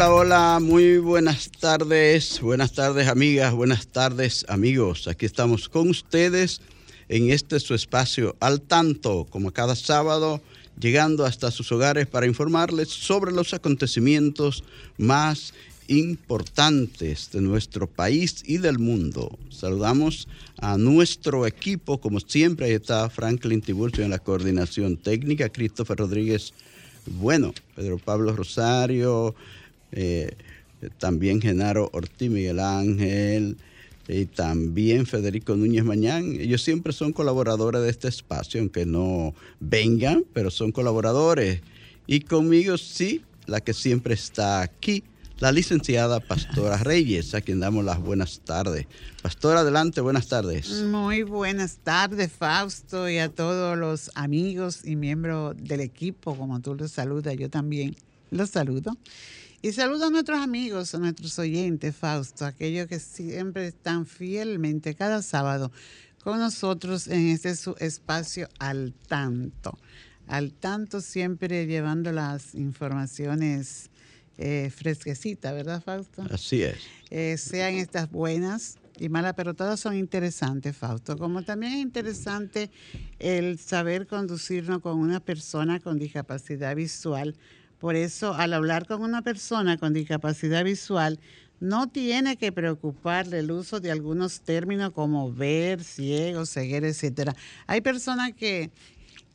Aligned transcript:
Hola, 0.00 0.14
hola, 0.14 0.60
muy 0.62 0.96
buenas 0.96 1.50
tardes, 1.50 2.40
buenas 2.40 2.72
tardes 2.72 3.06
amigas, 3.06 3.52
buenas 3.52 3.86
tardes 3.86 4.46
amigos. 4.48 5.06
Aquí 5.06 5.26
estamos 5.26 5.68
con 5.68 5.90
ustedes 5.90 6.62
en 7.10 7.28
este 7.28 7.60
su 7.60 7.74
espacio 7.74 8.34
al 8.40 8.62
tanto, 8.62 9.26
como 9.28 9.50
cada 9.50 9.76
sábado, 9.76 10.40
llegando 10.80 11.26
hasta 11.26 11.50
sus 11.50 11.70
hogares 11.70 12.06
para 12.06 12.24
informarles 12.24 12.88
sobre 12.88 13.30
los 13.30 13.52
acontecimientos 13.52 14.64
más 14.96 15.52
importantes 15.88 17.30
de 17.30 17.42
nuestro 17.42 17.86
país 17.86 18.42
y 18.46 18.56
del 18.56 18.78
mundo. 18.78 19.38
Saludamos 19.50 20.28
a 20.62 20.78
nuestro 20.78 21.46
equipo, 21.46 22.00
como 22.00 22.20
siempre, 22.20 22.64
ahí 22.64 22.72
está 22.72 23.10
Franklin 23.10 23.60
Tiburcio 23.60 24.02
en 24.02 24.10
la 24.12 24.18
coordinación 24.18 24.96
técnica, 24.96 25.50
Christopher 25.50 25.98
Rodríguez, 25.98 26.54
bueno, 27.04 27.52
Pedro 27.76 27.98
Pablo 27.98 28.34
Rosario, 28.34 29.34
eh, 29.92 30.36
también 30.98 31.40
Genaro 31.40 31.90
Ortiz 31.92 32.30
Miguel 32.30 32.60
Ángel 32.60 33.56
y 34.08 34.26
también 34.26 35.06
Federico 35.06 35.54
Núñez 35.56 35.84
Mañán. 35.84 36.36
Ellos 36.40 36.62
siempre 36.62 36.92
son 36.92 37.12
colaboradores 37.12 37.82
de 37.82 37.90
este 37.90 38.08
espacio, 38.08 38.60
aunque 38.60 38.86
no 38.86 39.34
vengan, 39.60 40.24
pero 40.32 40.50
son 40.50 40.72
colaboradores. 40.72 41.60
Y 42.06 42.20
conmigo 42.20 42.76
sí, 42.76 43.22
la 43.46 43.60
que 43.60 43.72
siempre 43.72 44.14
está 44.14 44.62
aquí, 44.62 45.04
la 45.38 45.52
licenciada 45.52 46.20
Pastora 46.20 46.76
Reyes, 46.82 47.34
a 47.34 47.40
quien 47.40 47.60
damos 47.60 47.84
las 47.84 48.00
buenas 48.00 48.40
tardes. 48.40 48.86
Pastora, 49.22 49.60
adelante, 49.60 50.00
buenas 50.00 50.28
tardes. 50.28 50.82
Muy 50.82 51.22
buenas 51.22 51.78
tardes, 51.78 52.32
Fausto, 52.32 53.08
y 53.08 53.18
a 53.18 53.28
todos 53.28 53.78
los 53.78 54.10
amigos 54.14 54.80
y 54.84 54.96
miembros 54.96 55.54
del 55.56 55.80
equipo, 55.80 56.36
como 56.36 56.60
tú 56.60 56.74
los 56.74 56.90
saludas, 56.90 57.36
yo 57.36 57.48
también 57.48 57.94
los 58.30 58.50
saludo. 58.50 58.96
Y 59.62 59.72
saludo 59.72 60.06
a 60.06 60.10
nuestros 60.10 60.40
amigos, 60.40 60.94
a 60.94 60.98
nuestros 60.98 61.38
oyentes, 61.38 61.94
Fausto, 61.94 62.46
aquellos 62.46 62.86
que 62.86 62.98
siempre 62.98 63.66
están 63.66 64.06
fielmente 64.06 64.94
cada 64.94 65.20
sábado 65.20 65.70
con 66.24 66.38
nosotros 66.38 67.06
en 67.08 67.28
este 67.28 67.54
su 67.54 67.76
espacio 67.78 68.48
al 68.58 68.94
tanto. 69.06 69.78
Al 70.26 70.54
tanto 70.54 71.02
siempre 71.02 71.66
llevando 71.66 72.10
las 72.10 72.54
informaciones 72.54 73.90
eh, 74.38 74.70
fresquecitas, 74.74 75.52
¿verdad, 75.52 75.82
Fausto? 75.82 76.24
Así 76.30 76.62
es. 76.62 76.78
Eh, 77.10 77.36
sean 77.36 77.74
estas 77.74 78.10
buenas 78.10 78.78
y 78.98 79.10
malas, 79.10 79.34
pero 79.36 79.52
todas 79.52 79.78
son 79.78 79.94
interesantes, 79.94 80.74
Fausto. 80.74 81.18
Como 81.18 81.42
también 81.42 81.74
es 81.74 81.80
interesante 81.80 82.70
el 83.18 83.58
saber 83.58 84.06
conducirnos 84.06 84.80
con 84.80 84.98
una 84.98 85.20
persona 85.20 85.80
con 85.80 85.98
discapacidad 85.98 86.74
visual 86.74 87.36
por 87.80 87.96
eso, 87.96 88.34
al 88.34 88.52
hablar 88.52 88.86
con 88.86 89.02
una 89.02 89.22
persona 89.22 89.78
con 89.78 89.94
discapacidad 89.94 90.62
visual, 90.64 91.18
no 91.60 91.88
tiene 91.88 92.36
que 92.36 92.52
preocuparle 92.52 93.38
el 93.38 93.50
uso 93.50 93.80
de 93.80 93.90
algunos 93.90 94.42
términos 94.42 94.92
como 94.92 95.32
ver, 95.32 95.82
ciego, 95.82 96.44
ceguera, 96.44 96.88
etcétera. 96.88 97.34
Hay 97.66 97.80
personas 97.80 98.32
que, 98.34 98.70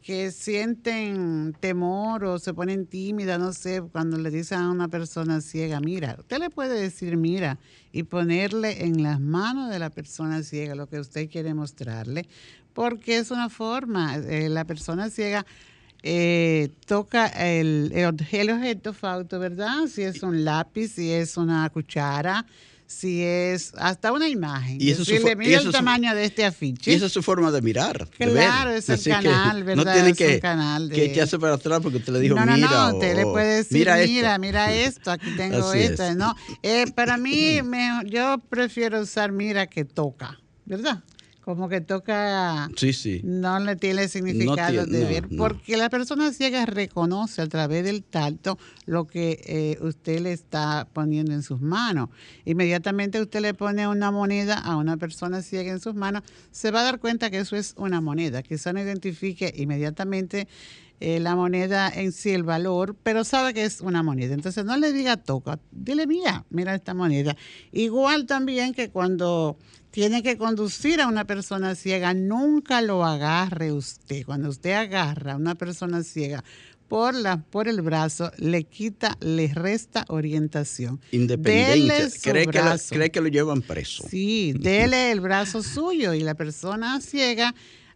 que 0.03 0.29
sienten 0.31 1.55
temor 1.59 2.23
o 2.23 2.37
se 2.37 2.53
ponen 2.53 2.85
tímidas, 2.85 3.39
no 3.39 3.51
sé, 3.51 3.81
cuando 3.81 4.17
le 4.19 4.29
dicen 4.29 4.59
a 4.59 4.69
una 4.69 4.89
persona 4.89 5.41
ciega, 5.41 5.79
mira, 5.79 6.15
usted 6.19 6.37
le 6.37 6.51
puede 6.51 6.79
decir 6.79 7.17
mira 7.17 7.57
y 7.91 8.03
ponerle 8.03 8.85
en 8.85 9.01
las 9.01 9.19
manos 9.19 9.71
de 9.71 9.79
la 9.79 9.89
persona 9.89 10.43
ciega 10.43 10.75
lo 10.75 10.87
que 10.87 10.99
usted 10.99 11.29
quiere 11.29 11.55
mostrarle, 11.55 12.27
porque 12.73 13.17
es 13.17 13.31
una 13.31 13.49
forma, 13.49 14.17
eh, 14.17 14.49
la 14.49 14.65
persona 14.65 15.09
ciega 15.09 15.45
eh, 16.07 16.69
toca 16.85 17.25
el, 17.25 17.91
el, 17.95 18.05
objeto 18.51 18.93
Fausto, 18.93 19.39
¿verdad? 19.39 19.87
Si 19.91 20.03
es 20.03 20.21
un 20.21 20.45
lápiz, 20.45 20.89
si 20.89 21.11
es 21.11 21.35
una 21.35 21.67
cuchara, 21.71 22.45
si 22.85 23.23
es 23.23 23.73
hasta 23.75 24.11
una 24.11 24.29
imagen. 24.29 24.77
Y 24.79 24.91
eso 24.91 25.03
si 25.03 25.17
le 25.17 25.35
mira 25.35 25.59
el 25.59 25.71
tamaño 25.71 26.13
de 26.13 26.25
este 26.25 26.45
afiche. 26.45 26.91
Y 26.91 26.93
esa 26.93 27.07
es 27.07 27.11
su 27.11 27.23
forma 27.23 27.49
de 27.49 27.59
mirar. 27.63 28.07
Claro, 28.19 28.69
de 28.69 28.77
es 28.77 28.87
el 28.87 29.13
canal, 29.13 29.63
¿verdad? 29.63 29.83
No 29.83 29.91
tiene 29.93 30.09
es 30.11 30.17
que, 30.17 30.39
canal 30.39 30.89
de... 30.89 30.95
que 30.95 31.05
echarse 31.05 31.39
para 31.39 31.55
atrás 31.55 31.79
porque 31.81 31.97
usted 31.97 32.13
le 32.13 32.19
dijo 32.19 32.35
no, 32.35 32.45
no, 32.45 32.53
mira. 32.53 32.69
No, 32.69 32.93
usted 32.93 33.13
o, 33.13 33.15
le 33.15 33.23
puede 33.23 33.55
decir, 33.55 33.77
mira, 33.79 33.95
mira, 33.95 34.29
esto. 34.35 34.39
mira 34.41 34.73
esto, 34.85 35.11
aquí 35.11 35.31
tengo 35.35 35.73
esto. 35.73 36.03
es. 36.03 36.15
¿no? 36.15 36.35
Eh, 36.61 36.85
para 36.93 37.17
mí, 37.17 37.61
me, 37.65 37.89
yo 38.05 38.37
prefiero 38.47 39.01
usar 39.01 39.31
mira 39.31 39.65
que 39.65 39.85
toca, 39.85 40.39
¿verdad? 40.65 41.03
Como 41.45 41.69
que 41.69 41.79
toca, 41.79 42.67
Sí, 42.75 42.91
sí. 42.91 43.21
no 43.23 43.59
le 43.59 43.75
tiene 43.75 44.07
significado 44.07 44.81
No 44.81 44.85
tiene- 44.85 44.97
de 44.97 45.03
no, 45.03 45.09
ver, 45.11 45.31
no. 45.31 45.37
porque 45.43 45.77
la 45.77 45.91
persona 45.91 46.33
ciega 46.33 46.65
reconoce 46.65 47.43
a 47.43 47.47
través 47.47 47.83
del 47.85 48.01
tacto 48.03 48.57
lo 48.87 49.05
que 49.05 49.39
eh, 49.45 49.77
usted 49.85 50.21
le 50.21 50.33
está 50.33 50.87
poniendo 50.91 51.33
en 51.33 51.43
sus 51.43 51.61
manos. 51.61 52.09
Inmediatamente 52.45 53.21
usted 53.21 53.41
le 53.41 53.53
pone 53.53 53.87
una 53.87 54.09
moneda 54.09 54.55
a 54.57 54.75
una 54.75 54.97
persona 54.97 55.43
ciega 55.43 55.71
en 55.71 55.79
sus 55.79 55.93
manos, 55.93 56.23
se 56.49 56.71
va 56.71 56.79
a 56.79 56.83
dar 56.83 56.99
cuenta 56.99 57.29
que 57.29 57.37
eso 57.37 57.55
es 57.55 57.75
una 57.77 58.01
moneda. 58.01 58.41
Quizá 58.41 58.73
no 58.73 58.81
identifique 58.81 59.53
inmediatamente 59.55 60.47
eh, 61.01 61.19
la 61.19 61.35
moneda 61.35 61.89
en 61.93 62.11
sí, 62.11 62.31
el 62.31 62.43
valor, 62.43 62.95
pero 63.03 63.23
sabe 63.25 63.53
que 63.53 63.65
es 63.65 63.81
una 63.81 64.01
moneda. 64.01 64.33
Entonces 64.33 64.65
no 64.65 64.77
le 64.77 64.93
diga 64.93 65.17
toca, 65.17 65.59
dile 65.71 66.07
mira, 66.07 66.45
mira 66.49 66.73
esta 66.73 66.95
moneda. 66.95 67.35
Igual 67.71 68.25
también 68.25 68.73
que 68.73 68.89
cuando 68.89 69.57
tiene 69.95 70.21
que 70.21 70.37
conducir 70.37 70.99
a 70.99 71.07
una 71.07 71.23
persona 71.23 71.73
ciega, 71.73 72.13
nunca 72.13 72.81
lo 72.81 73.05
agarre 73.05 73.71
usted. 73.71 74.25
Cuando 74.25 74.49
usted 74.49 74.73
agarra 74.73 75.31
a 75.31 75.35
una 75.37 75.55
persona 75.55 76.03
ciega 76.03 76.43
por, 76.89 77.15
la, 77.15 77.37
por 77.37 77.69
el 77.69 77.81
brazo, 77.81 78.29
le 78.37 78.65
quita, 78.65 79.15
le 79.21 79.47
resta 79.53 80.03
orientación. 80.09 80.99
Independencia. 81.13 82.29
Cree 82.29 82.45
que, 82.45 82.57
lo, 82.57 82.65
brazo. 82.65 82.93
cree 82.93 83.09
que 83.09 83.21
lo 83.21 83.29
llevan 83.29 83.61
preso. 83.61 84.05
Sí, 84.09 84.53
dele 84.59 85.13
el 85.13 85.21
brazo 85.21 85.63
suyo 85.63 86.13
y 86.13 86.23
la 86.23 86.35
persona 86.35 86.99
ciega 86.99 87.55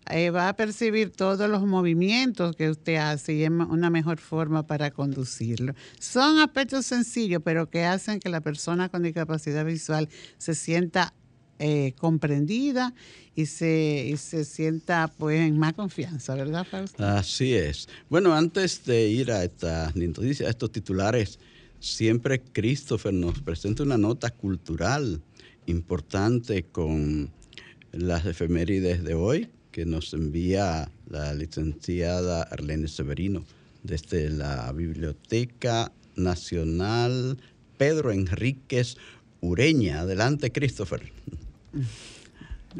eh, 0.10 0.30
va 0.30 0.48
a 0.48 0.56
percibir 0.56 1.12
todos 1.12 1.50
los 1.50 1.68
movimientos 1.68 2.56
que 2.56 2.70
usted 2.70 2.96
hace 2.96 3.34
y 3.34 3.44
es 3.44 3.50
una 3.50 3.90
mejor 3.90 4.20
forma 4.20 4.66
para 4.66 4.90
conducirlo. 4.92 5.74
Son 6.00 6.40
aspectos 6.40 6.86
sencillos, 6.86 7.42
pero 7.44 7.70
que 7.70 7.84
hacen 7.84 8.22
que 8.22 8.30
la 8.30 8.40
persona 8.40 8.88
con 8.88 9.04
discapacidad 9.04 9.66
visual 9.66 10.08
se 10.38 10.56
sienta 10.56 11.14
eh, 11.60 11.94
comprendida 11.98 12.94
y 13.36 13.46
se, 13.46 14.08
y 14.12 14.18
se 14.18 14.46
sienta 14.46 15.14
pues 15.18 15.40
en 15.40 15.58
más 15.58 15.74
confianza, 15.74 16.36
¿verdad, 16.36 16.66
Fausto? 16.66 17.04
Así 17.04 17.54
es. 17.54 17.88
Bueno, 18.10 18.34
antes 18.34 18.86
de 18.86 19.10
ir 19.10 19.32
a 19.32 19.44
estas 19.44 19.96
noticias, 19.96 20.48
a 20.48 20.52
estos 20.52 20.72
titulares, 20.72 21.40
siempre 21.80 22.42
Christopher 22.42 23.14
nos 23.14 23.42
presenta 23.42 23.84
una 23.84 23.98
nota 23.98 24.30
cultural 24.30 25.22
importante 25.66 26.64
con 26.64 27.30
las 27.92 28.26
efemérides 28.26 29.04
de 29.04 29.14
hoy 29.14 29.50
que 29.72 29.86
nos 29.86 30.14
envía 30.14 30.92
la 31.10 31.34
licenciada 31.34 32.44
Arlene 32.44 32.88
Severino 32.88 33.44
desde 33.84 34.30
la 34.30 34.72
Biblioteca 34.72 35.92
Nacional 36.16 37.38
Pedro 37.78 38.12
Enríquez 38.12 38.98
Ureña. 39.42 40.02
Adelante, 40.02 40.52
Christopher. 40.52 41.02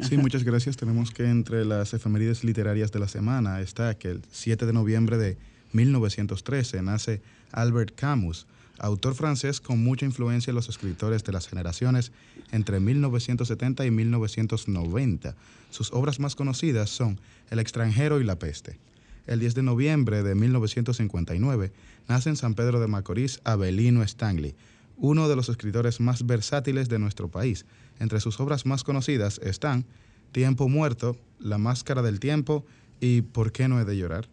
Sí, 0.00 0.16
muchas 0.16 0.44
gracias. 0.44 0.76
Tenemos 0.76 1.10
que 1.10 1.28
entre 1.28 1.64
las 1.64 1.92
efemérides 1.94 2.44
literarias 2.44 2.92
de 2.92 3.00
la 3.00 3.08
semana 3.08 3.60
está 3.60 3.94
que 3.98 4.08
el 4.08 4.22
7 4.30 4.64
de 4.66 4.72
noviembre 4.72 5.18
de 5.18 5.36
1913 5.72 6.82
nace 6.82 7.20
Albert 7.52 7.94
Camus, 7.96 8.46
autor 8.78 9.14
francés 9.14 9.60
con 9.60 9.82
mucha 9.82 10.06
influencia 10.06 10.50
en 10.50 10.54
los 10.54 10.68
escritores 10.68 11.24
de 11.24 11.32
las 11.32 11.48
generaciones 11.48 12.12
entre 12.52 12.80
1970 12.80 13.84
y 13.84 13.90
1990. 13.90 15.34
Sus 15.70 15.92
obras 15.92 16.20
más 16.20 16.34
conocidas 16.36 16.90
son 16.90 17.20
El 17.50 17.58
extranjero 17.58 18.20
y 18.20 18.24
la 18.24 18.38
peste. 18.38 18.78
El 19.26 19.40
10 19.40 19.54
de 19.54 19.62
noviembre 19.62 20.22
de 20.22 20.34
1959 20.34 21.72
nace 22.08 22.30
en 22.30 22.36
San 22.36 22.54
Pedro 22.54 22.80
de 22.80 22.86
Macorís 22.86 23.40
Abelino 23.44 24.02
Stanley, 24.02 24.54
uno 25.00 25.28
de 25.28 25.36
los 25.36 25.48
escritores 25.48 25.98
más 25.98 26.26
versátiles 26.26 26.88
de 26.88 26.98
nuestro 26.98 27.28
país. 27.28 27.66
Entre 27.98 28.20
sus 28.20 28.38
obras 28.38 28.66
más 28.66 28.84
conocidas 28.84 29.40
están 29.42 29.86
Tiempo 30.30 30.68
Muerto, 30.68 31.16
La 31.40 31.58
Máscara 31.58 32.02
del 32.02 32.20
Tiempo 32.20 32.64
y 33.00 33.22
¿Por 33.22 33.50
qué 33.50 33.66
no 33.66 33.80
he 33.80 33.84
de 33.84 33.96
llorar? 33.96 34.28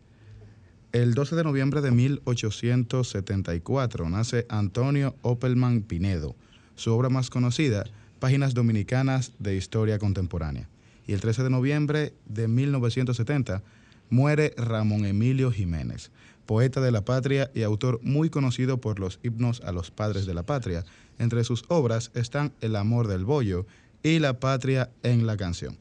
El 0.91 1.13
12 1.13 1.35
de 1.35 1.43
noviembre 1.43 1.81
de 1.81 1.91
1874 1.91 4.09
nace 4.09 4.45
Antonio 4.49 5.15
Opelman 5.21 5.81
Pinedo. 5.81 6.35
Su 6.75 6.93
obra 6.93 7.09
más 7.09 7.29
conocida, 7.29 7.85
Páginas 8.19 8.53
Dominicanas 8.53 9.33
de 9.39 9.55
Historia 9.55 9.99
Contemporánea. 9.99 10.69
Y 11.05 11.13
el 11.13 11.21
13 11.21 11.43
de 11.43 11.49
noviembre 11.49 12.13
de 12.25 12.47
1970 12.47 13.63
muere 14.09 14.53
Ramón 14.57 15.05
Emilio 15.05 15.51
Jiménez, 15.51 16.11
poeta 16.47 16.81
de 16.81 16.91
la 16.91 17.05
patria 17.05 17.51
y 17.53 17.61
autor 17.61 17.99
muy 18.01 18.31
conocido 18.31 18.81
por 18.81 18.99
los 18.99 19.19
himnos 19.21 19.61
a 19.61 19.71
los 19.71 19.91
padres 19.91 20.25
de 20.25 20.33
la 20.33 20.41
patria. 20.41 20.83
Entre 21.19 21.43
sus 21.43 21.65
obras 21.67 22.09
están 22.15 22.53
El 22.61 22.75
amor 22.75 23.07
del 23.07 23.25
bollo 23.25 23.67
y 24.01 24.17
La 24.17 24.39
patria 24.39 24.89
en 25.03 25.27
la 25.27 25.37
canción. 25.37 25.77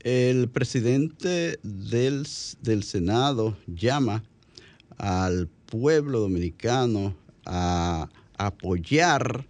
El 0.00 0.48
presidente 0.48 1.58
del, 1.62 2.26
del 2.62 2.82
Senado 2.84 3.58
llama 3.66 4.22
al 4.96 5.48
pueblo 5.66 6.20
dominicano 6.20 7.14
a 7.44 8.08
apoyar 8.38 9.46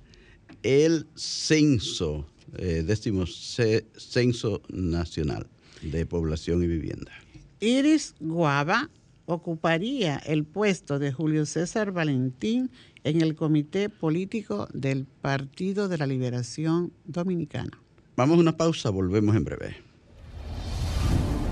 el 0.63 1.07
censo 1.15 2.27
eh, 2.57 2.83
décimo 2.87 3.25
censo 3.27 4.63
nacional 4.69 5.47
de 5.83 6.07
población 6.07 6.63
y 6.63 6.67
vivienda. 6.67 7.13
Iris 7.61 8.15
Guava 8.21 8.91
ocuparía 9.27 10.17
el 10.17 10.45
puesto 10.45 10.99
de 10.99 11.13
Julio 11.13 11.45
César 11.45 11.93
Valentín 11.93 12.71
en 13.05 13.21
el 13.21 13.35
Comité 13.35 13.89
Político 13.89 14.69
del 14.73 15.05
Partido 15.05 15.89
de 15.89 15.99
la 15.99 16.07
Liberación 16.07 16.93
Dominicana. 17.05 17.79
Vamos 18.17 18.39
a 18.39 18.41
una 18.41 18.57
pausa, 18.57 18.91
volvemos 18.91 19.37
en 19.37 19.45
breve. 19.45 19.77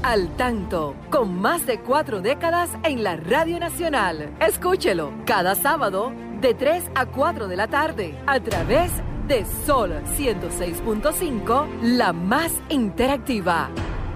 Al 0.03 0.37
tanto, 0.37 0.95
con 1.11 1.35
más 1.37 1.67
de 1.67 1.81
cuatro 1.81 2.23
décadas 2.23 2.71
en 2.85 3.03
la 3.03 3.17
Radio 3.17 3.59
Nacional. 3.59 4.37
Escúchelo 4.41 5.13
cada 5.27 5.55
sábado 5.55 6.13
de 6.41 6.55
3 6.55 6.85
a 6.95 7.07
4 7.07 7.49
de 7.49 7.57
la 7.57 7.69
tarde 7.69 8.15
a 8.27 8.41
través 8.41 8.91
de 8.97 9.16
de 9.27 9.45
Sol 9.67 9.93
106.5, 10.17 11.83
la 11.83 12.13
más 12.13 12.53
interactiva. 12.69 13.71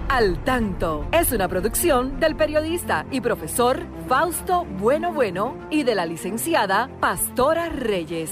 Al 0.07 0.43
tanto 0.43 1.07
es 1.11 1.31
una 1.31 1.47
producción 1.49 2.19
del 2.19 2.35
periodista 2.35 3.05
y 3.11 3.19
profesor 3.19 3.85
Fausto 4.07 4.65
Bueno 4.79 5.13
Bueno 5.13 5.67
y 5.69 5.83
de 5.83 5.95
la 5.95 6.05
licenciada 6.05 6.89
Pastora 6.99 7.69
Reyes. 7.69 8.31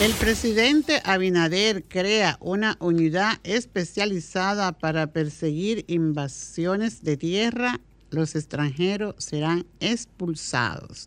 El 0.00 0.12
presidente 0.14 1.00
Abinader 1.04 1.84
crea 1.84 2.36
una 2.40 2.76
unidad 2.80 3.38
especializada 3.44 4.72
para 4.72 5.12
perseguir 5.12 5.84
invasiones 5.86 7.04
de 7.04 7.16
tierra. 7.16 7.78
Los 8.10 8.34
extranjeros 8.34 9.14
serán 9.18 9.64
expulsados. 9.78 11.06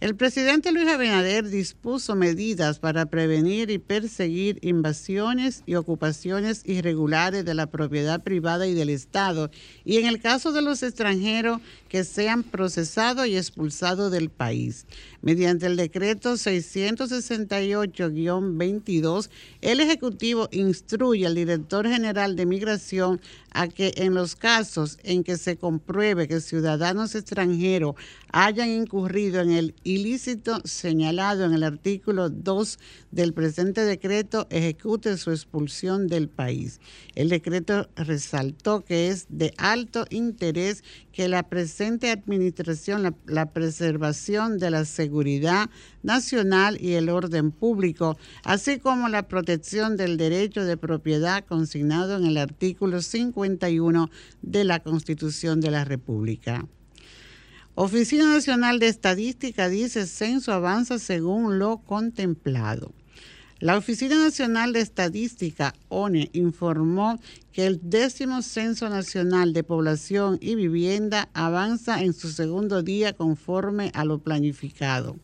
El 0.00 0.14
presidente 0.14 0.70
Luis 0.70 0.86
Abinader 0.86 1.48
dispuso 1.48 2.14
medidas 2.14 2.78
para 2.78 3.06
prevenir 3.06 3.68
y 3.68 3.78
perseguir 3.78 4.60
invasiones 4.62 5.64
y 5.66 5.74
ocupaciones 5.74 6.62
irregulares 6.64 7.44
de 7.44 7.54
la 7.54 7.66
propiedad 7.66 8.22
privada 8.22 8.68
y 8.68 8.74
del 8.74 8.90
Estado, 8.90 9.50
y 9.84 9.96
en 9.96 10.06
el 10.06 10.20
caso 10.20 10.52
de 10.52 10.62
los 10.62 10.84
extranjeros 10.84 11.60
que 11.88 12.04
sean 12.04 12.42
procesados 12.42 13.26
y 13.26 13.36
expulsados 13.36 14.12
del 14.12 14.30
país. 14.30 14.86
Mediante 15.22 15.66
el 15.66 15.76
decreto 15.76 16.34
668-22, 16.34 19.30
el 19.62 19.80
Ejecutivo 19.80 20.48
instruye 20.52 21.26
al 21.26 21.34
director 21.34 21.88
general 21.88 22.36
de 22.36 22.46
Migración 22.46 23.20
a 23.50 23.66
que 23.68 23.92
en 23.96 24.14
los 24.14 24.36
casos 24.36 24.98
en 25.02 25.24
que 25.24 25.36
se 25.36 25.56
compruebe 25.56 26.28
que 26.28 26.40
ciudadanos 26.40 27.14
extranjeros 27.14 27.94
hayan 28.30 28.68
incurrido 28.68 29.40
en 29.40 29.50
el 29.50 29.74
ilícito 29.84 30.60
señalado 30.64 31.44
en 31.44 31.54
el 31.54 31.64
artículo 31.64 32.28
2 32.28 32.78
del 33.10 33.32
presente 33.32 33.84
decreto, 33.84 34.46
ejecute 34.50 35.16
su 35.16 35.30
expulsión 35.30 36.08
del 36.08 36.28
país. 36.28 36.80
El 37.14 37.30
decreto 37.30 37.88
resaltó 37.96 38.84
que 38.84 39.08
es 39.08 39.26
de 39.30 39.54
alto 39.56 40.04
interés 40.10 40.84
que 41.18 41.26
la 41.26 41.42
presente 41.42 42.12
administración, 42.12 43.02
la, 43.02 43.12
la 43.26 43.52
preservación 43.52 44.56
de 44.56 44.70
la 44.70 44.84
seguridad 44.84 45.68
nacional 46.04 46.78
y 46.80 46.92
el 46.92 47.08
orden 47.08 47.50
público, 47.50 48.16
así 48.44 48.78
como 48.78 49.08
la 49.08 49.26
protección 49.26 49.96
del 49.96 50.16
derecho 50.16 50.64
de 50.64 50.76
propiedad 50.76 51.44
consignado 51.44 52.16
en 52.16 52.24
el 52.24 52.36
artículo 52.36 53.02
51 53.02 54.10
de 54.42 54.62
la 54.62 54.78
Constitución 54.78 55.60
de 55.60 55.72
la 55.72 55.84
República. 55.84 56.68
Oficina 57.74 58.32
Nacional 58.32 58.78
de 58.78 58.86
Estadística 58.86 59.68
dice 59.68 60.06
censo 60.06 60.52
avanza 60.52 61.00
según 61.00 61.58
lo 61.58 61.78
contemplado. 61.78 62.92
La 63.60 63.76
Oficina 63.76 64.14
Nacional 64.14 64.72
de 64.72 64.78
Estadística, 64.78 65.74
ONE, 65.88 66.30
informó 66.32 67.18
que 67.50 67.66
el 67.66 67.80
décimo 67.82 68.40
Censo 68.42 68.88
Nacional 68.88 69.52
de 69.52 69.64
Población 69.64 70.38
y 70.40 70.54
Vivienda 70.54 71.28
avanza 71.34 72.00
en 72.04 72.12
su 72.12 72.30
segundo 72.30 72.84
día 72.84 73.14
conforme 73.14 73.90
a 73.94 74.04
lo 74.04 74.20
planificado 74.20 75.16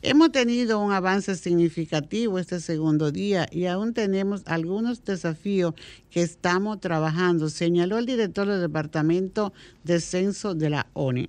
Hemos 0.00 0.30
tenido 0.30 0.78
un 0.78 0.92
avance 0.92 1.34
significativo 1.34 2.38
este 2.38 2.60
segundo 2.60 3.10
día 3.10 3.48
y 3.50 3.66
aún 3.66 3.94
tenemos 3.94 4.42
algunos 4.46 5.04
desafíos 5.04 5.74
que 6.08 6.22
estamos 6.22 6.80
trabajando, 6.80 7.48
señaló 7.48 7.98
el 7.98 8.06
director 8.06 8.46
del 8.46 8.60
Departamento 8.60 9.52
de 9.82 10.00
Censo 10.00 10.54
de 10.54 10.70
la 10.70 10.86
ONE. 10.92 11.28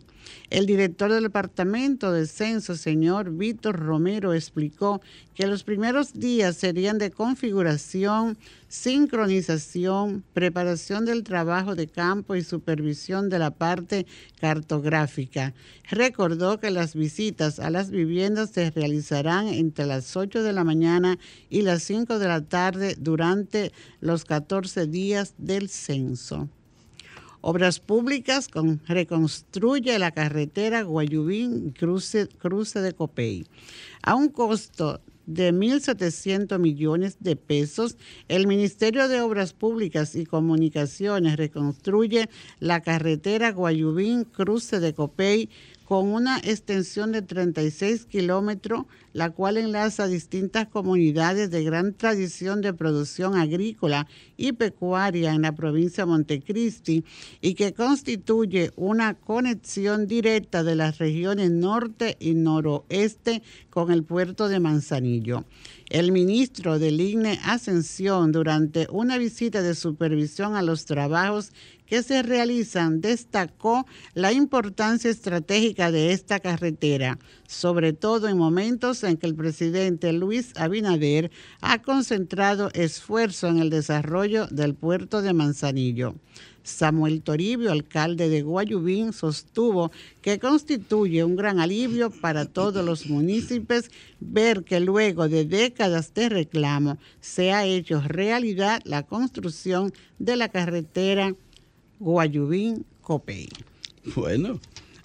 El 0.50 0.66
director 0.66 1.12
del 1.12 1.24
Departamento 1.24 2.12
de 2.12 2.26
Censo, 2.26 2.76
señor 2.76 3.32
Víctor 3.32 3.78
Romero, 3.78 4.34
explicó 4.34 5.02
que 5.36 5.46
los 5.46 5.64
primeros 5.64 6.14
días 6.14 6.58
serían 6.58 6.98
de 6.98 7.12
configuración, 7.12 8.38
sincronización, 8.68 10.24
preparación 10.34 11.06
del 11.06 11.24
trabajo 11.24 11.76
de 11.76 11.88
campo 11.88 12.36
y 12.36 12.44
supervisión 12.44 13.30
de 13.30 13.40
la 13.40 13.52
parte 13.52 14.06
cartográfica. 14.42 15.54
Recordó 15.90 16.60
que 16.60 16.72
las 16.72 16.96
visitas 16.96 17.60
a 17.60 17.70
las 17.70 17.92
viviendas 17.92 18.50
se 18.50 18.72
realizarán 18.72 19.48
entre 19.48 19.86
las 19.86 20.18
8 20.18 20.44
de 20.44 20.54
la 20.54 20.64
mañana 20.64 21.20
y 21.50 21.62
las 21.62 21.84
5 21.84 22.20
de 22.20 22.28
la 22.28 22.42
tarde 22.42 22.96
durante 23.00 23.72
los 24.02 24.26
14 24.26 24.88
días 24.88 25.36
del 25.38 25.70
censo. 25.70 26.50
Obras 27.42 27.80
Públicas 27.80 28.48
con, 28.48 28.82
reconstruye 28.88 29.98
la 29.98 30.12
carretera 30.12 30.84
Guayubín 30.84 31.72
cruce, 31.72 32.28
cruce 32.28 32.82
de 32.82 32.94
Copey. 32.94 33.46
A 34.02 34.16
un 34.16 34.30
costo 34.30 35.00
de 35.30 35.54
1.700 35.54 36.58
millones 36.58 37.18
de 37.20 37.36
pesos, 37.36 37.98
el 38.28 38.48
Ministerio 38.48 39.08
de 39.08 39.22
Obras 39.22 39.54
Públicas 39.54 40.16
y 40.16 40.26
Comunicaciones 40.26 41.38
reconstruye 41.38 42.30
la 42.60 42.82
carretera 42.82 43.52
Guayubín 43.52 44.24
Cruce 44.24 44.80
de 44.80 44.96
Copey 44.96 45.50
con 45.86 46.08
una 46.08 46.40
extensión 46.40 47.12
de 47.12 47.22
36 47.22 48.06
kilómetros, 48.06 48.86
la 49.14 49.30
cual 49.32 49.58
enlaza 49.58 50.08
distintas 50.08 50.68
comunidades 50.68 51.52
de 51.52 51.64
gran 51.64 51.94
tradición 51.94 52.62
de 52.62 52.74
producción 52.74 53.36
agrícola 53.36 54.08
y 54.38 54.54
pecuaria 54.54 55.34
en 55.34 55.42
la 55.44 55.54
provincia 55.54 56.06
de 56.06 56.12
Montecristi 56.12 57.04
y 57.42 57.54
que 57.54 57.74
constituye 57.74 58.72
una 58.76 59.16
conexión 59.16 60.08
directa 60.08 60.64
de 60.64 60.76
las 60.76 60.98
regiones 60.98 61.52
norte 61.52 62.18
y 62.20 62.34
noroeste 62.34 63.42
con 63.70 63.92
el 63.92 64.04
puerto 64.04 64.48
de 64.48 64.60
Manzanillo. 64.60 65.46
El 65.90 66.12
ministro 66.12 66.78
del 66.78 67.02
INE 67.02 67.40
Ascensión, 67.44 68.32
durante 68.32 68.88
una 68.92 69.18
visita 69.18 69.64
de 69.64 69.74
supervisión 69.74 70.56
a 70.56 70.62
los 70.62 70.86
trabajos 70.86 71.52
que 71.88 72.04
se 72.04 72.22
realizan, 72.22 73.02
destacó 73.02 73.88
la 74.14 74.32
importancia 74.32 75.10
estratégica 75.10 75.92
de 75.92 76.14
esta 76.14 76.40
carretera, 76.40 77.18
sobre 77.48 77.94
todo 77.94 78.28
en 78.28 78.38
momentos 78.38 78.99
en 79.08 79.18
que 79.18 79.28
el 79.28 79.36
presidente 79.36 80.14
Luis 80.14 80.52
Abinader 80.56 81.32
ha 81.62 81.82
concentrado 81.82 82.70
esfuerzo 82.74 83.48
en 83.48 83.60
el 83.60 83.70
desarrollo 83.70 84.48
del 84.48 84.76
puerto 84.76 85.22
de 85.22 85.34
Manzanillo. 85.34 86.16
Samuel 86.64 87.22
Toribio, 87.22 87.72
alcalde 87.72 88.30
de 88.30 88.42
Guayubín, 88.42 89.14
sostuvo 89.14 89.92
que 90.22 90.40
constituye 90.40 91.24
un 91.24 91.36
gran 91.36 91.60
alivio 91.60 92.12
para 92.12 92.46
todos 92.46 92.86
los 92.86 93.08
municipios 93.08 93.90
ver 94.20 94.64
que 94.64 94.80
luego 94.80 95.28
de 95.28 95.46
décadas 95.46 96.14
de 96.14 96.30
reclamo 96.30 96.98
se 97.22 97.52
ha 97.52 97.66
hecho 97.66 98.02
realidad 98.02 98.82
la 98.86 99.04
construcción 99.04 99.94
de 100.20 100.36
la 100.36 100.50
carretera 100.50 101.34
Guayubín 102.00 102.86
Copey. 103.02 103.50
Bueno, 104.16 104.60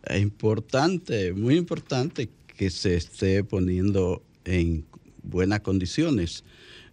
es 0.04 0.20
importante, 0.20 1.32
muy 1.32 1.56
importante 1.56 2.28
que 2.56 2.70
se 2.70 2.96
esté 2.96 3.44
poniendo 3.44 4.22
en 4.44 4.84
buenas 5.22 5.60
condiciones 5.60 6.44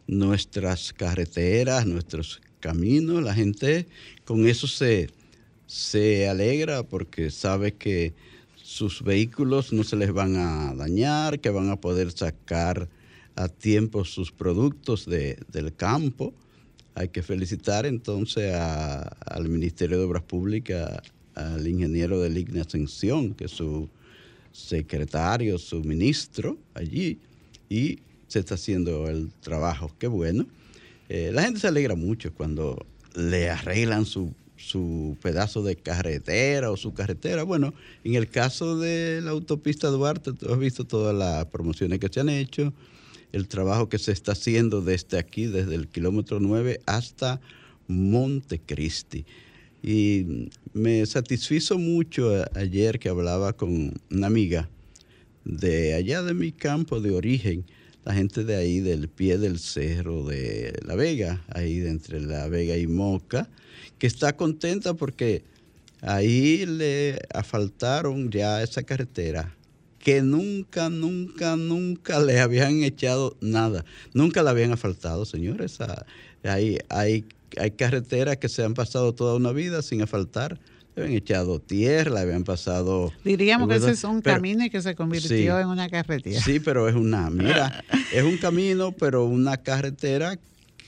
nuestras 0.08 0.94
carreteras, 0.94 1.86
nuestros 1.86 2.42
caminos. 2.60 3.24
La 3.24 3.34
gente 3.34 3.88
con 4.26 4.48
eso 4.48 4.68
se, 4.68 5.10
se 5.68 6.28
alegra 6.28 6.84
porque 6.84 7.32
sabe 7.32 7.74
que 7.74 8.14
sus 8.56 9.04
vehículos 9.04 9.74
no 9.74 9.84
se 9.84 9.96
les 9.96 10.12
van 10.12 10.36
a 10.36 10.74
dañar, 10.76 11.40
que 11.40 11.50
van 11.50 11.70
a 11.70 11.80
poder 11.80 12.12
sacar 12.12 12.90
a 13.36 13.48
tiempo 13.48 14.06
sus 14.06 14.32
productos 14.32 15.06
del 15.06 15.74
campo 15.76 16.34
hay 16.96 17.10
que 17.10 17.22
felicitar 17.22 17.86
entonces 17.86 18.54
al 18.54 19.50
Ministerio 19.50 19.98
de 19.98 20.04
Obras 20.04 20.24
Públicas, 20.24 21.02
al 21.36 21.68
ingeniero 21.68 22.20
de 22.20 22.30
Ligna 22.30 22.62
Ascensión, 22.62 23.34
que 23.34 23.48
su 23.48 23.90
secretario, 24.52 25.58
su 25.58 25.84
ministro 25.84 26.58
allí, 26.74 27.20
y 27.70 28.00
se 28.28 28.40
está 28.40 28.56
haciendo 28.56 29.08
el 29.08 29.32
trabajo. 29.42 29.92
Qué 30.00 30.08
bueno. 30.08 30.46
Eh, 31.10 31.32
la 31.34 31.44
gente 31.44 31.60
se 31.60 31.68
alegra 31.68 31.96
mucho 31.96 32.34
cuando 32.34 32.86
le 33.16 33.50
arreglan 33.50 34.06
su, 34.06 34.34
su 34.56 35.18
pedazo 35.22 35.64
de 35.64 35.76
carretera 35.76 36.72
o 36.72 36.78
su 36.78 36.94
carretera. 36.94 37.44
Bueno, 37.44 37.74
en 38.04 38.16
el 38.16 38.30
caso 38.30 38.78
de 38.78 39.22
la 39.22 39.32
autopista 39.32 39.90
Duarte, 39.90 40.34
tú 40.34 40.52
has 40.52 40.60
visto 40.60 40.86
todas 40.86 41.16
las 41.16 41.46
promociones 41.48 42.00
que 42.00 42.10
se 42.12 42.20
han 42.22 42.30
hecho 42.30 42.74
el 43.32 43.48
trabajo 43.48 43.90
que 43.90 43.98
se 43.98 44.12
está 44.12 44.34
haciendo 44.34 44.82
desde 44.82 45.18
aquí, 45.18 45.46
desde 45.46 45.76
el 45.76 45.88
kilómetro 45.88 46.40
9 46.40 46.82
hasta 46.86 47.40
Montecristi. 47.88 49.26
Y 49.84 50.50
me 50.74 51.06
satisfizo 51.06 51.78
mucho 51.78 52.46
ayer 52.54 53.00
que 53.00 53.10
hablaba 53.10 53.54
con 53.54 53.94
una 54.12 54.28
amiga 54.28 54.70
de 55.44 55.96
allá 55.96 56.22
de 56.22 56.34
mi 56.34 56.52
campo 56.52 57.02
de 57.02 57.12
origen, 57.12 57.66
la 58.06 58.14
gente 58.14 58.44
de 58.44 58.56
ahí 58.56 58.80
del 58.80 59.10
pie 59.10 59.38
del 59.38 59.60
cerro 59.60 60.24
de 60.24 60.74
La 60.86 60.96
Vega, 60.96 61.44
ahí 61.50 61.80
de 61.80 61.90
entre 61.90 62.20
La 62.20 62.48
Vega 62.48 62.78
y 62.78 62.88
Moca, 62.88 63.50
que 63.98 64.08
está 64.08 64.36
contenta 64.36 64.94
porque 64.94 65.44
ahí 66.02 66.66
le 66.66 67.20
asfaltaron 67.34 68.30
ya 68.30 68.62
esa 68.62 68.84
carretera 68.84 69.56
que 69.98 70.22
nunca, 70.22 70.90
nunca, 70.90 71.56
nunca 71.56 72.20
le 72.20 72.40
habían 72.40 72.84
echado 72.84 73.38
nada. 73.40 73.86
Nunca 74.14 74.42
la 74.42 74.50
habían 74.50 74.72
asfaltado, 74.72 75.26
señores. 75.26 75.80
Ah, 75.80 76.06
hay 77.58 77.72
carreteras 77.72 78.38
que 78.38 78.50
se 78.50 78.64
han 78.64 78.74
pasado 78.74 79.14
toda 79.14 79.36
una 79.36 79.52
vida 79.52 79.82
sin 79.82 80.02
asfaltar. 80.02 80.60
Le 80.96 81.04
habían 81.04 81.18
echado 81.18 81.60
tierra, 81.60 82.12
le 82.12 82.20
habían 82.20 82.44
pasado... 82.44 83.14
Diríamos 83.24 83.70
que 83.70 83.76
ese 83.76 83.92
es 83.92 84.04
un 84.04 84.22
camino 84.22 84.66
y 84.66 84.70
que 84.70 84.82
se 84.82 84.94
convirtió 84.94 85.60
en 85.60 85.68
una 85.68 85.90
carretera. 85.90 86.42
Sí, 86.42 86.60
pero 86.60 86.90
es 86.90 86.96
una, 86.96 87.30
mira, 87.30 87.84
es 88.14 88.24
un 88.24 88.38
camino, 88.38 88.92
pero 88.92 89.24
una 89.24 89.58
carretera 89.58 90.38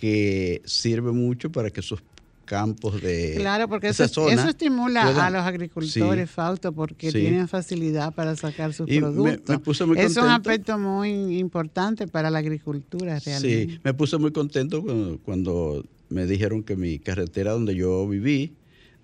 que 0.01 0.61
sirve 0.65 1.13
mucho 1.13 1.49
para 1.51 1.69
que 1.69 1.81
sus 1.81 2.01
campos 2.45 3.01
de 3.01 3.35
Claro, 3.37 3.67
porque 3.67 3.87
eso, 3.87 4.03
eso 4.03 4.49
estimula 4.49 5.25
a 5.25 5.29
los 5.29 5.41
agricultores, 5.41 6.29
Fausto, 6.29 6.71
porque 6.71 7.11
tienen 7.11 7.47
facilidad 7.47 8.13
para 8.13 8.35
sacar 8.35 8.73
sus 8.73 8.87
productos. 8.87 9.77
es 9.97 10.17
un 10.17 10.29
aspecto 10.29 10.77
muy 10.77 11.37
importante 11.39 12.07
para 12.07 12.29
la 12.29 12.39
agricultura 12.39 13.19
realmente. 13.19 13.73
Sí, 13.73 13.79
me 13.83 13.93
puse 13.93 14.17
muy 14.17 14.31
contento 14.31 14.83
cuando, 15.23 15.85
me 16.13 16.25
dijeron 16.25 16.63
que 16.63 16.75
mi 16.75 16.99
carretera 16.99 17.51
donde 17.51 17.75
yo 17.75 18.07
viví 18.07 18.55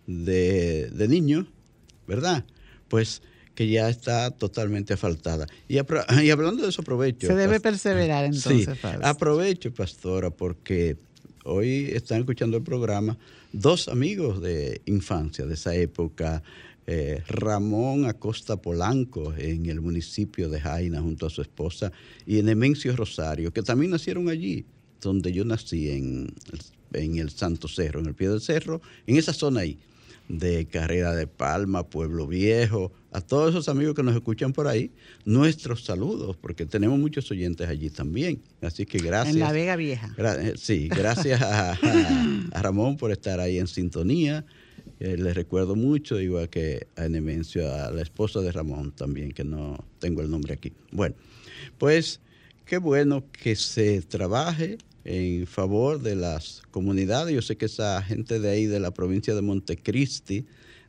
de, 0.07 1.07
niño, 1.09 1.47
¿verdad? 2.07 2.45
Pues 2.87 3.21
que 3.55 3.67
ya 3.67 3.89
está 3.89 4.31
totalmente 4.31 4.93
asfaltada. 4.93 5.47
Y, 5.67 5.77
y 6.23 6.29
hablando 6.29 6.63
de 6.63 6.69
eso, 6.69 6.81
aprovecho. 6.81 7.27
Se 7.27 7.35
debe 7.35 7.59
perseverar 7.59 8.25
entonces, 8.25 8.77
sí, 8.79 8.87
Aprovecho, 9.01 9.73
pastora, 9.73 10.29
porque 10.29 10.97
hoy 11.43 11.89
están 11.93 12.19
escuchando 12.19 12.57
el 12.57 12.63
programa 12.63 13.17
dos 13.51 13.87
amigos 13.87 14.41
de 14.41 14.81
infancia 14.85 15.45
de 15.45 15.55
esa 15.55 15.75
época, 15.75 16.43
eh, 16.87 17.21
Ramón 17.27 18.05
Acosta 18.05 18.57
Polanco 18.57 19.33
en 19.37 19.67
el 19.67 19.81
municipio 19.81 20.49
de 20.49 20.59
Jaina 20.59 21.01
junto 21.01 21.25
a 21.27 21.29
su 21.29 21.41
esposa 21.41 21.91
y 22.25 22.41
Nemencio 22.41 22.95
Rosario, 22.95 23.51
que 23.51 23.61
también 23.61 23.91
nacieron 23.91 24.29
allí, 24.29 24.65
donde 25.01 25.31
yo 25.31 25.45
nací 25.45 25.91
en, 25.91 26.33
en 26.93 27.17
el 27.17 27.29
Santo 27.29 27.67
Cerro, 27.67 27.99
en 27.99 28.07
el 28.07 28.15
pie 28.15 28.29
del 28.29 28.41
cerro, 28.41 28.81
en 29.07 29.17
esa 29.17 29.33
zona 29.33 29.61
ahí 29.61 29.77
de 30.29 30.67
Carrera 30.67 31.15
de 31.15 31.25
Palma, 31.27 31.89
Pueblo 31.89 32.27
Viejo, 32.27 32.91
a 33.11 33.19
todos 33.19 33.49
esos 33.49 33.67
amigos 33.67 33.95
que 33.95 34.03
nos 34.03 34.15
escuchan 34.15 34.53
por 34.53 34.67
ahí, 34.67 34.91
nuestros 35.25 35.83
saludos, 35.83 36.37
porque 36.39 36.67
tenemos 36.67 36.99
muchos 36.99 37.29
oyentes 37.31 37.67
allí 37.67 37.89
también. 37.89 38.39
Así 38.61 38.85
que 38.85 38.99
gracias. 38.99 39.35
En 39.35 39.41
la 39.41 39.51
Vega 39.51 39.75
Vieja. 39.75 40.13
Eh, 40.17 40.53
sí, 40.55 40.87
gracias 40.87 41.41
a, 41.41 41.77
Ramón 42.61 42.95
por 42.95 43.11
estar 43.11 43.39
ahí 43.39 43.57
en 43.57 43.67
sintonía. 43.67 44.45
Eh, 44.99 45.17
les 45.17 45.33
recuerdo 45.33 45.75
mucho, 45.75 46.19
igual 46.19 46.47
que 46.49 46.87
a 46.95 47.05
Enemencio, 47.05 47.73
a 47.73 47.89
la 47.89 48.03
esposa 48.03 48.41
de 48.41 48.51
Ramón 48.51 48.91
también, 48.91 49.31
que 49.31 49.43
no 49.43 49.83
tengo 49.97 50.21
el 50.21 50.29
nombre 50.29 50.53
aquí. 50.53 50.71
Bueno, 50.91 51.15
pues 51.79 52.21
qué 52.65 52.77
bueno 52.77 53.23
que 53.31 53.55
se 53.55 54.01
trabaje 54.03 54.77
en 55.09 55.47
favor 55.47 55.99
de 56.03 56.15
las 56.15 56.61
comunidades. 56.69 57.33
Yo 57.33 57.41
sé 57.41 57.57
que 57.57 57.65
esa 57.65 57.99
gente 58.03 58.39
de 58.39 58.47
ahí, 58.51 58.67
de 58.67 58.79
la 58.79 58.91
provincia 58.91 59.33
de 59.33 59.41
Montecristi, 59.41 60.45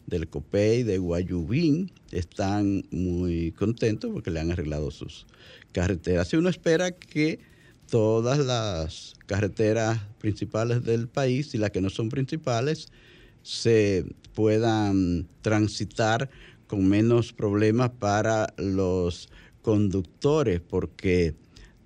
del 0.06 0.28
COPEI, 0.28 0.82
de 0.82 0.98
Guayubín, 0.98 1.90
están 2.12 2.84
muy 2.90 3.52
contentos 3.52 4.10
porque 4.12 4.30
le 4.30 4.40
han 4.40 4.50
arreglado 4.50 4.90
sus 4.90 5.26
carreteras. 5.72 6.30
Y 6.34 6.36
uno 6.36 6.50
espera 6.50 6.90
que 6.90 7.38
todas 7.88 8.38
las 8.40 9.14
carreteras 9.24 9.98
principales 10.18 10.84
del 10.84 11.08
país 11.08 11.54
y 11.54 11.58
las 11.58 11.70
que 11.70 11.80
no 11.80 11.88
son 11.88 12.10
principales 12.10 12.88
se 13.42 14.04
puedan 14.34 15.28
transitar 15.40 16.28
con 16.66 16.86
menos 16.86 17.32
problemas 17.32 17.90
para 17.98 18.52
los 18.58 19.30
conductores, 19.62 20.60
porque 20.60 21.34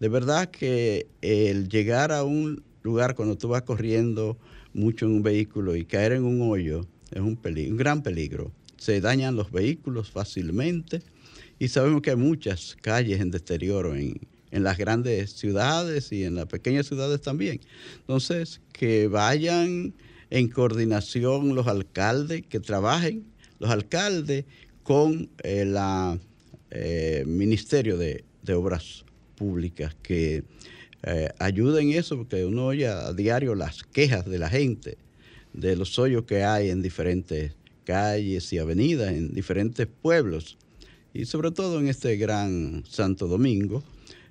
de 0.05 0.11
verdad 0.11 0.51
que 0.51 1.07
el 1.23 1.71
llegar 1.71 2.13
a 2.13 2.25
un 2.25 2.63
lugar 2.83 3.15
cuando 3.15 3.39
tú 3.39 3.49
vas 3.49 3.63
corriendo 3.63 4.37
mucho 4.75 5.07
en 5.07 5.13
un 5.13 5.23
vehículo 5.23 5.77
y 5.77 5.87
caer 5.87 6.13
en 6.13 6.25
un 6.25 6.43
hoyo 6.43 6.87
es 7.11 7.23
un, 7.23 7.37
peligro, 7.37 7.71
un 7.73 7.79
gran 7.79 8.03
peligro. 8.03 8.53
Se 8.77 9.01
dañan 9.01 9.35
los 9.35 9.51
vehículos 9.51 10.11
fácilmente 10.11 11.01
y 11.59 11.69
sabemos 11.69 12.03
que 12.03 12.11
hay 12.11 12.17
muchas 12.17 12.77
calles 12.83 13.19
en 13.19 13.31
deterioro 13.31 13.95
en, 13.95 14.21
en 14.51 14.63
las 14.63 14.77
grandes 14.77 15.31
ciudades 15.33 16.13
y 16.13 16.25
en 16.25 16.35
las 16.35 16.49
pequeñas 16.49 16.85
ciudades 16.87 17.23
también. 17.23 17.63
Entonces, 18.01 18.61
que 18.75 19.09
vayan 19.09 19.95
en 20.29 20.49
coordinación 20.49 21.55
los 21.55 21.67
alcaldes, 21.67 22.43
que 22.47 22.61
trabajen 22.61 23.25
los 23.59 23.71
alcaldes 23.71 24.45
con 24.83 25.31
el 25.43 25.79
eh, 26.73 27.25
Ministerio 27.27 27.97
de, 27.97 28.23
Obras 28.53 29.04
Públicas, 29.37 29.97
que 30.03 30.45
eh, 31.03 31.29
ayuden 31.39 31.91
eso, 31.91 32.17
porque 32.17 32.45
uno 32.45 32.67
oye 32.67 32.87
a 32.87 33.13
diario 33.13 33.55
las 33.55 33.83
quejas 33.83 34.25
de 34.25 34.39
la 34.39 34.49
gente 34.49 34.97
de 35.53 35.77
los 35.77 35.99
hoyos 35.99 36.25
que 36.25 36.45
hay 36.45 36.71
en 36.71 36.83
diferentes 36.83 37.53
calles 37.85 38.53
y 38.53 38.59
avenidas, 38.59 39.13
en 39.13 39.33
diferentes 39.33 39.87
pueblos, 39.87 40.59
y 41.13 41.27
sobre 41.27 41.53
todo 41.53 41.79
en 41.79 41.89
este 41.89 42.17
gran 42.17 42.85
Santo 42.89 43.29
Domingo. 43.29 43.83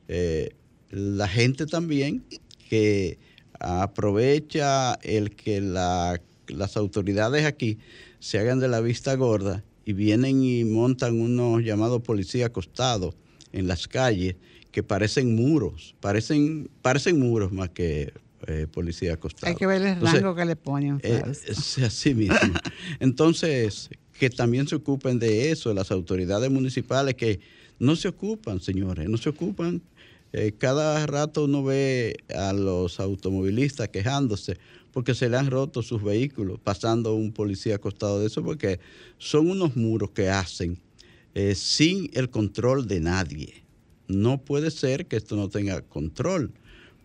Eh, 0.07 0.49
la 0.89 1.27
gente 1.27 1.65
también 1.65 2.23
que 2.69 3.17
aprovecha 3.59 4.95
el 4.95 5.35
que 5.35 5.61
las 5.61 6.77
autoridades 6.77 7.45
aquí 7.45 7.77
se 8.19 8.39
hagan 8.39 8.59
de 8.59 8.67
la 8.67 8.81
vista 8.81 9.15
gorda 9.15 9.63
y 9.85 9.93
vienen 9.93 10.43
y 10.43 10.65
montan 10.65 11.19
unos 11.19 11.63
llamados 11.63 12.01
policías 12.01 12.47
acostados 12.47 13.15
en 13.53 13.67
las 13.67 13.87
calles 13.87 14.35
que 14.71 14.83
parecen 14.83 15.35
muros, 15.35 15.95
parecen, 16.01 16.69
parecen 16.81 17.19
muros 17.19 17.51
más 17.51 17.69
que 17.69 18.11
eh, 18.47 18.67
policía 18.69 19.13
acostado. 19.13 19.49
Hay 19.49 19.55
que 19.55 19.67
ver 19.67 19.81
el 19.83 20.01
rango 20.01 20.35
que 20.35 20.43
le 20.43 20.55
ponen. 20.55 20.99
Eh, 21.03 21.21
es 21.47 21.77
así 21.77 22.13
mismo. 22.13 22.35
Entonces, 22.99 23.89
que 24.19 24.29
también 24.29 24.67
se 24.67 24.75
ocupen 24.75 25.19
de 25.19 25.51
eso, 25.51 25.73
las 25.73 25.91
autoridades 25.91 26.51
municipales 26.51 27.15
que 27.15 27.39
no 27.79 27.95
se 27.95 28.09
ocupan, 28.09 28.59
señores, 28.59 29.07
no 29.07 29.17
se 29.17 29.29
ocupan. 29.29 29.81
Eh, 30.33 30.53
cada 30.57 31.05
rato 31.05 31.45
uno 31.45 31.63
ve 31.63 32.17
a 32.35 32.53
los 32.53 32.99
automovilistas 32.99 33.89
quejándose 33.89 34.57
porque 34.91 35.15
se 35.15 35.27
le 35.27 35.37
han 35.37 35.49
roto 35.49 35.81
sus 35.81 36.03
vehículos, 36.03 36.59
pasando 36.63 37.15
un 37.15 37.31
policía 37.31 37.75
acostado 37.75 38.19
de 38.19 38.27
eso, 38.27 38.43
porque 38.43 38.79
son 39.17 39.49
unos 39.49 39.75
muros 39.75 40.11
que 40.11 40.29
hacen 40.29 40.79
sin 41.55 42.09
el 42.13 42.29
control 42.29 42.87
de 42.87 42.99
nadie. 42.99 43.63
No 44.07 44.41
puede 44.41 44.71
ser 44.71 45.07
que 45.07 45.15
esto 45.15 45.35
no 45.35 45.49
tenga 45.49 45.81
control 45.81 46.51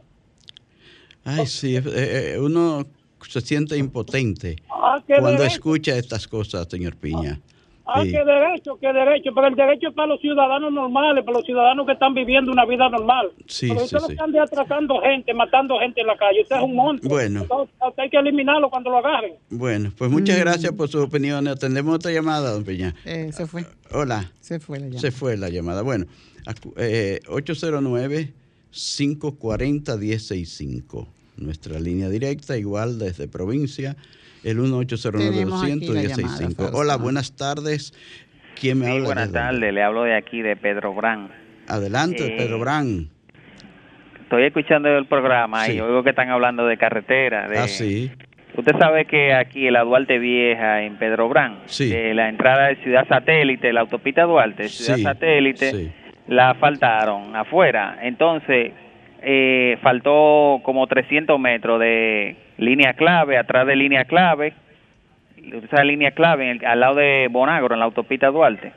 Ay, 1.24 1.46
sí, 1.46 1.76
eh, 1.76 1.82
eh, 1.86 2.38
uno 2.40 2.84
se 3.28 3.40
siente 3.40 3.76
impotente 3.76 4.56
ah, 4.68 5.00
cuando 5.06 5.44
escucha 5.44 5.96
estas 5.96 6.26
cosas, 6.26 6.66
señor 6.68 6.96
Piña. 6.96 7.38
Ah, 7.40 7.52
qué 8.02 8.24
derecho, 8.24 8.78
qué 8.80 8.92
derecho, 8.92 9.30
pero 9.34 9.48
el 9.48 9.54
derecho 9.54 9.88
es 9.88 9.94
para 9.94 10.08
los 10.08 10.20
ciudadanos 10.20 10.72
normales, 10.72 11.24
para 11.24 11.38
los 11.38 11.46
ciudadanos 11.46 11.86
que 11.86 11.92
están 11.92 12.14
viviendo 12.14 12.52
una 12.52 12.64
vida 12.64 12.88
normal. 12.88 13.30
Sí, 13.46 13.68
pero 13.68 13.86
sí, 13.86 13.96
sí. 14.06 14.12
están 14.12 14.36
atracando 14.36 15.00
gente, 15.00 15.34
matando 15.34 15.78
gente 15.78 16.00
en 16.00 16.06
la 16.06 16.16
calle, 16.16 16.42
usted 16.42 16.56
es 16.56 16.62
un 16.62 16.74
monstruo. 16.74 17.10
Bueno. 17.10 17.46
hay 17.96 18.10
que 18.10 18.16
eliminarlo 18.16 18.70
cuando 18.70 18.90
lo 18.90 18.98
agarren. 18.98 19.34
Bueno, 19.50 19.92
pues 19.96 20.10
muchas 20.10 20.36
mm. 20.36 20.40
gracias 20.40 20.72
por 20.72 20.88
sus 20.88 21.02
opiniones. 21.02 21.54
Atendemos 21.54 21.94
otra 21.94 22.12
llamada, 22.12 22.52
don 22.52 22.64
Piña. 22.64 22.94
Eh, 23.04 23.30
se 23.32 23.46
fue. 23.46 23.64
Hola. 23.92 24.30
Se 24.40 24.60
fue 24.60 24.78
la 24.78 24.86
llamada. 24.86 25.00
Se 25.00 25.10
fue 25.10 25.36
la 25.36 25.48
llamada. 25.48 25.82
Bueno, 25.82 26.06
eh, 26.76 27.20
809 27.28 28.32
540 28.70 29.96
1065 29.96 31.08
nuestra 31.36 31.78
línea 31.80 32.08
directa, 32.08 32.56
igual 32.56 32.98
desde 32.98 33.28
provincia, 33.28 33.96
el 34.44 34.56
1809 34.56 35.46
Hola, 36.72 36.96
buenas 36.96 37.36
tardes. 37.36 37.92
¿Quién 38.60 38.78
me 38.78 38.90
habla? 38.90 39.04
Buenas 39.04 39.32
tardes, 39.32 39.72
le 39.72 39.82
hablo 39.82 40.04
de 40.04 40.16
aquí, 40.16 40.42
de 40.42 40.56
Pedro 40.56 40.94
Brán. 40.94 41.30
Adelante, 41.68 42.26
eh, 42.26 42.34
Pedro 42.36 42.58
Brán. 42.58 43.08
Estoy 44.22 44.44
escuchando 44.44 44.88
el 44.88 45.06
programa 45.06 45.68
y 45.68 45.80
oigo 45.80 46.02
que 46.02 46.10
están 46.10 46.30
hablando 46.30 46.66
de 46.66 46.76
carretera. 46.76 47.48
De, 47.48 47.58
ah, 47.58 47.68
sí. 47.68 48.10
Usted 48.56 48.72
sabe 48.78 49.06
que 49.06 49.32
aquí 49.32 49.66
en 49.66 49.74
la 49.74 49.82
Duarte 49.82 50.18
Vieja, 50.18 50.82
en 50.82 50.96
Pedro 50.96 51.28
Brán, 51.28 51.60
de 51.78 52.14
la 52.14 52.28
entrada 52.28 52.68
de 52.68 52.76
Ciudad 52.76 53.06
Satélite, 53.08 53.72
la 53.72 53.80
autopista 53.80 54.24
Duarte, 54.24 54.68
Ciudad 54.68 54.98
Satélite, 54.98 55.92
la 56.28 56.54
faltaron 56.54 57.34
afuera. 57.34 57.98
Entonces, 58.02 58.72
eh, 59.24 59.78
faltó 59.82 60.60
como 60.64 60.86
300 60.86 61.38
metros 61.38 61.78
de 61.80 62.36
línea 62.58 62.94
clave, 62.94 63.38
atrás 63.38 63.66
de 63.66 63.76
línea 63.76 64.04
clave, 64.04 64.54
esa 65.64 65.84
línea 65.84 66.10
clave 66.12 66.58
al 66.64 66.80
lado 66.80 66.96
de 66.96 67.28
Bonagro, 67.30 67.74
en 67.74 67.80
la 67.80 67.86
autopista 67.86 68.28
Duarte. 68.28 68.72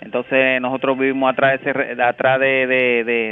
Entonces 0.00 0.60
nosotros 0.60 0.98
vivimos 0.98 1.32
atrás 1.32 1.60
de, 1.64 2.02
atrás 2.02 2.38
de, 2.38 2.66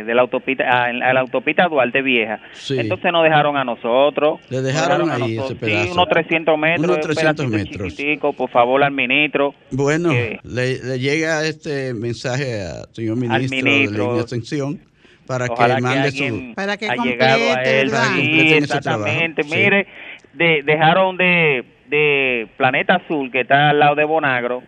de, 0.06 0.14
la 0.14 0.22
autopista, 0.22 0.64
a, 0.64 0.84
ah, 0.84 1.12
la 1.12 1.20
autopista 1.20 1.68
Duarte 1.68 2.00
Vieja. 2.00 2.40
Entonces 2.70 3.12
nos 3.12 3.24
dejaron 3.24 3.56
a 3.58 3.64
nosotros. 3.64 4.40
Le 4.48 4.62
dejaron, 4.62 5.10
ahí 5.10 5.36
ese 5.36 5.54
pedazo. 5.54 5.84
Sí, 5.84 5.90
unos 5.92 6.08
300 6.08 6.58
metros. 6.58 6.84
Unos 6.86 7.00
300 7.00 7.48
metros. 7.48 7.94
por 8.36 8.48
favor, 8.48 8.82
al 8.82 8.92
ministro. 8.92 9.54
Bueno, 9.70 10.12
le, 10.12 10.98
llega 10.98 11.44
este 11.46 11.92
mensaje 11.92 12.62
al 12.62 12.94
señor 12.94 13.16
ministro, 13.16 14.12
de 14.12 14.16
la 14.16 14.22
extensión 14.22 14.91
para 15.26 15.48
que 15.48 15.80
mande 15.80 16.10
su... 16.10 16.54
Para 16.54 16.76
que 16.76 16.86
complete, 16.88 17.88
Sí, 18.14 18.52
exactamente. 18.54 19.42
Mire, 19.44 19.86
dejaron 20.34 21.16
de, 21.16 21.64
de 21.88 22.48
Planeta 22.56 22.96
Azul, 22.96 23.30
que 23.30 23.40
está 23.40 23.70
al 23.70 23.78
lado 23.78 23.94
de 23.94 24.04
Bonagro, 24.04 24.62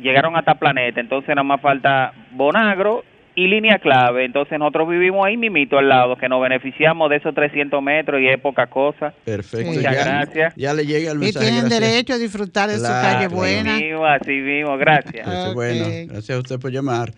llegaron 0.00 0.36
hasta 0.36 0.54
Planeta, 0.54 1.00
entonces 1.00 1.28
nada 1.28 1.42
más 1.42 1.60
falta 1.60 2.12
Bonagro 2.32 3.04
y 3.34 3.46
línea 3.46 3.78
clave. 3.78 4.24
Entonces 4.24 4.58
nosotros 4.58 4.88
vivimos 4.88 5.26
ahí 5.26 5.36
mimito 5.36 5.78
al 5.78 5.88
lado, 5.88 6.16
que 6.16 6.28
nos 6.28 6.42
beneficiamos 6.42 7.08
de 7.10 7.16
esos 7.16 7.34
300 7.34 7.82
metros 7.82 8.20
y 8.20 8.28
es 8.28 8.40
poca 8.40 8.66
cosa. 8.66 9.14
Perfecto. 9.24 9.72
Muchas 9.72 9.94
gracias. 9.94 10.54
Ya 10.56 10.74
le 10.74 10.84
llega 10.84 11.12
el 11.12 11.18
mensaje. 11.18 11.46
Y 11.46 11.50
tienen 11.50 11.68
derecho 11.68 12.14
a 12.14 12.18
disfrutar 12.18 12.68
de 12.68 12.78
su 12.78 12.84
calle 12.84 13.28
buena. 13.28 13.76
Así 13.76 13.84
mismo, 13.84 14.06
así 14.06 14.32
mismo, 14.32 14.76
gracias. 14.76 15.54
Bueno, 15.54 15.86
gracias 16.08 16.30
a 16.30 16.38
usted 16.38 16.58
por 16.58 16.70
llamar. 16.70 17.12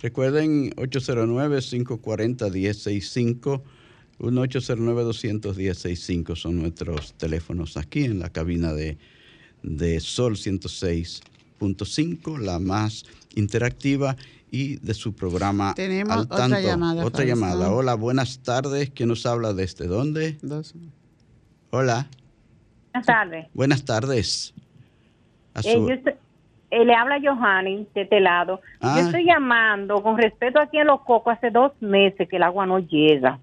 Recuerden 0.00 0.70
809-540-1065. 0.76 3.62
1-809-210-65 4.18 6.36
son 6.36 6.60
nuestros 6.60 7.12
teléfonos 7.14 7.76
aquí 7.76 8.04
en 8.04 8.18
la 8.18 8.30
cabina 8.30 8.72
de, 8.72 8.98
de 9.62 10.00
Sol 10.00 10.36
106 10.36 11.20
cinco, 11.84 12.38
la 12.38 12.58
más 12.58 13.04
interactiva 13.34 14.16
y 14.50 14.76
de 14.76 14.94
su 14.94 15.14
programa 15.14 15.74
Tenemos 15.74 16.16
otra 16.16 16.60
llamada. 16.60 17.04
Otra 17.04 17.24
llamada. 17.24 17.70
Hola, 17.70 17.94
buenas 17.94 18.40
tardes. 18.40 18.90
¿Quién 18.90 19.08
nos 19.08 19.26
habla 19.26 19.52
desde 19.52 19.86
dónde? 19.86 20.38
Hola. 21.70 22.08
Buenas 22.92 23.06
tardes. 23.06 23.46
Buenas 23.52 23.84
tardes. 23.84 24.54
Eh, 25.64 26.16
eh, 26.76 26.84
le 26.84 26.94
habla 26.94 27.18
Johanny 27.22 27.86
de 27.94 28.02
este 28.02 28.20
lado. 28.20 28.60
Yo 28.82 28.88
ah. 28.88 29.00
estoy 29.00 29.24
llamando 29.24 30.02
con 30.02 30.18
respeto 30.18 30.60
aquí 30.60 30.78
en 30.78 30.86
Los 30.86 31.00
Cocos 31.02 31.34
hace 31.34 31.50
dos 31.50 31.72
meses 31.80 32.28
que 32.28 32.36
el 32.36 32.42
agua 32.42 32.66
no 32.66 32.78
llega. 32.78 33.38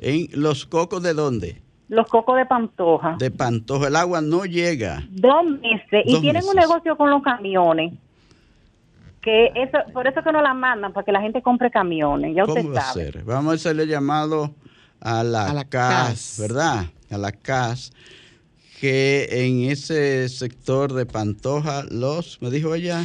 ¿En 0.00 0.28
Los 0.32 0.64
Cocos 0.64 1.02
de 1.02 1.14
dónde? 1.14 1.62
Los 1.88 2.06
cocos 2.06 2.36
de 2.36 2.44
Pantoja. 2.44 3.16
De 3.18 3.30
Pantoja, 3.30 3.88
el 3.88 3.96
agua 3.96 4.20
no 4.20 4.44
llega. 4.44 5.02
Dos 5.08 5.44
meses. 5.46 6.02
y 6.04 6.20
tienen 6.20 6.44
un 6.44 6.54
negocio 6.54 6.96
con 6.96 7.10
los 7.10 7.22
camiones. 7.22 7.94
Que 9.22 9.50
eso, 9.54 9.78
por 9.94 10.06
eso 10.06 10.22
que 10.22 10.30
no 10.30 10.42
la 10.42 10.52
mandan, 10.52 10.92
para 10.92 11.04
que 11.04 11.12
la 11.12 11.20
gente 11.22 11.40
compre 11.40 11.70
camiones. 11.70 12.36
Ya 12.36 12.44
usted 12.44 12.62
¿Cómo 12.62 12.74
va 12.74 12.90
a 12.90 12.92
ser? 12.92 13.24
Vamos 13.24 13.52
a 13.52 13.54
hacerle 13.54 13.86
llamado 13.86 14.54
a 15.00 15.24
la, 15.24 15.64
CAS, 15.64 16.36
¿verdad? 16.38 16.84
A 17.10 17.16
la 17.16 17.32
CAS, 17.32 17.92
que 18.80 19.28
en 19.30 19.70
ese 19.70 20.28
sector 20.28 20.92
de 20.92 21.04
Pantoja, 21.04 21.84
los, 21.90 22.40
me 22.40 22.50
dijo 22.50 22.74
ella, 22.74 23.04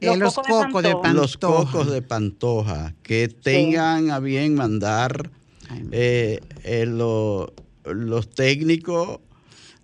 los, 0.00 0.34
cocos, 0.34 0.82
de 0.82 0.90
Pantoja. 0.90 1.12
Los 1.14 1.36
cocos 1.38 1.90
de 1.90 2.02
Pantoja, 2.02 2.94
que 3.02 3.28
tengan 3.28 4.10
a 4.10 4.18
bien 4.18 4.54
mandar 4.54 5.30
eh, 5.92 6.40
eh, 6.64 6.86
lo, 6.86 7.52
los 7.84 8.30
técnicos 8.30 9.20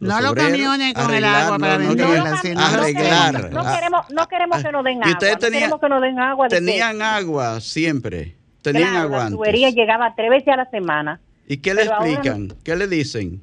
no 0.01 0.21
los 0.21 0.35
camiones 0.35 0.93
con 0.93 1.15
el 1.15 1.25
agua 1.25 1.59
para 1.59 1.79
no, 1.79 1.89
venderla, 1.89 2.37
sino 2.39 2.61
arreglar. 2.61 3.51
No, 3.51 3.63
queremos, 3.63 4.11
no 4.11 4.29
queremos 4.29 4.63
que 4.63 4.73
nos 4.73 4.85
den 4.85 5.03
agua. 5.03 5.13
ustedes 5.13 5.39
tenían, 5.39 5.71
no 5.71 5.81
que 5.81 5.89
nos 5.89 6.03
den 6.03 6.19
agua. 6.19 6.49
tenían 6.49 7.01
agua 7.01 7.61
siempre. 7.61 8.37
Tenían 8.61 8.97
agua 8.97 9.27
antes. 9.27 9.31
La 9.31 9.37
tubería 9.37 9.71
llegaba 9.71 10.15
tres 10.15 10.31
veces 10.31 10.49
a 10.49 10.57
la 10.57 10.71
semana. 10.71 11.21
¿Y 11.47 11.59
qué 11.59 11.73
le 11.73 11.85
explican? 11.85 12.55
¿Qué 12.63 12.77
le 12.77 12.89
dicen? 12.89 13.43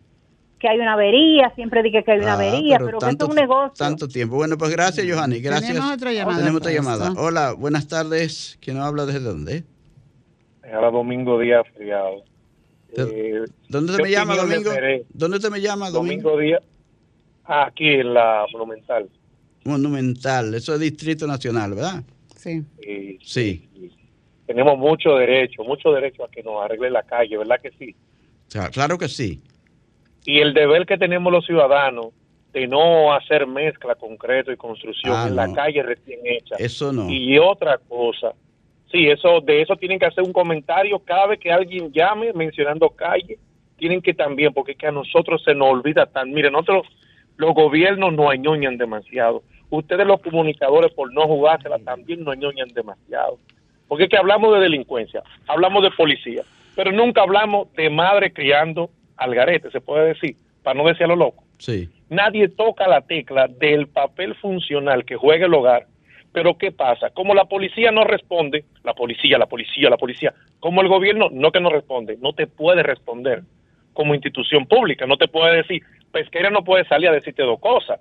Que 0.62 0.70
hay 0.70 0.78
una 0.78 0.94
avería, 0.94 1.52
siempre 1.56 1.82
dije 1.82 2.04
que 2.04 2.12
hay 2.12 2.20
una 2.20 2.34
ah, 2.34 2.36
avería, 2.36 2.78
pero, 2.78 3.00
que 3.00 3.10
esto 3.10 3.26
es 3.26 3.30
un 3.32 3.36
negocio. 3.36 3.74
Tanto 3.76 4.08
tiempo. 4.08 4.36
Bueno, 4.36 4.60
pues 4.60 4.70
gracias, 4.70 5.08
Johanny. 5.10 5.42
Gracias. 5.42 5.70
Tenemos 5.70 5.92
otra 5.92 6.14
llamada. 6.14 6.38
Tenemos 6.38 6.62
otra 6.62 6.72
llamada. 6.72 7.14
Hola, 7.18 7.54
buenas 7.54 7.88
tardes. 7.88 8.60
¿Quién 8.62 8.78
nos 8.78 8.86
habla 8.86 9.08
desde 9.08 9.22
dónde? 9.22 9.64
Ahora 10.72 10.92
Domingo 10.92 11.40
Díaz 11.40 11.66
Friado. 11.76 12.24
Eh, 12.96 13.46
¿Dónde 13.70 13.98
te 13.98 14.04
me 14.04 14.12
llama, 14.12 14.36
Domingo? 14.36 14.70
¿Dónde 15.10 15.40
te 15.40 15.50
me 15.50 15.62
llama, 15.62 15.90
Domingo? 15.90 16.38
Díaz. 16.38 16.62
Ah, 17.46 17.66
aquí 17.66 17.88
en 17.88 18.14
la 18.14 18.46
Monumental. 18.54 19.10
Monumental, 19.64 20.54
eso 20.54 20.76
es 20.76 20.80
Distrito 20.80 21.26
Nacional, 21.26 21.74
¿verdad? 21.74 22.04
Sí. 22.36 22.64
sí. 23.24 23.68
Tenemos 24.46 24.78
mucho 24.78 25.16
derecho, 25.16 25.64
mucho 25.64 25.92
derecho 25.92 26.24
a 26.24 26.30
que 26.30 26.44
nos 26.44 26.64
arregle 26.64 26.92
la 26.92 27.04
calle, 27.04 27.38
¿verdad 27.38 27.60
que 27.62 27.72
sí? 27.80 27.96
claro 28.72 28.98
que 28.98 29.08
sí. 29.08 29.42
Y 30.26 30.40
el 30.40 30.54
deber 30.54 30.86
que 30.86 30.98
tenemos 30.98 31.32
los 31.32 31.46
ciudadanos 31.46 32.08
de 32.54 32.68
no 32.68 33.14
hacer 33.14 33.48
mezcla 33.48 33.96
concreto 33.96 34.52
y 34.52 34.58
construcción 34.58 35.14
ah, 35.16 35.26
en 35.28 35.36
la 35.36 35.54
calle 35.54 35.84
recién 35.84 36.20
hecha. 36.26 36.56
Eso 36.60 36.92
no. 36.92 37.10
Y 37.10 37.40
otra 37.40 37.78
cosa, 37.78 38.34
Sí, 38.92 39.08
eso, 39.08 39.40
de 39.40 39.62
eso 39.62 39.78
tienen 39.78 40.00
que 40.00 40.06
hacer 40.06 40.24
un 40.24 40.34
comentario 40.34 41.00
cada 41.00 41.28
vez 41.28 41.40
que 41.40 41.52
alguien 41.52 41.92
llame 41.94 42.34
mencionando 42.34 42.90
calle. 42.90 43.40
Tienen 43.78 44.02
que 44.02 44.14
también, 44.14 44.54
porque 44.54 44.74
es 44.74 44.78
que 44.78 44.88
a 44.88 44.92
nosotros 44.92 45.42
se 45.44 45.56
nos 45.56 45.70
olvida 45.70 46.06
tan. 46.06 46.32
Mire, 46.32 46.52
nosotros, 46.52 46.86
los 47.38 47.54
gobiernos 47.54 48.14
nos 48.14 48.30
añoñan 48.30 48.78
demasiado. 48.78 49.44
Ustedes, 49.70 50.06
los 50.06 50.22
comunicadores, 50.22 50.92
por 50.92 51.12
no 51.14 51.26
jugársela, 51.26 51.80
también 51.80 52.24
nos 52.24 52.34
añoñan 52.34 52.68
demasiado. 52.74 53.40
Porque 53.88 54.04
es 54.04 54.10
que 54.10 54.18
hablamos 54.18 54.54
de 54.54 54.60
delincuencia, 54.60 55.24
hablamos 55.48 55.84
de 55.84 55.92
policía, 55.92 56.44
pero 56.76 56.92
nunca 56.92 57.22
hablamos 57.22 57.72
de 57.74 57.90
madre 57.90 58.34
criando 58.34 58.90
al 59.22 59.36
garete, 59.36 59.72
se 59.72 59.82
puede 59.82 60.10
decir, 60.10 60.36
para 60.64 60.78
no 60.78 60.88
decir 60.88 61.04
a 61.04 61.08
lo 61.08 61.16
loco. 61.16 61.44
Sí. 61.58 61.90
Nadie 62.10 62.50
toca 62.50 62.88
la 62.88 63.02
tecla 63.02 63.48
del 63.48 63.88
papel 63.88 64.36
funcional 64.36 65.06
que 65.06 65.16
juega 65.16 65.46
el 65.46 65.54
hogar 65.54 65.88
pero 66.32 66.58
¿qué 66.58 66.72
pasa? 66.72 67.10
Como 67.10 67.34
la 67.34 67.46
policía 67.46 67.92
no 67.92 68.04
responde, 68.04 68.64
la 68.84 68.94
policía, 68.94 69.38
la 69.38 69.48
policía, 69.48 69.90
la 69.90 69.98
policía, 69.98 70.34
como 70.60 70.82
el 70.82 70.88
gobierno 70.88 71.30
no 71.32 71.52
que 71.52 71.60
no 71.60 71.70
responde, 71.70 72.18
no 72.22 72.34
te 72.34 72.48
puede 72.48 72.84
responder 72.84 73.44
como 73.94 74.16
institución 74.16 74.66
pública, 74.66 75.06
no 75.06 75.18
te 75.18 75.28
puede 75.28 75.58
decir, 75.58 75.84
pesquera 76.12 76.50
no 76.50 76.64
puede 76.64 76.86
salir 76.86 77.10
a 77.10 77.14
decirte 77.14 77.44
dos 77.44 77.60
cosas, 77.60 78.00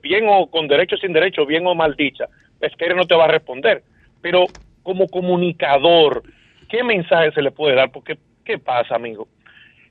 bien 0.00 0.24
o 0.28 0.46
con 0.50 0.68
derecho 0.68 0.96
o 0.96 0.98
sin 0.98 1.12
derecho, 1.12 1.44
bien 1.44 1.66
o 1.66 1.74
mal 1.74 1.94
dicha, 1.96 2.26
pesquera 2.58 2.94
no 2.94 3.06
te 3.06 3.14
va 3.14 3.24
a 3.24 3.28
responder, 3.28 3.82
pero 4.22 4.46
como 4.82 5.08
comunicador, 5.08 6.22
¿qué 6.70 6.82
mensaje 6.82 7.32
se 7.32 7.42
le 7.42 7.50
puede 7.50 7.74
dar? 7.74 7.92
Porque, 7.92 8.16
¿qué 8.44 8.58
pasa, 8.58 8.94
amigo? 8.94 9.28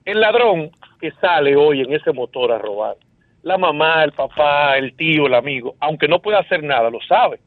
El 0.05 0.21
ladrón 0.21 0.71
que 1.01 1.11
sale 1.19 1.55
hoy 1.55 1.81
en 1.81 1.93
ese 1.93 2.13
motor 2.13 2.51
a 2.51 2.59
robar, 2.59 2.95
la 3.43 3.57
mamá, 3.57 4.03
el 4.03 4.11
papá, 4.11 4.77
el 4.77 4.95
tío, 4.95 5.27
el 5.27 5.33
amigo, 5.33 5.75
aunque 5.79 6.07
no 6.07 6.21
pueda 6.21 6.39
hacer 6.39 6.63
nada, 6.63 6.89
lo 6.89 7.01
sabe 7.01 7.39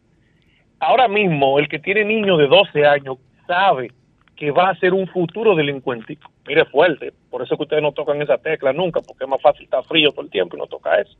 ahora 0.81 1.09
mismo 1.09 1.59
el 1.59 1.69
que 1.69 1.79
tiene 1.79 2.05
niño 2.05 2.37
de 2.37 2.47
12 2.47 2.87
años 2.87 3.19
sabe 3.47 3.91
que 4.37 4.51
va 4.51 4.71
a 4.71 4.79
ser 4.79 4.95
un 4.95 5.09
futuro 5.09 5.57
delincuente. 5.57 6.17
Mire, 6.47 6.65
fuerte. 6.67 7.13
Por 7.29 7.43
eso 7.43 7.57
que 7.57 7.65
ustedes 7.65 7.83
no 7.83 7.93
tocan 7.93 8.23
esa 8.23 8.39
tecla 8.39 8.73
nunca, 8.73 9.01
porque 9.01 9.25
es 9.25 9.31
más 9.31 9.43
fácil 9.43 9.65
estar 9.65 9.85
frío 9.85 10.11
todo 10.13 10.23
el 10.23 10.31
tiempo 10.31 10.57
y 10.57 10.61
no 10.61 10.67
toca 10.67 11.01
eso. 11.01 11.17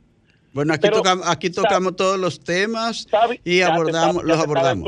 Bueno, 0.53 0.73
aquí, 0.73 0.89
tocamos, 0.89 1.29
aquí 1.29 1.49
tocamos 1.51 1.95
todos 1.95 2.17
los 2.17 2.39
temas 2.39 3.07
y 3.43 3.61
abordamos, 3.61 4.23
los 4.23 4.39
abordamos. 4.39 4.83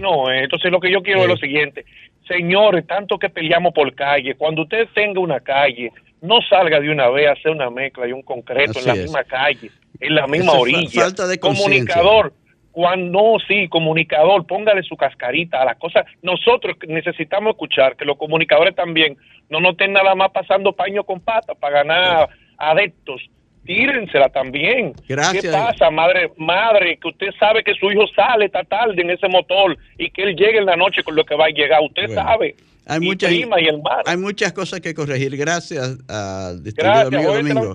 no, 0.00 0.30
eh, 0.30 0.44
entonces 0.44 0.70
lo 0.70 0.78
que 0.78 0.92
yo 0.92 1.02
quiero 1.02 1.22
es 1.22 1.28
lo 1.28 1.36
siguiente. 1.36 1.84
Señores, 2.26 2.86
tanto 2.86 3.18
que 3.18 3.28
peleamos 3.28 3.72
por 3.74 3.94
calle, 3.94 4.34
cuando 4.34 4.62
usted 4.62 4.88
tenga 4.94 5.20
una 5.20 5.40
calle, 5.40 5.92
no 6.22 6.40
salga 6.48 6.80
de 6.80 6.90
una 6.90 7.08
vez 7.10 7.28
a 7.28 7.32
hacer 7.32 7.50
una 7.50 7.70
mezcla 7.70 8.06
y 8.08 8.12
un 8.12 8.22
concreto 8.22 8.78
en 8.78 8.86
la 8.86 8.94
misma 8.94 9.24
calle, 9.24 9.70
en 10.00 10.14
la 10.14 10.26
misma 10.26 10.52
orilla. 10.52 11.02
Falta 11.02 11.26
de 11.26 11.38
Comunicador, 11.38 12.32
cuando 12.72 13.36
sí, 13.46 13.68
comunicador, 13.68 14.46
póngale 14.46 14.82
su 14.82 14.96
cascarita 14.96 15.62
a 15.62 15.64
las 15.64 15.76
cosas. 15.76 16.06
Nosotros 16.22 16.76
necesitamos 16.88 17.52
escuchar 17.52 17.94
que 17.94 18.04
los 18.04 18.16
comunicadores 18.16 18.74
también 18.74 19.16
no 19.48 19.60
nos 19.60 19.72
estén 19.72 19.92
nada 19.92 20.14
más 20.16 20.30
pasando 20.32 20.72
paño 20.72 21.04
con 21.04 21.20
pata 21.20 21.54
para 21.54 21.84
ganar 21.84 22.28
adeptos. 22.58 23.22
Tírensela 23.64 24.28
también. 24.28 24.92
Gracias. 25.08 25.42
¿Qué 25.42 25.50
pasa, 25.50 25.90
madre? 25.90 26.30
Madre, 26.36 26.98
que 27.00 27.08
usted 27.08 27.28
sabe 27.38 27.62
que 27.64 27.74
su 27.74 27.90
hijo 27.90 28.06
sale 28.14 28.46
esta 28.46 28.62
tarde 28.64 29.00
en 29.00 29.10
ese 29.10 29.28
motor 29.28 29.76
y 29.98 30.10
que 30.10 30.22
él 30.22 30.36
llegue 30.36 30.58
en 30.58 30.66
la 30.66 30.76
noche 30.76 31.02
con 31.02 31.16
lo 31.16 31.24
que 31.24 31.34
va 31.34 31.46
a 31.46 31.50
llegar. 31.50 31.80
Usted 31.82 32.14
sabe. 32.14 32.56
Hay, 32.86 33.00
muchas, 33.00 33.32
y 33.32 33.42
el 33.42 33.82
mar. 33.82 34.02
hay 34.04 34.18
muchas 34.18 34.52
cosas 34.52 34.80
que 34.80 34.94
corregir. 34.94 35.34
Gracias 35.36 35.96
al 36.06 36.62
distinguido 36.62 37.08
amigo 37.08 37.34
Domingo. 37.34 37.74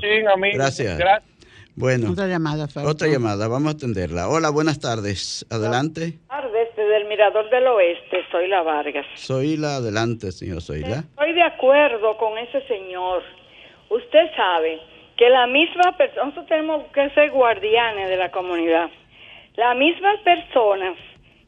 Gracias. 0.53 0.97
Gracias. 0.97 1.29
Bueno, 1.75 2.11
otra 2.11 2.27
llamada, 2.27 2.67
Otra 2.83 3.07
llamada, 3.07 3.47
vamos 3.47 3.73
a 3.73 3.75
atenderla. 3.77 4.27
Hola, 4.27 4.49
buenas 4.49 4.81
tardes. 4.81 5.45
Adelante. 5.49 6.01
Buenas 6.01 6.27
tardes, 6.27 6.67
desde 6.75 6.97
el 6.97 7.07
Mirador 7.07 7.49
del 7.49 7.67
Oeste, 7.67 8.17
soy 8.31 8.49
la 8.49 8.61
Vargas. 8.63 9.05
Soy 9.15 9.55
la, 9.55 9.77
adelante, 9.77 10.33
señor 10.33 10.61
Soyla. 10.61 11.05
Estoy 11.11 11.33
de 11.33 11.41
acuerdo 11.41 12.17
con 12.17 12.37
ese 12.37 12.61
señor. 12.67 13.23
Usted 13.89 14.27
sabe 14.35 14.81
que 15.19 15.29
la 15.29 15.47
misma 15.47 15.97
persona, 15.97 16.27
nosotros 16.27 16.47
tenemos 16.47 16.87
que 16.93 17.09
ser 17.09 17.29
guardianes 17.31 18.07
de 18.07 18.15
la 18.15 18.31
comunidad. 18.31 18.89
Las 19.57 19.75
mismas 19.75 20.17
personas 20.21 20.95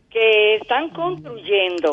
que 0.10 0.56
están 0.56 0.90
construyendo, 0.90 1.90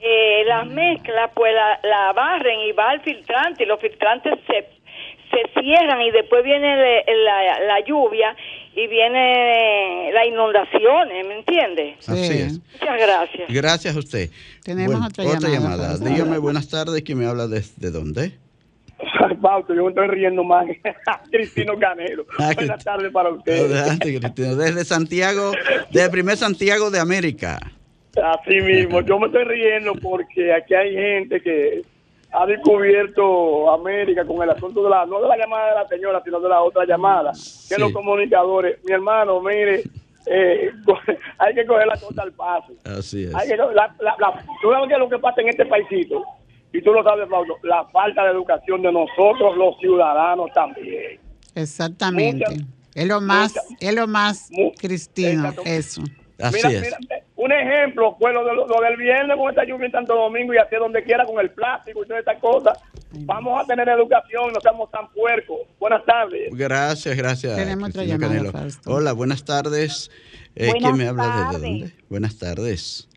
eh, 0.00 0.44
las 0.44 0.66
mezclas, 0.66 1.30
pues 1.34 1.54
la, 1.54 1.80
la, 1.82 2.12
barren 2.12 2.60
y 2.60 2.72
va 2.72 2.90
al 2.90 3.00
filtrante 3.00 3.64
y 3.64 3.66
los 3.66 3.80
filtrantes 3.80 4.38
se, 4.46 4.68
se 5.30 5.60
cierran 5.62 6.02
y 6.02 6.10
después 6.10 6.44
viene 6.44 6.76
la, 6.76 7.60
la, 7.60 7.80
lluvia 7.86 8.36
y 8.76 8.86
viene 8.86 10.10
la 10.12 10.26
inundación, 10.26 11.08
¿me 11.08 11.38
entiende? 11.38 11.96
Así 12.06 12.34
es. 12.34 12.60
Muchas 12.74 13.00
gracias. 13.00 13.48
Gracias 13.48 13.96
a 13.96 13.98
usted. 13.98 14.28
Tenemos 14.62 15.06
otra, 15.06 15.24
llamada. 15.24 15.48
llamada. 15.48 15.98
Dígame 15.98 16.36
buenas 16.36 16.68
tardes, 16.68 17.00
¿quién 17.00 17.16
me 17.16 17.24
habla 17.24 17.46
desde 17.46 17.90
dónde? 17.90 18.41
Fausto, 19.40 19.74
yo 19.74 19.84
me 19.84 19.90
estoy 19.90 20.08
riendo 20.08 20.44
más. 20.44 20.66
Cristino 21.30 21.78
Canero. 21.78 22.24
Ah, 22.38 22.52
Buenas 22.54 22.84
tardes 22.84 23.12
para 23.12 23.30
usted. 23.30 23.66
Adelante, 23.66 24.18
Cristino. 24.18 24.56
Desde 24.56 24.84
Santiago, 24.84 25.52
desde 25.90 26.10
primer 26.10 26.36
Santiago 26.36 26.90
de 26.90 27.00
América. 27.00 27.58
Así 28.22 28.60
mismo, 28.60 29.00
yo 29.00 29.18
me 29.18 29.26
estoy 29.26 29.44
riendo 29.44 29.94
porque 29.94 30.52
aquí 30.52 30.74
hay 30.74 30.92
gente 30.92 31.40
que 31.40 31.82
ha 32.32 32.46
descubierto 32.46 33.70
América 33.70 34.24
con 34.24 34.42
el 34.42 34.50
asunto 34.50 34.82
de 34.84 34.90
la, 34.90 35.06
no 35.06 35.20
de 35.20 35.28
la 35.28 35.36
llamada 35.36 35.68
de 35.68 35.74
la 35.74 35.88
señora, 35.88 36.22
sino 36.24 36.40
de 36.40 36.48
la 36.48 36.62
otra 36.62 36.84
llamada, 36.84 37.32
que 37.68 37.78
los 37.78 37.92
comunicadores. 37.92 38.78
Mi 38.84 38.92
hermano, 38.92 39.40
mire, 39.40 39.82
eh, 40.26 40.70
hay 41.38 41.54
que 41.54 41.66
coger 41.66 41.86
la 41.86 41.96
cosa 41.96 42.22
al 42.22 42.32
paso. 42.32 42.72
Así 42.84 43.24
es. 43.24 43.34
Hay 43.34 43.48
que, 43.48 43.56
la, 43.56 43.94
la, 44.00 44.44
¿Tú 44.60 44.70
sabes 44.70 44.88
qué 44.88 44.94
es 44.94 45.00
lo 45.00 45.08
que 45.08 45.18
pasa 45.18 45.40
en 45.40 45.48
este 45.48 45.66
paisito? 45.66 46.24
Y 46.72 46.82
tú 46.82 46.92
lo 46.92 47.02
sabes, 47.02 47.28
Pablo, 47.28 47.56
la 47.62 47.84
falta 47.86 48.24
de 48.24 48.30
educación 48.30 48.82
de 48.82 48.92
nosotros 48.92 49.56
los 49.56 49.78
ciudadanos 49.78 50.50
también. 50.52 51.20
Exactamente. 51.54 52.44
es 52.94 53.06
lo 53.06 53.20
más, 53.20 53.54
es 53.78 53.94
lo 53.94 54.06
más 54.06 54.50
cristino, 54.78 55.52
eso. 55.64 56.02
Así 56.38 56.66
es. 56.66 56.82
Mira, 56.82 56.98
un 57.36 57.52
ejemplo 57.52 58.16
fue 58.18 58.32
lo, 58.32 58.44
de, 58.44 58.54
lo, 58.54 58.80
del 58.80 58.96
viernes 58.96 59.36
con 59.36 59.50
esta 59.50 59.64
lluvia 59.64 59.86
en 59.86 59.92
Santo 59.92 60.14
Domingo 60.14 60.54
y 60.54 60.58
hacer 60.58 60.78
donde 60.78 61.02
quiera 61.02 61.24
con 61.24 61.40
el 61.40 61.50
plástico 61.50 62.04
y 62.04 62.06
todas 62.06 62.20
estas 62.20 62.38
cosas. 62.40 62.78
Vamos 63.10 63.62
a 63.62 63.66
tener 63.66 63.88
educación, 63.88 64.52
no 64.52 64.60
seamos 64.60 64.90
tan 64.90 65.08
puercos. 65.10 65.60
Buenas 65.78 66.04
tardes. 66.04 66.50
Gracias, 66.52 67.16
gracias. 67.16 67.56
Tenemos 67.56 67.90
otra 67.90 68.04
llamada, 68.04 68.68
Hola, 68.86 69.12
buenas 69.12 69.44
tardes. 69.44 70.10
Eh, 70.54 70.72
¿Quién 70.78 70.96
me 70.96 71.08
habla 71.08 71.50
desde 71.50 71.52
dónde? 71.52 71.94
Buenas 72.08 72.38
tardes. 72.38 73.08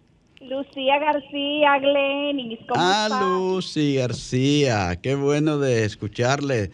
Lucía 0.50 1.00
García 1.00 1.80
Glenis. 1.80 2.60
¿cómo 2.68 2.82
ah, 2.82 3.08
Lucía 3.10 4.02
García, 4.02 4.96
qué 5.02 5.16
bueno 5.16 5.58
de 5.58 5.86
escucharle, 5.86 6.72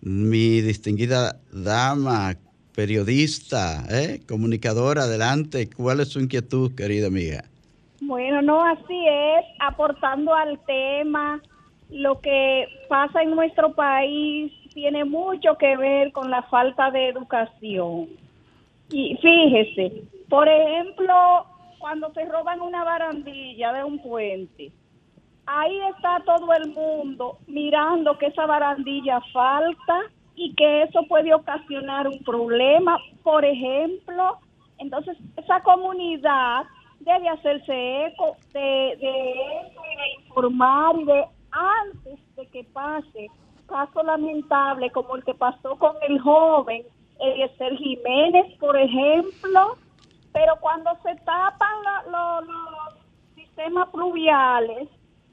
mi 0.00 0.60
distinguida 0.60 1.36
dama, 1.52 2.34
periodista, 2.74 3.84
¿eh? 3.90 4.20
comunicadora, 4.26 5.02
adelante. 5.02 5.68
¿Cuál 5.68 6.00
es 6.00 6.08
su 6.08 6.20
inquietud, 6.20 6.74
querida 6.74 7.08
amiga? 7.08 7.44
Bueno, 8.00 8.40
no, 8.40 8.64
así 8.64 9.06
es, 9.06 9.44
aportando 9.58 10.34
al 10.34 10.58
tema, 10.64 11.42
lo 11.90 12.20
que 12.20 12.66
pasa 12.88 13.22
en 13.22 13.32
nuestro 13.32 13.74
país 13.74 14.52
tiene 14.72 15.04
mucho 15.04 15.56
que 15.58 15.76
ver 15.76 16.12
con 16.12 16.30
la 16.30 16.42
falta 16.44 16.90
de 16.90 17.08
educación. 17.08 18.08
Y 18.90 19.16
fíjese, 19.20 20.02
por 20.28 20.48
ejemplo, 20.48 21.46
cuando 21.80 22.12
se 22.12 22.24
roban 22.26 22.60
una 22.60 22.84
barandilla 22.84 23.72
de 23.72 23.82
un 23.82 23.98
puente, 24.00 24.70
ahí 25.46 25.80
está 25.94 26.20
todo 26.24 26.52
el 26.52 26.72
mundo 26.72 27.38
mirando 27.48 28.16
que 28.18 28.26
esa 28.26 28.46
barandilla 28.46 29.20
falta 29.32 30.00
y 30.36 30.54
que 30.54 30.82
eso 30.82 31.02
puede 31.08 31.34
ocasionar 31.34 32.06
un 32.06 32.22
problema. 32.22 32.96
Por 33.24 33.44
ejemplo, 33.44 34.38
entonces 34.78 35.16
esa 35.36 35.60
comunidad 35.62 36.64
debe 37.00 37.28
hacerse 37.28 38.06
eco 38.06 38.36
de, 38.52 38.92
eso 38.92 39.00
y 39.00 39.96
de 39.96 40.26
informar 40.26 40.96
y 40.98 41.04
de 41.04 41.24
antes 41.50 42.36
de 42.36 42.46
que 42.48 42.64
pase 42.64 43.28
caso 43.66 44.02
lamentable 44.02 44.90
como 44.90 45.16
el 45.16 45.24
que 45.24 45.34
pasó 45.34 45.76
con 45.76 45.94
el 46.08 46.18
joven 46.20 46.82
Eliezer 47.20 47.76
Jiménez, 47.76 48.56
por 48.58 48.76
ejemplo, 48.76 49.76
pero 50.32 50.54
cuando 50.60 50.90
se 51.02 51.14
tapan 51.24 51.74
los 52.10 52.94
sistemas 53.34 53.88
pluviales, 53.90 54.88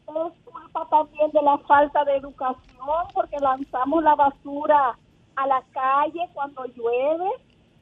es 0.08 0.34
culpa 0.46 0.88
también 0.90 1.32
de 1.32 1.42
la 1.42 1.58
falta 1.60 2.04
de 2.06 2.18
educación, 2.18 3.08
porque 3.14 3.38
lanzamos 3.40 4.04
la 4.04 4.16
basura 4.16 4.98
a 5.36 5.48
la 5.48 5.64
calle 5.72 6.22
cuando 6.34 6.66
llueve. 6.66 7.30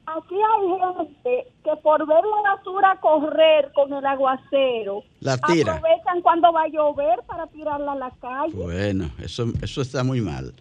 Aquí 0.06 0.36
hay 0.36 0.94
gente 0.96 1.52
que 1.64 1.76
por 1.82 2.06
ver 2.06 2.22
la 2.24 2.54
basura 2.54 2.98
correr 3.00 3.72
con 3.74 3.92
el 3.92 4.06
aguacero, 4.06 5.02
la 5.18 5.36
tira. 5.38 5.74
aprovechan 5.74 6.22
cuando 6.22 6.52
va 6.52 6.62
a 6.62 6.68
llover 6.68 7.22
para 7.26 7.46
tirarla 7.48 7.92
a 7.92 7.96
la 7.96 8.10
calle. 8.20 8.54
Bueno, 8.54 9.10
eso, 9.18 9.46
eso 9.62 9.82
está 9.82 10.04
muy 10.04 10.20
mal. 10.20 10.54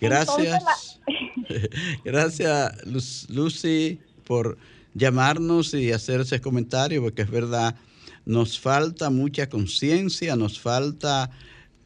Gracias. 0.00 1.00
Gracias, 2.04 2.86
Lucy, 3.28 4.00
por 4.26 4.58
llamarnos 4.94 5.74
y 5.74 5.92
hacer 5.92 6.20
ese 6.20 6.40
comentario, 6.40 7.02
porque 7.02 7.22
es 7.22 7.30
verdad, 7.30 7.76
nos 8.24 8.58
falta 8.58 9.10
mucha 9.10 9.48
conciencia, 9.48 10.36
nos 10.36 10.60
falta 10.60 11.30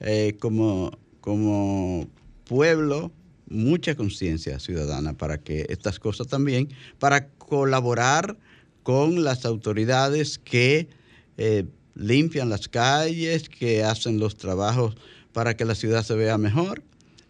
eh, 0.01 0.37
como, 0.41 0.99
como 1.21 2.09
pueblo 2.45 3.13
mucha 3.49 3.95
conciencia 3.95 4.59
ciudadana 4.59 5.13
para 5.13 5.39
que 5.39 5.67
estas 5.69 5.99
cosas 5.99 6.27
también, 6.27 6.69
para 6.99 7.29
colaborar 7.29 8.37
con 8.83 9.23
las 9.23 9.45
autoridades 9.45 10.39
que 10.39 10.89
eh, 11.37 11.65
limpian 11.95 12.49
las 12.49 12.69
calles, 12.69 13.49
que 13.49 13.85
hacen 13.85 14.19
los 14.19 14.37
trabajos 14.37 14.97
para 15.33 15.57
que 15.57 15.65
la 15.65 15.75
ciudad 15.75 16.03
se 16.03 16.15
vea 16.15 16.39
mejor, 16.39 16.83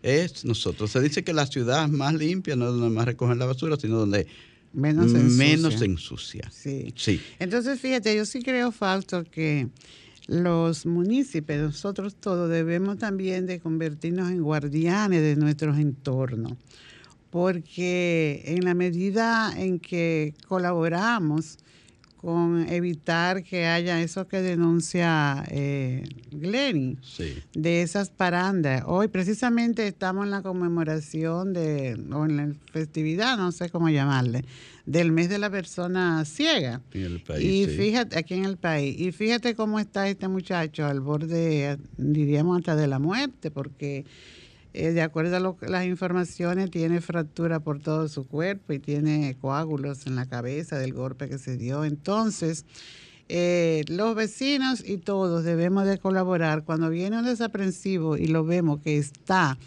es 0.03 0.45
nosotros. 0.45 0.91
Se 0.91 1.01
dice 1.01 1.25
que 1.25 1.33
la 1.33 1.47
ciudad 1.47 1.89
más 1.89 2.15
limpia 2.15 2.57
no 2.57 2.67
es 2.67 2.73
donde 2.73 2.91
más 2.91 3.07
recogen 3.07 3.39
la 3.39 3.47
basura, 3.47 3.77
sino 3.77 3.99
donde 3.99 4.27
menos 4.73 5.13
ensucia. 5.13 5.45
Menos 5.45 5.83
ensucia. 5.83 6.51
Sí. 6.51 6.93
sí. 6.97 7.21
Entonces, 7.39 7.81
fíjate, 7.81 8.17
yo 8.17 8.25
sí 8.25 8.43
creo, 8.43 8.73
Fausto, 8.73 9.25
que 9.25 9.69
los 10.27 10.87
municipios, 10.87 11.61
nosotros 11.61 12.15
todos 12.15 12.49
debemos 12.49 12.99
también 12.99 13.47
de 13.47 13.61
convertirnos 13.61 14.31
en 14.31 14.43
guardianes 14.43 15.23
de 15.23 15.37
nuestros 15.37 15.79
entornos, 15.79 16.53
porque 17.31 18.43
en 18.47 18.65
la 18.65 18.75
medida 18.75 19.53
en 19.57 19.79
que 19.81 20.35
colaboramos 20.47 21.59
con 22.23 22.69
evitar 22.69 23.43
que 23.43 23.67
haya 23.67 24.01
eso 24.01 24.29
que 24.29 24.41
denuncia 24.41 25.45
eh, 25.49 26.05
Glenny, 26.31 26.97
de 27.53 27.83
esas 27.83 28.11
parandas. 28.11 28.85
Hoy 28.87 29.09
precisamente 29.09 29.89
estamos 29.89 30.25
en 30.25 30.31
la 30.31 30.41
conmemoración 30.41 31.53
de, 31.53 32.01
o 32.13 32.25
en 32.25 32.37
la 32.37 32.53
festividad, 32.73 33.37
no 33.37 33.51
sé 33.51 33.71
cómo 33.71 33.91
llamarle, 33.91 34.45
del 34.87 35.11
mes 35.11 35.31
de 35.31 35.39
la 35.41 35.51
persona 35.51 36.25
ciega. 36.25 36.81
y 37.41 37.67
fíjate, 37.67 38.17
aquí 38.17 38.35
en 38.35 38.45
el 38.45 38.57
país. 38.57 39.01
Y 39.01 39.11
fíjate 39.11 39.57
cómo 39.57 39.81
está 39.81 40.09
este 40.09 40.29
muchacho 40.29 40.87
al 40.87 41.01
borde, 41.01 41.77
diríamos 41.97 42.59
hasta 42.59 42.77
de 42.77 42.87
la 42.87 43.01
muerte, 43.01 43.51
porque 43.51 44.05
eh, 44.75 44.93
de 44.93 45.03
acuerdo 45.03 45.37
a 45.37 45.69
las 45.69 45.85
informaciones, 45.87 46.71
tiene 46.71 47.01
fractura 47.01 47.61
por 47.61 47.81
todo 47.81 48.09
su 48.09 48.27
cuerpo 48.27 48.73
y 48.73 48.79
tiene 48.79 49.37
coágulos 49.41 50.07
en 50.07 50.17
la 50.17 50.27
cabeza 50.27 50.79
del 50.79 50.93
golpe 50.93 51.29
que 51.29 51.39
se 51.39 51.57
dio. 51.57 51.85
Entonces, 51.85 52.65
eh, 53.29 53.85
los 53.89 54.15
vecinos 54.15 54.83
y 54.87 54.99
todos 54.99 55.45
debemos 55.45 55.87
de 55.87 55.99
colaborar. 55.99 56.65
Cuando 56.65 56.91
viene 56.91 57.19
un 57.19 57.25
desaprensivo 57.25 58.17
y 58.17 58.27
lo 58.27 58.45
vemos 58.45 58.81
que 58.81 58.99
está 58.99 59.59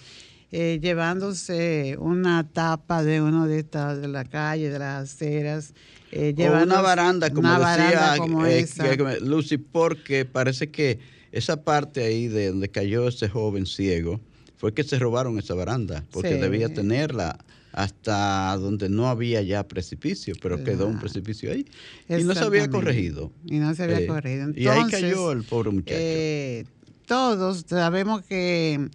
eh, 0.52 0.80
llevándose 0.82 1.98
una 2.00 2.48
tapa 2.48 3.04
de 3.04 3.22
uno 3.22 3.48
de 3.48 3.60
estas 3.60 4.00
de 4.02 4.08
la 4.08 4.24
calle, 4.24 4.70
de 4.70 4.80
las 4.80 5.12
aceras, 5.12 5.74
eh, 6.12 6.34
o 6.39 6.63
una 6.63 6.82
baranda, 6.82 7.30
como 7.32 7.52
decía 7.60 8.15
como 8.18 8.46
esa. 8.46 8.86
Lucy, 9.20 9.58
porque 9.58 10.24
parece 10.24 10.70
que 10.70 11.00
esa 11.32 11.63
parte 11.63 12.04
ahí 12.04 12.28
de 12.28 12.50
donde 12.50 12.70
cayó 12.70 13.08
ese 13.08 13.28
joven 13.28 13.65
ciego, 13.65 14.22
fue 14.58 14.74
que 14.74 14.84
se 14.84 15.00
robaron 15.00 15.38
esa 15.39 15.54
baranda, 15.54 16.04
porque 16.12 16.36
debía 16.36 16.74
tenerla 16.74 17.38
hasta 17.76 18.56
donde 18.58 18.88
no 18.88 19.10
había 19.10 19.41
ya 19.41 19.68
precipicio, 19.68 20.34
pero 20.41 20.63
quedó 20.63 20.88
un 20.88 20.98
precipicio 20.98 21.52
ahí. 21.52 21.65
Y 22.08 22.24
no 22.24 22.34
se 22.34 22.46
había 22.46 22.70
corregido. 22.70 23.34
Y 23.46 23.60
no 23.60 23.76
se 23.76 23.84
había 23.84 24.00
eh, 24.00 24.08
corregido. 24.08 24.52
y 24.56 24.68
ahí 24.68 24.89
cayó 24.89 25.34
el 25.34 25.44
pobre 25.44 25.72
muchacho. 25.72 25.98
Eh, 26.00 26.65
todos 27.06 27.65
sabemos 27.68 28.24
que 28.24 28.89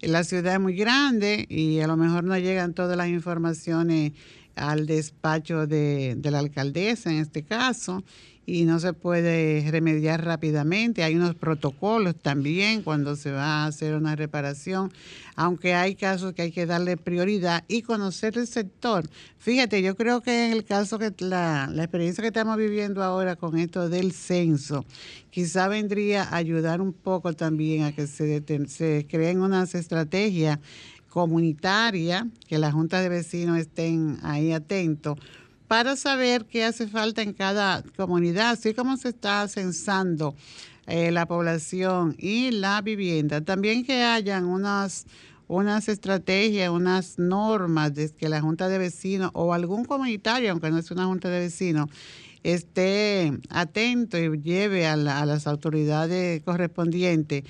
la 0.00 0.24
ciudad 0.24 0.54
es 0.54 0.60
muy 0.60 0.74
grande 0.74 1.46
y 1.48 1.78
a 1.78 1.86
lo 1.86 1.96
mejor 1.96 2.24
no 2.24 2.36
llegan 2.36 2.74
todas 2.74 2.96
las 2.96 3.08
informaciones 3.08 4.12
al 4.56 4.86
despacho 4.86 5.66
de, 5.66 6.14
de 6.16 6.30
la 6.30 6.38
alcaldesa 6.38 7.10
en 7.10 7.18
este 7.18 7.42
caso 7.42 8.02
y 8.46 8.64
no 8.64 8.78
se 8.78 8.92
puede 8.92 9.66
remediar 9.70 10.24
rápidamente. 10.24 11.02
Hay 11.02 11.14
unos 11.14 11.34
protocolos 11.34 12.14
también 12.16 12.82
cuando 12.82 13.16
se 13.16 13.30
va 13.30 13.64
a 13.64 13.66
hacer 13.66 13.94
una 13.94 14.16
reparación, 14.16 14.92
aunque 15.36 15.74
hay 15.74 15.94
casos 15.94 16.34
que 16.34 16.42
hay 16.42 16.52
que 16.52 16.66
darle 16.66 16.96
prioridad 16.96 17.64
y 17.68 17.82
conocer 17.82 18.36
el 18.36 18.46
sector. 18.46 19.08
Fíjate, 19.38 19.82
yo 19.82 19.96
creo 19.96 20.20
que 20.20 20.46
en 20.46 20.52
el 20.52 20.64
caso 20.64 20.98
que 20.98 21.12
la, 21.18 21.68
la 21.72 21.84
experiencia 21.84 22.22
que 22.22 22.28
estamos 22.28 22.56
viviendo 22.56 23.02
ahora 23.02 23.36
con 23.36 23.58
esto 23.58 23.88
del 23.88 24.12
censo, 24.12 24.84
quizá 25.30 25.68
vendría 25.68 26.24
a 26.24 26.36
ayudar 26.36 26.80
un 26.80 26.92
poco 26.92 27.32
también 27.32 27.84
a 27.84 27.92
que 27.92 28.06
se, 28.06 28.42
se 28.68 29.06
creen 29.08 29.40
unas 29.40 29.74
estrategias 29.74 30.58
comunitarias, 31.14 32.24
que 32.48 32.58
la 32.58 32.72
Junta 32.72 33.00
de 33.00 33.08
Vecinos 33.08 33.56
estén 33.56 34.18
ahí 34.24 34.50
atentos 34.50 35.16
para 35.68 35.94
saber 35.94 36.44
qué 36.44 36.64
hace 36.64 36.88
falta 36.88 37.22
en 37.22 37.32
cada 37.32 37.84
comunidad, 37.96 38.50
así 38.50 38.74
como 38.74 38.96
se 38.96 39.10
está 39.10 39.46
censando 39.46 40.34
eh, 40.88 41.12
la 41.12 41.26
población 41.26 42.16
y 42.18 42.50
la 42.50 42.82
vivienda. 42.82 43.42
También 43.42 43.84
que 43.84 44.02
hayan 44.02 44.44
unas, 44.44 45.06
unas 45.46 45.88
estrategias, 45.88 46.70
unas 46.70 47.16
normas 47.16 47.94
de 47.94 48.10
que 48.10 48.28
la 48.28 48.40
Junta 48.40 48.68
de 48.68 48.78
Vecinos 48.78 49.30
o 49.34 49.54
algún 49.54 49.84
comunitario, 49.84 50.50
aunque 50.50 50.70
no 50.70 50.78
es 50.78 50.90
una 50.90 51.06
Junta 51.06 51.30
de 51.30 51.38
Vecinos, 51.38 51.88
esté 52.42 53.38
atento 53.50 54.18
y 54.18 54.36
lleve 54.42 54.88
a 54.88 54.96
las 54.96 55.46
autoridades 55.46 56.42
correspondientes 56.42 57.44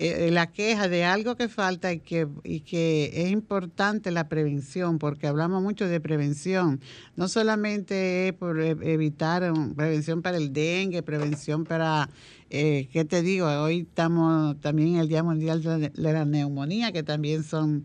eh, 0.00 0.30
la 0.30 0.52
queja 0.52 0.86
de 0.88 1.04
algo 1.04 1.36
que 1.36 1.48
falta 1.48 1.92
y 1.92 1.98
que, 1.98 2.28
y 2.44 2.60
que 2.60 3.10
es 3.14 3.30
importante 3.32 4.12
la 4.12 4.28
prevención, 4.28 4.98
porque 5.00 5.26
hablamos 5.26 5.60
mucho 5.60 5.88
de 5.88 6.00
prevención, 6.00 6.80
no 7.16 7.26
solamente 7.26 8.28
es 8.28 8.32
por 8.34 8.60
e, 8.60 8.70
evitar 8.92 9.52
prevención 9.74 10.22
para 10.22 10.36
el 10.36 10.52
dengue, 10.52 11.02
prevención 11.02 11.64
para, 11.64 12.10
eh, 12.48 12.88
¿qué 12.92 13.04
te 13.04 13.22
digo? 13.22 13.48
Hoy 13.48 13.80
estamos 13.80 14.60
también 14.60 14.94
en 14.94 15.00
el 15.00 15.08
Día 15.08 15.24
Mundial 15.24 15.62
de 15.62 15.90
la 15.96 16.24
Neumonía, 16.24 16.92
que 16.92 17.02
también 17.02 17.42
son 17.42 17.84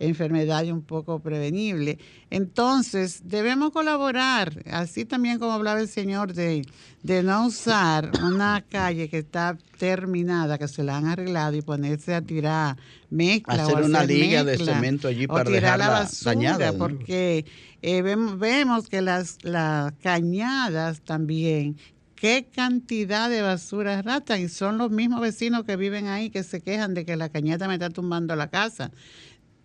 enfermedad 0.00 0.64
un 0.64 0.82
poco 0.82 1.20
prevenible. 1.20 1.98
Entonces, 2.30 3.22
debemos 3.24 3.70
colaborar, 3.70 4.64
así 4.70 5.04
también 5.04 5.38
como 5.38 5.52
hablaba 5.52 5.80
el 5.80 5.88
señor, 5.88 6.32
de, 6.32 6.66
de 7.02 7.22
no 7.22 7.46
usar 7.46 8.10
una 8.24 8.64
calle 8.68 9.08
que 9.08 9.18
está 9.18 9.56
terminada, 9.78 10.58
que 10.58 10.66
se 10.66 10.82
la 10.82 10.96
han 10.96 11.06
arreglado 11.06 11.56
y 11.56 11.62
ponerse 11.62 12.14
a 12.14 12.22
tirar 12.22 12.76
mezcla. 13.10 13.62
Hacer 13.62 13.82
una 13.82 14.04
liga 14.04 14.42
de 14.42 14.58
cemento 14.58 15.06
allí 15.06 15.26
para 15.26 15.44
tirar 15.44 15.78
la 15.78 15.88
basura, 15.90 16.34
dañada. 16.34 16.72
Porque 16.72 17.44
eh, 17.82 18.02
vemos, 18.02 18.38
vemos, 18.38 18.88
que 18.88 19.02
las, 19.02 19.38
las 19.42 19.92
cañadas 20.02 21.02
también 21.02 21.76
qué 22.20 22.46
cantidad 22.54 23.30
de 23.30 23.40
basura 23.40 24.02
ratan 24.02 24.42
y 24.42 24.48
son 24.50 24.76
los 24.76 24.90
mismos 24.90 25.22
vecinos 25.22 25.64
que 25.64 25.76
viven 25.76 26.06
ahí 26.06 26.28
que 26.28 26.42
se 26.42 26.60
quejan 26.60 26.92
de 26.92 27.06
que 27.06 27.16
la 27.16 27.30
cañada 27.30 27.66
me 27.66 27.74
está 27.74 27.88
tumbando 27.88 28.36
la 28.36 28.50
casa 28.50 28.90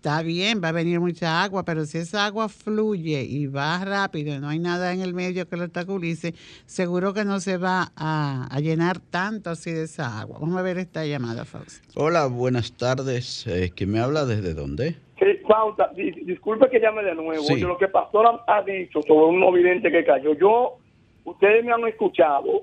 está 0.06 0.22
bien, 0.22 0.62
va 0.64 0.68
a 0.68 0.72
venir 0.72 1.00
mucha 1.00 1.42
agua, 1.44 1.66
pero 1.66 1.84
si 1.86 1.98
esa 1.98 2.28
agua 2.28 2.48
fluye 2.48 3.24
y 3.24 3.48
va 3.48 3.84
rápido 3.84 4.36
y 4.36 4.40
no 4.40 4.50
hay 4.50 4.60
nada 4.60 4.94
en 4.94 5.02
el 5.02 5.16
medio 5.16 5.50
que 5.50 5.58
lo 5.58 5.64
obstaculice, 5.64 6.36
seguro 6.68 7.12
que 7.12 7.26
no 7.26 7.40
se 7.40 7.58
va 7.58 7.92
a, 7.96 8.48
llenar 8.62 9.00
tanto 9.00 9.50
así 9.50 9.72
de 9.72 9.86
esa 9.86 10.20
agua. 10.20 10.38
Vamos 10.40 10.60
a 10.60 10.62
ver 10.62 10.78
esta 10.78 11.08
llamada, 11.08 11.44
Fausto. 11.44 11.82
Hola, 11.96 12.28
buenas 12.28 12.78
tardes. 12.78 13.48
Eh, 13.48 13.72
¿Quién 13.76 13.94
me 13.94 14.00
habla 14.00 14.26
desde 14.26 14.54
dónde? 14.54 14.96
Sí, 15.18 15.26
Fausta, 15.48 15.90
disculpe 15.96 16.70
que 16.70 16.80
llame 16.80 17.02
de 17.02 17.16
nuevo. 17.16 17.44
Yo 17.58 17.68
lo 17.68 17.78
que 17.80 17.88
Pastor 17.88 18.44
ha 18.46 18.62
dicho 18.62 19.02
sobre 19.02 19.26
un 19.26 19.40
novidente 19.40 19.92
que 19.92 20.06
cayó, 20.06 20.36
yo, 20.36 20.78
ustedes 21.24 21.66
me 21.66 21.72
han 21.72 21.88
escuchado 21.88 22.62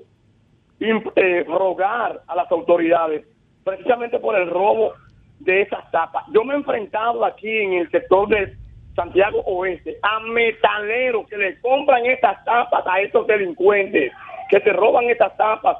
eh, 0.79 1.43
rogar 1.43 2.23
a 2.25 2.35
las 2.37 2.49
autoridades 2.49 3.25
precisamente 3.65 4.17
por 4.19 4.37
el 4.37 4.49
robo 4.49 4.93
de 5.43 5.61
esas 5.61 5.89
tapas. 5.91 6.23
Yo 6.33 6.43
me 6.43 6.53
he 6.53 6.57
enfrentado 6.57 7.23
aquí 7.25 7.49
en 7.49 7.73
el 7.73 7.91
sector 7.91 8.27
de 8.29 8.53
Santiago 8.95 9.41
Oeste 9.45 9.97
a 10.01 10.19
metaleros 10.19 11.27
que 11.27 11.37
le 11.37 11.59
compran 11.61 12.05
estas 12.05 12.43
tapas 12.45 12.85
a 12.85 13.01
estos 13.01 13.27
delincuentes, 13.27 14.11
que 14.49 14.59
se 14.59 14.73
roban 14.73 15.05
estas 15.05 15.35
tapas. 15.37 15.77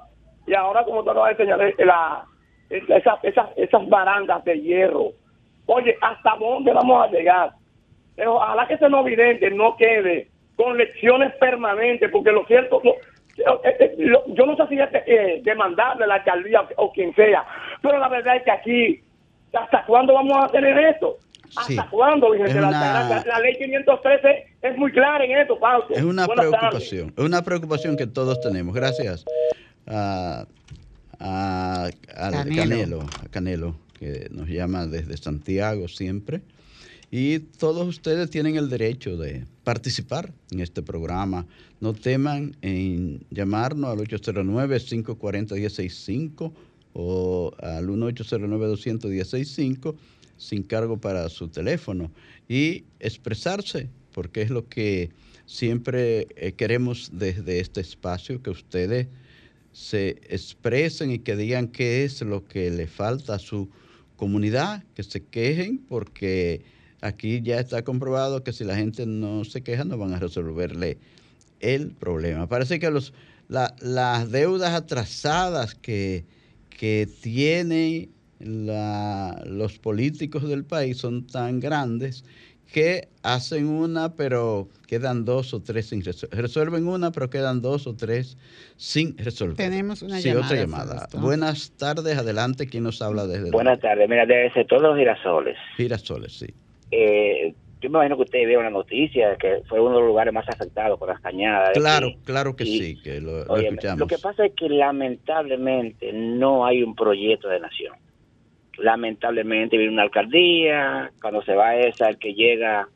Y 0.47 0.53
ahora, 0.53 0.83
como 0.83 1.03
te 1.03 1.13
lo 1.13 1.21
voy 1.21 1.29
a 1.29 1.31
enseñar, 1.31 1.59
la, 1.79 2.25
esas, 2.69 3.23
esas, 3.23 3.49
esas 3.55 3.87
barandas 3.87 4.43
de 4.43 4.59
hierro. 4.59 5.11
Oye, 5.65 5.95
¿hasta 6.01 6.35
dónde 6.37 6.73
vamos 6.73 7.07
a 7.07 7.11
llegar? 7.11 7.51
Pero 8.15 8.35
ojalá 8.35 8.67
que 8.67 8.73
ese 8.73 8.89
no 8.89 9.03
vidente 9.03 9.49
no 9.51 9.75
quede 9.77 10.27
con 10.55 10.77
lecciones 10.77 11.33
permanentes, 11.35 12.11
porque 12.11 12.31
lo 12.31 12.45
cierto, 12.45 12.81
eh, 12.85 12.93
eh, 13.79 13.95
yo 14.27 14.45
no 14.45 14.55
sé 14.55 14.67
si 14.67 14.79
es 14.79 14.89
eh, 15.07 15.41
demandarle 15.43 16.03
a 16.03 16.07
la 16.07 16.15
alcaldía 16.15 16.67
o 16.75 16.91
quien 16.91 17.13
sea, 17.15 17.43
pero 17.81 17.97
la 17.97 18.07
verdad 18.07 18.35
es 18.35 18.43
que 18.43 18.51
aquí 18.51 19.03
¿Hasta 19.53 19.85
cuándo 19.85 20.13
vamos 20.13 20.43
a 20.43 20.49
tener 20.49 20.77
esto? 20.77 21.17
¿Hasta 21.55 21.89
cuándo? 21.89 22.33
la, 22.33 23.39
ley 23.41 23.55
513 23.59 24.45
es 24.61 24.77
muy 24.77 24.91
clara 24.91 25.23
en 25.23 25.37
esto, 25.37 25.57
Pablo. 25.59 25.85
Es 25.89 26.03
una 26.03 26.27
preocupación, 26.27 27.13
es 27.15 27.23
una 27.23 27.41
preocupación 27.43 27.95
que 27.95 28.07
todos 28.07 28.41
tenemos. 28.41 28.73
Gracias 28.73 29.23
a, 29.85 30.47
a, 31.19 31.89
Canelo. 32.55 33.01
a 33.01 33.29
Canelo, 33.29 33.75
que 33.99 34.29
nos 34.31 34.47
llama 34.47 34.87
desde 34.87 35.15
Santiago 35.17 35.87
siempre. 35.87 36.41
Y 37.11 37.37
todos 37.39 37.87
ustedes 37.87 38.31
tienen 38.31 38.55
el 38.55 38.71
derecho 38.71 39.17
de 39.17 39.45
participar 39.63 40.31
en 40.49 40.61
este 40.61 40.81
programa. 40.81 41.45
No 41.79 41.93
teman 41.93 42.55
en 42.63 43.23
llamarnos 43.29 43.91
al 43.91 43.99
809-540-165 44.07 46.51
o 46.93 47.51
al 47.59 47.87
1-809-200-165 47.87 49.95
sin 50.37 50.63
cargo 50.63 50.97
para 50.97 51.29
su 51.29 51.47
teléfono 51.47 52.11
y 52.47 52.83
expresarse, 52.99 53.89
porque 54.13 54.41
es 54.41 54.49
lo 54.49 54.67
que 54.67 55.11
siempre 55.45 56.27
eh, 56.35 56.53
queremos 56.53 57.11
desde 57.13 57.59
este 57.59 57.81
espacio, 57.81 58.41
que 58.41 58.49
ustedes 58.49 59.07
se 59.71 60.09
expresen 60.29 61.11
y 61.11 61.19
que 61.19 61.35
digan 61.35 61.67
qué 61.67 62.03
es 62.03 62.21
lo 62.21 62.45
que 62.45 62.69
le 62.71 62.87
falta 62.87 63.35
a 63.35 63.39
su 63.39 63.69
comunidad, 64.15 64.83
que 64.95 65.03
se 65.03 65.23
quejen, 65.23 65.79
porque 65.79 66.61
aquí 67.01 67.41
ya 67.41 67.59
está 67.59 67.83
comprobado 67.83 68.43
que 68.43 68.53
si 68.53 68.63
la 68.63 68.75
gente 68.75 69.05
no 69.05 69.43
se 69.43 69.61
queja 69.61 69.83
no 69.83 69.97
van 69.97 70.13
a 70.13 70.19
resolverle 70.19 70.97
el 71.59 71.91
problema. 71.91 72.47
Parece 72.47 72.79
que 72.79 72.91
los, 72.91 73.13
las 73.47 74.31
deudas 74.31 74.73
atrasadas 74.73 75.75
que 75.75 76.25
que 76.83 77.07
tienen 77.21 78.09
los 78.41 79.79
políticos 79.79 80.49
del 80.49 80.65
país 80.65 80.97
son 80.97 81.25
tan 81.25 81.61
grandes 81.61 82.25
que 82.73 83.07
hacen 83.21 83.69
una, 83.69 84.17
pero 84.17 84.67
quedan 84.85 85.23
dos 85.23 85.53
o 85.53 85.61
tres 85.61 85.87
sin 85.87 86.03
resolver. 86.03 86.41
Resuelven 86.41 86.85
una, 86.85 87.13
pero 87.13 87.29
quedan 87.29 87.61
dos 87.61 87.87
o 87.87 87.95
tres 87.95 88.37
sin 88.75 89.17
resolver. 89.17 89.55
Tenemos 89.55 90.01
una 90.01 90.19
sí, 90.19 90.27
llamada. 90.27 90.45
otra 90.45 90.57
llamada. 90.57 91.07
Buenas 91.21 91.71
tardes, 91.71 92.17
adelante. 92.17 92.67
¿Quién 92.67 92.83
nos 92.83 93.01
habla 93.01 93.27
desde 93.27 93.49
Buenas 93.51 93.79
tardes, 93.79 94.09
mira, 94.09 94.25
desde 94.25 94.65
todos 94.65 94.81
los 94.81 94.97
girasoles. 94.97 95.55
Girasoles, 95.77 96.33
sí. 96.33 96.47
Eh, 96.91 97.55
yo 97.83 97.89
me 97.89 97.97
imagino 97.97 98.15
que 98.15 98.23
ustedes 98.23 98.47
vieron 98.47 98.63
la 98.63 98.69
noticia 98.69 99.35
que 99.35 99.61
fue 99.67 99.81
uno 99.81 99.95
de 99.95 99.99
los 99.99 100.07
lugares 100.07 100.33
más 100.33 100.47
afectados 100.47 100.97
por 100.97 101.09
las 101.09 101.19
cañadas. 101.19 101.71
Claro, 101.73 102.13
claro 102.23 102.55
que 102.55 102.63
sí, 102.63 102.97
que 103.03 103.19
lo, 103.19 103.41
escuchamos. 103.57 103.99
Lo 103.99 104.07
que 104.07 104.17
pasa 104.17 104.45
es 104.45 104.53
que 104.55 104.69
lamentablemente 104.69 106.13
no 106.13 106.65
hay 106.65 106.81
un 106.81 106.95
proyecto 106.95 107.49
de 107.49 107.59
nación. 107.59 107.95
Lamentablemente 108.77 109.77
viene 109.77 109.91
una 109.91 110.03
alcaldía, 110.03 111.11
cuando 111.21 111.43
se 111.43 111.55
va 111.55 111.75
esa, 111.75 112.07
el 112.07 112.17
que 112.17 112.33
llega, 112.33 112.87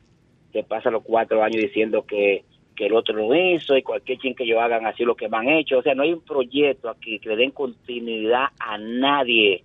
se 0.54 0.62
pasa 0.62 0.90
los 0.90 1.02
cuatro 1.02 1.42
años 1.44 1.60
diciendo 1.60 2.06
que, 2.06 2.44
que 2.74 2.86
el 2.86 2.94
otro 2.94 3.14
lo 3.14 3.34
hizo 3.34 3.76
y 3.76 3.82
cualquier 3.82 4.16
quien 4.18 4.34
que 4.34 4.46
yo 4.46 4.58
hagan 4.62 4.86
así 4.86 5.04
lo 5.04 5.16
que 5.16 5.28
van 5.28 5.50
hecho. 5.50 5.78
O 5.78 5.82
sea, 5.82 5.94
no 5.94 6.02
hay 6.02 6.14
un 6.14 6.22
proyecto 6.22 6.88
aquí 6.88 7.18
que 7.18 7.28
le 7.28 7.36
den 7.36 7.50
continuidad 7.50 8.46
a 8.58 8.78
nadie. 8.78 9.64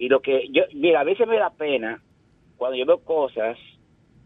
Y 0.00 0.08
lo 0.08 0.20
que 0.20 0.48
yo, 0.50 0.64
mira, 0.74 1.00
a 1.00 1.04
veces 1.04 1.28
me 1.28 1.38
da 1.38 1.50
pena 1.50 2.02
cuando 2.56 2.76
yo 2.76 2.86
veo 2.86 2.98
cosas 2.98 3.56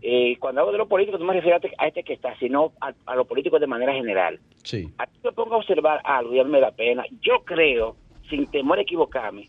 eh, 0.01 0.37
cuando 0.39 0.61
hablo 0.61 0.73
de 0.73 0.79
los 0.79 0.89
políticos, 0.89 1.19
no 1.19 1.27
me 1.27 1.35
refiero 1.35 1.59
a 1.79 1.87
este 1.87 2.05
que 2.05 2.13
está, 2.13 2.37
sino 2.39 2.73
a, 2.81 3.15
los 3.15 3.27
políticos 3.27 3.61
de 3.61 3.67
manera 3.67 3.93
general. 3.93 4.39
Sí. 4.63 4.89
Aquí 4.99 5.19
me 5.25 5.33
pongo 5.33 5.55
a 5.55 5.59
observar 5.59 6.01
algo 6.05 6.35
y 6.35 6.39
a 6.39 6.45
mí 6.45 6.51
me 6.51 6.61
da 6.61 6.71
pena. 6.71 7.05
Yo 7.21 7.45
creo, 7.45 7.97
sin 8.31 8.47
temor 8.47 8.79
a 8.79 8.83
equivocarme, 8.83 9.49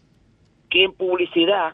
que 0.69 0.83
en 0.83 0.93
publicidad 0.93 1.73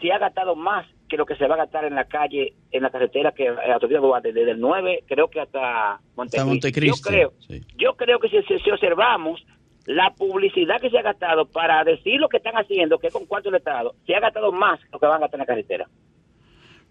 se 0.00 0.12
ha 0.12 0.18
gastado 0.18 0.54
más 0.54 0.86
que 1.08 1.16
lo 1.16 1.26
que 1.26 1.36
se 1.36 1.46
va 1.46 1.54
a 1.54 1.58
gastar 1.58 1.84
en 1.84 1.94
la 1.94 2.04
calle, 2.04 2.54
en 2.70 2.82
la 2.82 2.90
carretera 2.90 3.32
que 3.32 3.50
la 3.50 3.74
autoridad 3.74 4.00
Duarte, 4.00 4.32
desde 4.32 4.52
el 4.52 4.60
9 4.60 5.04
creo 5.06 5.28
que 5.28 5.40
hasta 5.40 6.00
Montecristo. 6.16 7.10
Yo 7.10 7.10
creo, 7.10 7.32
yo 7.76 7.94
creo 7.94 8.18
que 8.20 8.28
si, 8.28 8.42
si, 8.42 8.70
observamos 8.70 9.44
la 9.86 10.14
publicidad 10.14 10.80
que 10.80 10.90
se 10.90 10.98
ha 10.98 11.02
gastado 11.02 11.46
para 11.46 11.84
decir 11.84 12.20
lo 12.20 12.28
que 12.28 12.38
están 12.38 12.54
haciendo, 12.54 12.98
que 12.98 13.08
es 13.08 13.12
con 13.12 13.26
cuarto 13.26 13.50
del 13.50 13.58
Estado, 13.58 13.94
se 14.06 14.14
ha 14.14 14.20
gastado 14.20 14.50
más 14.50 14.80
que 14.80 14.88
lo 14.92 14.98
que 14.98 15.06
van 15.06 15.16
a 15.16 15.20
gastar 15.20 15.38
en 15.38 15.42
la 15.42 15.46
carretera. 15.46 15.88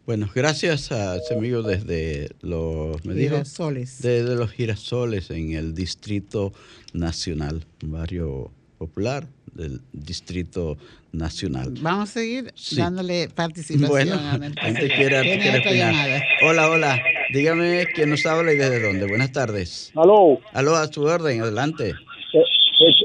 Bueno, 0.05 0.27
gracias 0.35 0.91
a 0.91 1.15
ese 1.15 1.33
amigo 1.33 1.61
desde 1.61 2.31
los 2.41 3.01
girasoles. 3.03 4.01
desde 4.01 4.35
los 4.35 4.51
girasoles 4.51 5.31
en 5.31 5.53
el 5.53 5.73
Distrito 5.73 6.51
Nacional, 6.91 7.63
un 7.81 7.91
barrio 7.93 8.51
popular 8.77 9.25
del 9.53 9.79
Distrito 9.93 10.77
Nacional. 11.13 11.75
Vamos 11.79 12.09
a 12.09 12.13
seguir 12.13 12.53
dándole 12.75 13.29
participación. 13.29 13.89
Bueno, 13.89 14.19
gente 14.61 14.89
quiere, 14.89 16.21
Hola, 16.45 16.69
hola. 16.69 17.01
Dígame 17.33 17.87
quién 17.95 18.09
nos 18.09 18.25
habla 18.25 18.51
y 18.51 18.57
desde 18.57 18.81
dónde. 18.81 19.07
Buenas 19.07 19.31
tardes. 19.31 19.93
Aló. 19.95 20.37
Aló, 20.51 20.75
a 20.75 20.91
su 20.91 21.03
orden, 21.03 21.39
adelante. 21.39 21.91
Eh, 21.91 22.43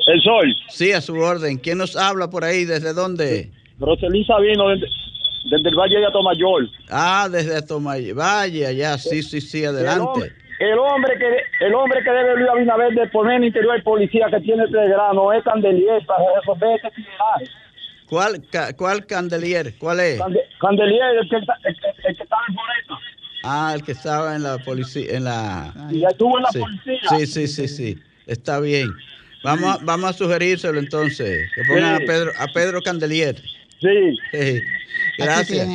el, 0.08 0.20
sol. 0.20 0.52
Sí, 0.68 0.90
a 0.90 1.00
su 1.00 1.14
orden. 1.14 1.58
¿Quién 1.58 1.78
nos 1.78 1.94
habla 1.94 2.28
por 2.28 2.42
ahí? 2.42 2.64
¿Desde 2.64 2.92
dónde? 2.92 3.52
Roselín 3.78 4.26
Sabino, 4.26 4.70
desde, 4.70 4.88
desde 5.44 5.68
el 5.68 5.74
Valle 5.74 5.98
de 5.98 6.06
Atomayor. 6.06 6.68
Ah, 6.90 7.28
desde 7.30 7.56
Atomayor. 7.56 8.16
Valle, 8.16 8.66
allá, 8.66 8.98
sí, 8.98 9.22
sí, 9.22 9.40
sí, 9.40 9.64
adelante. 9.64 10.32
El 10.58 10.76
hombre, 10.78 11.16
que 11.18 11.66
el 11.66 11.74
hombre 11.74 12.02
que 12.02 12.10
debe 12.10 12.36
Luis 12.36 12.48
Abinader 12.50 12.92
de 12.92 13.06
poner 13.08 13.36
en 13.36 13.44
interior 13.44 13.76
de 13.76 13.82
policía 13.82 14.26
que 14.28 14.40
tiene 14.40 14.64
tres 14.68 14.90
granos 14.90 15.34
es 15.36 15.44
Candelier 15.44 16.04
para 16.04 16.24
resolver 16.40 16.74
este 16.74 16.90
criminal. 16.90 17.50
¿Cuál, 18.08 18.42
¿Cuál 18.76 19.06
Candelier? 19.06 19.74
¿Cuál 19.78 20.00
es? 20.00 20.20
Candelier, 20.60 21.18
el 21.20 21.28
que, 21.28 21.36
el, 21.36 21.46
el, 21.64 22.16
que 22.16 22.22
estaba 22.22 22.42
en 22.48 22.54
Floresta. 22.54 22.94
Ah, 23.44 23.72
el 23.74 23.82
que 23.84 23.92
estaba 23.92 24.34
en 24.34 24.42
la 24.42 24.58
policía, 24.58 25.16
en 25.16 25.24
la... 25.24 25.72
Y 25.90 26.04
estuvo 26.04 26.36
en 26.38 26.42
la 26.42 26.50
policía. 26.58 27.08
Sí, 27.10 27.26
sí, 27.26 27.46
sí, 27.46 27.68
sí, 27.68 27.98
está 28.26 28.58
bien. 28.58 28.90
Vamos, 29.44 29.76
a, 29.76 29.84
vamos 29.84 30.10
a 30.10 30.12
sugerírselo 30.12 30.80
entonces, 30.80 31.48
que 31.54 31.62
pongan 31.68 31.94
a 31.94 31.98
Pedro, 31.98 32.32
a 32.36 32.46
Pedro 32.48 32.82
Candelier. 32.82 33.36
Sí. 33.80 34.60
Gracias. 35.18 35.68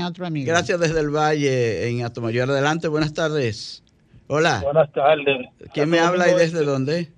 Gracias 0.45 0.80
desde 0.80 0.99
el 0.99 1.10
Valle 1.10 1.89
en 1.89 2.04
Atomayor. 2.04 2.49
Adelante, 2.49 2.88
buenas 2.88 3.14
tardes. 3.14 3.84
Hola. 4.28 4.62
Buenas 4.64 4.91
tardes. 4.91 5.47
¿Quién 5.74 5.89
me 5.89 5.99
habla 5.99 6.30
y 6.30 6.36
desde 6.36 6.64
dónde? 6.64 7.10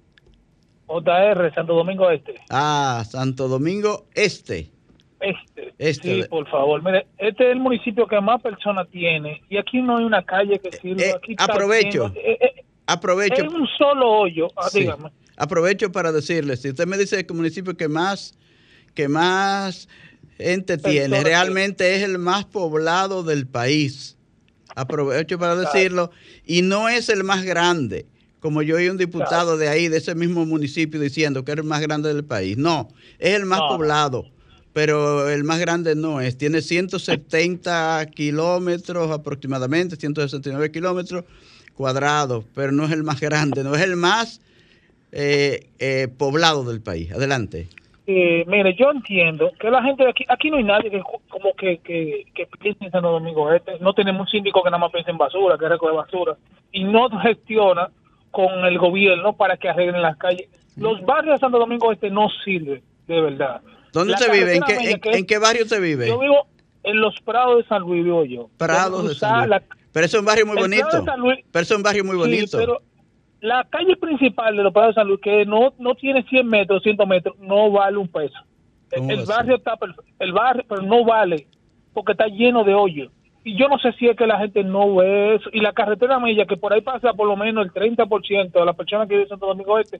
JR, 0.87 1.53
Santo 1.53 1.73
Domingo 1.73 2.09
Este. 2.11 2.35
Ah, 2.49 3.03
Santo 3.07 3.47
Domingo 3.47 4.05
Este. 4.13 4.69
Este. 5.19 5.73
este. 5.79 6.21
Sí, 6.21 6.29
por 6.29 6.47
favor. 6.49 6.83
Mire, 6.83 7.07
este 7.17 7.45
es 7.45 7.51
el 7.53 7.59
municipio 7.59 8.05
que 8.05 8.19
más 8.21 8.41
personas 8.41 8.87
tiene 8.89 9.41
y 9.49 9.57
aquí 9.57 9.81
no 9.81 9.97
hay 9.97 10.03
una 10.03 10.23
calle 10.23 10.59
que 10.59 10.71
sirva. 10.71 11.01
Eh, 11.01 11.13
aquí 11.15 11.35
aprovecho. 11.37 12.11
Eh, 12.15 12.37
eh, 12.39 12.65
aprovecho. 12.85 13.43
Es 13.43 13.53
un 13.53 13.67
solo 13.77 14.11
hoyo, 14.11 14.47
ah, 14.55 14.67
dígame. 14.71 15.09
Aprovecho 15.37 15.91
para 15.91 16.11
decirle, 16.11 16.55
si 16.57 16.69
usted 16.69 16.85
me 16.85 16.97
dice 16.97 17.25
que 17.25 17.33
el 17.33 17.37
municipio 17.37 17.75
que 17.75 17.87
más 17.87 18.37
que 18.93 19.07
más 19.07 19.89
gente 20.37 20.77
tiene. 20.77 21.23
Realmente 21.23 21.95
es 21.95 22.03
el 22.03 22.17
más 22.17 22.45
poblado 22.45 23.23
del 23.23 23.47
país. 23.47 24.17
Aprovecho 24.75 25.39
para 25.39 25.55
decirlo. 25.55 26.11
Y 26.45 26.61
no 26.61 26.89
es 26.89 27.09
el 27.09 27.23
más 27.23 27.43
grande. 27.43 28.05
Como 28.39 28.61
yo 28.61 28.75
oí 28.75 28.89
un 28.89 28.97
diputado 28.97 29.57
de 29.57 29.69
ahí, 29.69 29.87
de 29.87 29.97
ese 29.97 30.13
mismo 30.13 30.45
municipio, 30.45 30.99
diciendo 30.99 31.43
que 31.43 31.53
era 31.53 31.61
el 31.61 31.67
más 31.67 31.81
grande 31.81 32.13
del 32.13 32.23
país. 32.23 32.57
No, 32.57 32.89
es 33.17 33.33
el 33.33 33.45
más 33.45 33.61
poblado. 33.61 34.25
Pero 34.73 35.29
el 35.29 35.45
más 35.45 35.59
grande 35.59 35.95
no 35.95 36.19
es. 36.19 36.37
Tiene 36.37 36.61
170 36.61 38.05
kilómetros 38.13 39.09
aproximadamente, 39.09 39.95
169 39.95 40.69
kilómetros 40.71 41.23
cuadrados, 41.75 42.45
pero 42.53 42.71
no 42.71 42.85
es 42.85 42.91
el 42.91 43.03
más 43.03 43.19
grande, 43.19 43.63
no 43.63 43.75
es 43.75 43.81
el 43.81 43.95
más 43.95 44.41
eh, 45.11 45.67
eh, 45.79 46.09
poblado 46.17 46.65
del 46.65 46.81
país. 46.81 47.11
Adelante 47.11 47.69
eh, 48.07 48.43
mire, 48.47 48.75
yo 48.75 48.91
entiendo 48.91 49.51
que 49.59 49.71
la 49.71 49.81
gente 49.81 50.03
de 50.03 50.09
aquí, 50.11 50.25
aquí 50.27 50.51
no 50.51 50.57
hay 50.57 50.63
nadie 50.63 50.91
que 50.91 51.01
como 51.01 51.53
que, 51.57 51.79
que, 51.79 52.25
que 52.35 52.45
piense 52.59 52.85
en 52.85 52.91
Santo 52.91 53.09
Domingo 53.09 53.51
Este, 53.51 53.79
no 53.79 53.93
tenemos 53.93 54.21
un 54.21 54.27
síndico 54.27 54.61
que 54.61 54.69
nada 54.69 54.77
más 54.77 54.91
piense 54.91 55.09
en 55.09 55.17
basura, 55.17 55.57
que 55.57 55.67
recoge 55.67 55.95
basura, 55.95 56.37
y 56.71 56.83
no 56.83 57.09
gestiona 57.21 57.89
con 58.29 58.65
el 58.65 58.77
gobierno 58.77 59.33
para 59.33 59.57
que 59.57 59.69
arreglen 59.69 60.01
las 60.01 60.17
calles. 60.17 60.49
Los 60.75 61.01
barrios 61.03 61.35
de 61.35 61.39
Santo 61.39 61.57
Domingo 61.57 61.91
Este 61.91 62.11
no 62.11 62.27
sirven, 62.43 62.83
de 63.07 63.21
verdad. 63.21 63.61
¿Dónde 63.91 64.13
usted 64.13 64.31
vive? 64.31 64.55
¿En 64.57 64.63
qué, 64.63 64.99
en, 65.17 65.25
qué 65.25 65.37
barrio 65.39 65.63
usted 65.63 65.81
vive? 65.81 66.07
Yo 66.07 66.19
vivo 66.19 66.47
en 66.83 66.99
los 66.99 67.19
Prados 67.21 67.57
de 67.57 67.67
San 67.67 67.81
Luis, 67.81 68.03
vivo 68.03 68.25
yo. 68.25 68.49
Prados 68.57 69.07
de 69.07 69.15
San 69.15 69.49
Luis. 69.49 69.61
pero 69.91 70.05
es 70.05 70.13
un 70.13 70.25
barrio 70.25 70.45
muy 70.45 70.57
bonito. 70.57 71.03
pero 71.51 71.63
es 71.63 71.71
un 71.71 71.81
barrio 71.81 72.03
muy 72.03 72.17
bonito. 72.17 72.57
pero 72.57 72.81
la 73.45 73.63
calle 73.65 73.95
principal 73.95 74.57
de 74.57 74.63
los 74.63 74.73
Prados 74.73 74.95
de 74.95 75.01
San 75.01 75.07
Luis, 75.07 75.21
que 75.21 75.45
no, 75.45 75.73
no 75.77 75.93
tiene 75.95 76.23
100 76.23 76.47
metros, 76.47 76.81
100 76.81 76.97
metros, 77.07 77.37
no 77.39 77.69
vale 77.71 77.97
un 77.97 78.07
peso. 78.07 78.39
El 78.91 79.25
barrio 79.25 79.57
está, 79.57 79.77
el 80.19 80.31
barrio, 80.31 80.63
pero 80.67 80.81
no 80.81 81.03
vale, 81.03 81.47
porque 81.93 82.13
está 82.13 82.27
lleno 82.27 82.63
de 82.63 82.73
hoyos. 82.73 83.11
Y 83.43 83.55
yo 83.55 83.67
no 83.67 83.77
sé 83.77 83.91
si 83.93 84.07
es 84.07 84.17
que 84.17 84.25
la 84.25 84.39
gente 84.39 84.63
no 84.63 84.95
ve 84.95 85.35
eso. 85.35 85.49
Y 85.53 85.59
la 85.59 85.73
carretera 85.73 86.19
Milla, 86.19 86.45
que 86.45 86.57
por 86.57 86.73
ahí 86.73 86.81
pasa 86.81 87.13
por 87.13 87.27
lo 87.27 87.35
menos 87.35 87.65
el 87.65 87.71
30% 87.71 88.51
de 88.51 88.65
las 88.65 88.75
personas 88.75 89.07
que 89.07 89.13
viven 89.13 89.25
en 89.25 89.29
Santo 89.29 89.45
Domingo 89.45 89.77
Este, 89.77 89.97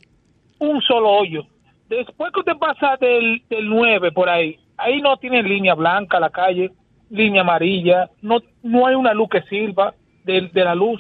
un 0.57 0.81
solo 0.81 1.11
hoyo. 1.11 1.45
Después 1.87 2.31
que 2.31 2.39
usted 2.39 2.57
pasa 2.57 2.97
del, 2.99 3.43
del 3.47 3.69
9 3.69 4.11
por 4.11 4.27
ahí, 4.27 4.57
ahí 4.77 5.01
no 5.01 5.17
tiene 5.17 5.43
línea 5.43 5.75
blanca 5.75 6.19
la 6.19 6.31
calle, 6.31 6.71
línea 7.11 7.41
amarilla, 7.41 8.09
no, 8.23 8.39
no 8.63 8.87
hay 8.87 8.95
una 8.95 9.13
luz 9.13 9.29
que 9.29 9.43
sirva 9.43 9.93
de, 10.23 10.49
de 10.51 10.63
la 10.63 10.73
luz. 10.73 10.99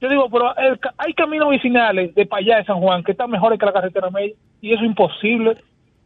Yo 0.00 0.08
digo, 0.08 0.30
pero 0.30 0.52
hay 0.96 1.12
caminos 1.14 1.50
vecinales 1.50 2.14
de 2.14 2.24
para 2.24 2.40
allá 2.40 2.56
de 2.56 2.64
San 2.64 2.80
Juan 2.80 3.04
que 3.04 3.12
están 3.12 3.30
mejores 3.30 3.58
que 3.58 3.66
la 3.66 3.72
carretera 3.72 4.10
media 4.10 4.34
y 4.60 4.72
eso 4.72 4.82
es 4.82 4.88
imposible. 4.88 5.56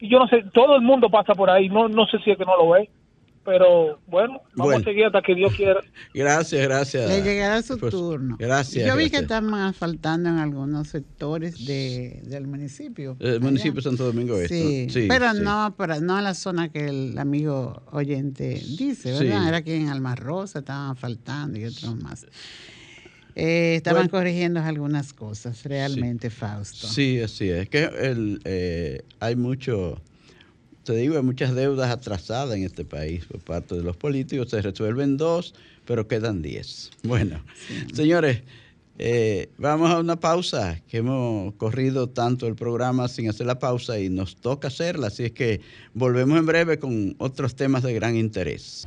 Y 0.00 0.08
yo 0.08 0.18
no 0.18 0.26
sé, 0.26 0.44
todo 0.52 0.76
el 0.76 0.82
mundo 0.82 1.08
pasa 1.08 1.34
por 1.34 1.48
ahí, 1.48 1.68
no, 1.68 1.88
no 1.88 2.06
sé 2.06 2.18
si 2.24 2.30
es 2.30 2.38
que 2.38 2.44
no 2.44 2.56
lo 2.56 2.70
ve. 2.70 2.90
Pero 3.44 4.00
bueno, 4.06 4.40
vamos 4.54 4.76
a 4.76 4.80
seguir 4.80 5.04
hasta 5.04 5.20
que 5.20 5.34
Dios 5.34 5.52
quiera. 5.54 5.78
Gracias, 6.14 6.66
gracias. 6.66 7.10
Le 7.10 7.20
llegará 7.20 7.60
su 7.60 7.78
pues, 7.78 7.92
turno. 7.92 8.36
Gracias. 8.38 8.86
Yo 8.86 8.96
vi 8.96 9.10
que 9.10 9.18
están 9.18 9.74
faltando 9.74 10.30
en 10.30 10.38
algunos 10.38 10.88
sectores 10.88 11.66
de, 11.66 12.22
del 12.24 12.46
municipio. 12.46 13.18
El 13.20 13.42
municipio 13.42 13.74
de 13.74 13.82
Santo 13.82 14.04
Domingo 14.04 14.38
Este. 14.38 14.88
Sí, 14.88 15.06
pero 15.08 15.34
no 15.34 15.74
pero 15.76 16.00
no 16.00 16.16
en 16.16 16.24
la 16.24 16.32
zona 16.32 16.70
que 16.70 16.86
el 16.86 17.18
amigo 17.18 17.82
oyente 17.92 18.62
dice, 18.78 19.12
¿verdad? 19.12 19.48
Era 19.48 19.62
que 19.62 19.76
en 19.76 19.90
Alma 19.90 20.14
Rosa 20.14 20.60
estaban 20.60 20.96
faltando 20.96 21.58
y 21.58 21.66
otros 21.66 21.96
más. 21.96 22.26
Eh, 23.36 23.74
estaban 23.76 24.08
corrigiendo 24.08 24.60
algunas 24.60 25.12
cosas, 25.12 25.64
realmente, 25.64 26.30
Fausto. 26.30 26.86
Sí, 26.86 27.20
así 27.20 27.48
es. 27.48 27.68
que 27.68 27.84
el, 27.84 28.40
eh, 28.44 29.02
hay 29.18 29.34
mucho, 29.34 30.00
te 30.84 30.94
digo, 30.94 31.16
hay 31.16 31.22
muchas 31.22 31.54
deudas 31.54 31.90
atrasadas 31.90 32.56
en 32.56 32.64
este 32.64 32.84
país 32.84 33.24
por 33.24 33.40
parte 33.40 33.74
de 33.74 33.82
los 33.82 33.96
políticos. 33.96 34.50
Se 34.50 34.62
resuelven 34.62 35.16
dos, 35.16 35.54
pero 35.84 36.06
quedan 36.06 36.42
diez. 36.42 36.90
Bueno, 37.02 37.42
señores, 37.92 38.42
eh, 38.98 39.48
vamos 39.58 39.90
a 39.90 39.98
una 39.98 40.20
pausa, 40.20 40.80
que 40.88 40.98
hemos 40.98 41.54
corrido 41.54 42.08
tanto 42.08 42.46
el 42.46 42.54
programa 42.54 43.08
sin 43.08 43.28
hacer 43.28 43.46
la 43.46 43.58
pausa 43.58 43.98
y 43.98 44.08
nos 44.08 44.36
toca 44.36 44.68
hacerla. 44.68 45.08
Así 45.08 45.24
es 45.24 45.32
que 45.32 45.60
volvemos 45.92 46.38
en 46.38 46.46
breve 46.46 46.78
con 46.78 47.16
otros 47.18 47.56
temas 47.56 47.82
de 47.82 47.94
gran 47.94 48.14
interés. 48.14 48.86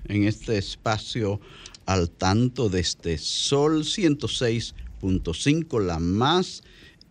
en 0.11 0.25
este 0.25 0.57
espacio 0.57 1.39
al 1.85 2.09
tanto 2.09 2.69
de 2.69 2.81
este 2.81 3.17
Sol 3.17 3.83
106.5, 3.83 5.81
la 5.81 5.99
más 5.99 6.63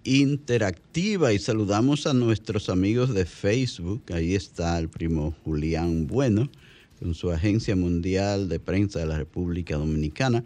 interactiva 0.04 1.32
y 1.32 1.38
saludamos 1.38 2.06
a 2.06 2.12
nuestros 2.14 2.68
amigos 2.68 3.14
de 3.14 3.24
Facebook. 3.24 4.02
Ahí 4.12 4.34
está 4.34 4.78
el 4.78 4.88
primo 4.88 5.34
Julián 5.44 6.06
Bueno 6.06 6.50
con 6.98 7.14
su 7.14 7.30
Agencia 7.30 7.74
Mundial 7.74 8.48
de 8.48 8.60
Prensa 8.60 8.98
de 8.98 9.06
la 9.06 9.16
República 9.16 9.76
Dominicana. 9.76 10.44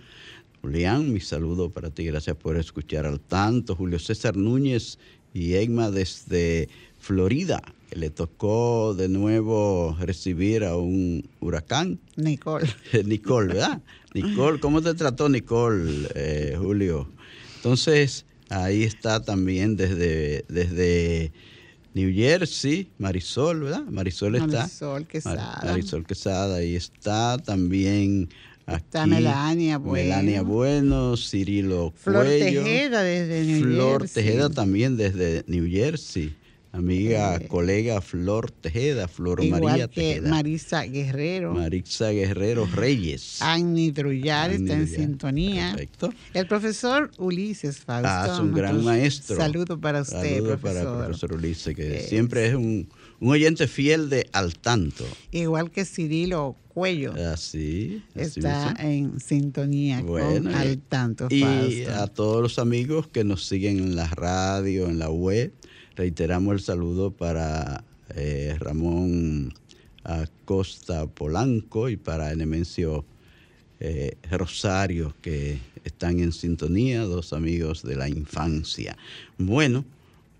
Julián, 0.62 1.12
mi 1.12 1.20
saludo 1.20 1.70
para 1.70 1.90
ti, 1.90 2.04
gracias 2.04 2.36
por 2.36 2.56
escuchar 2.56 3.04
al 3.04 3.20
tanto. 3.20 3.74
Julio 3.74 3.98
César 3.98 4.36
Núñez 4.36 4.98
y 5.34 5.54
Egma 5.54 5.90
desde 5.90 6.68
Florida 7.04 7.60
le 7.90 8.08
tocó 8.08 8.94
de 8.94 9.10
nuevo 9.10 9.94
recibir 10.00 10.64
a 10.64 10.74
un 10.76 11.28
huracán. 11.38 12.00
Nicole. 12.16 12.66
Nicole, 13.04 13.48
¿verdad? 13.48 13.82
Nicole, 14.14 14.58
¿cómo 14.58 14.80
te 14.80 14.94
trató 14.94 15.28
Nicole, 15.28 16.08
eh, 16.14 16.56
Julio? 16.58 17.06
Entonces, 17.56 18.24
ahí 18.48 18.84
está 18.84 19.22
también 19.22 19.76
desde, 19.76 20.46
desde 20.48 21.30
New 21.92 22.10
Jersey, 22.14 22.88
Marisol, 22.96 23.64
¿verdad? 23.64 23.84
Marisol 23.84 24.36
está. 24.36 24.60
Marisol 24.60 25.06
Quesada. 25.06 25.60
Marisol 25.62 26.06
Quesada. 26.06 26.64
Y 26.64 26.76
está 26.76 27.36
también 27.36 28.30
Está 28.66 29.06
Melania 29.06 29.76
Bueno. 29.76 30.08
Melania 30.08 30.40
Bueno, 30.40 31.18
Cirilo 31.18 31.92
Flor 31.94 32.24
Tejeda 32.24 33.02
desde 33.02 33.44
New 33.44 33.62
Flor 33.62 34.08
Tejeda 34.08 34.48
también 34.48 34.96
desde 34.96 35.44
New 35.48 35.68
Jersey 35.70 36.34
amiga, 36.74 37.36
eh, 37.36 37.46
colega 37.46 38.00
Flor 38.00 38.50
Tejeda, 38.50 39.08
Flor 39.08 39.44
María 39.46 39.88
Tejeda. 39.88 40.28
Marisa 40.28 40.84
Guerrero. 40.84 41.54
Marisa 41.54 42.10
Guerrero 42.10 42.66
Reyes. 42.66 43.40
Annie 43.40 43.92
Drullar 43.92 44.50
está 44.50 44.74
en 44.74 44.88
sintonía. 44.88 45.70
Perfecto. 45.70 46.12
El 46.32 46.46
profesor 46.46 47.10
Ulises 47.18 47.78
Fausto. 47.78 48.08
Ah, 48.10 48.30
es 48.32 48.40
un 48.40 48.52
gran 48.52 48.82
maestro. 48.82 49.36
Saludo 49.36 49.80
para 49.80 50.02
usted, 50.02 50.38
Saludo 50.38 50.58
para 50.58 50.80
el 50.80 50.86
profesor 50.86 51.32
Ulises, 51.34 51.74
que 51.74 52.00
siempre 52.00 52.48
es 52.48 52.54
un, 52.54 52.88
oyente 53.20 53.68
fiel 53.68 54.10
de 54.10 54.28
Al 54.32 54.54
Tanto. 54.56 55.04
Igual 55.30 55.70
que 55.70 55.84
Cirilo 55.84 56.56
Cuello. 56.68 57.14
Así. 57.32 58.02
está 58.14 58.74
en 58.80 59.20
sintonía 59.20 60.02
con 60.02 60.48
Al 60.48 60.78
Tanto. 60.78 61.28
Y 61.30 61.84
a 61.84 62.06
todos 62.08 62.42
los 62.42 62.58
amigos 62.58 63.06
que 63.06 63.22
nos 63.22 63.46
siguen 63.46 63.78
en 63.78 63.96
la 63.96 64.08
radio, 64.08 64.86
en 64.86 64.98
la 64.98 65.10
web 65.10 65.52
Reiteramos 65.96 66.54
el 66.54 66.60
saludo 66.60 67.12
para 67.12 67.84
eh, 68.16 68.56
Ramón 68.58 69.54
Acosta 70.02 71.06
Polanco 71.06 71.88
y 71.88 71.96
para 71.96 72.32
Enemencio 72.32 73.04
eh, 73.78 74.16
Rosario, 74.30 75.14
que 75.22 75.58
están 75.84 76.18
en 76.18 76.32
sintonía, 76.32 77.02
dos 77.02 77.32
amigos 77.32 77.82
de 77.84 77.94
la 77.94 78.08
infancia. 78.08 78.96
Bueno, 79.38 79.84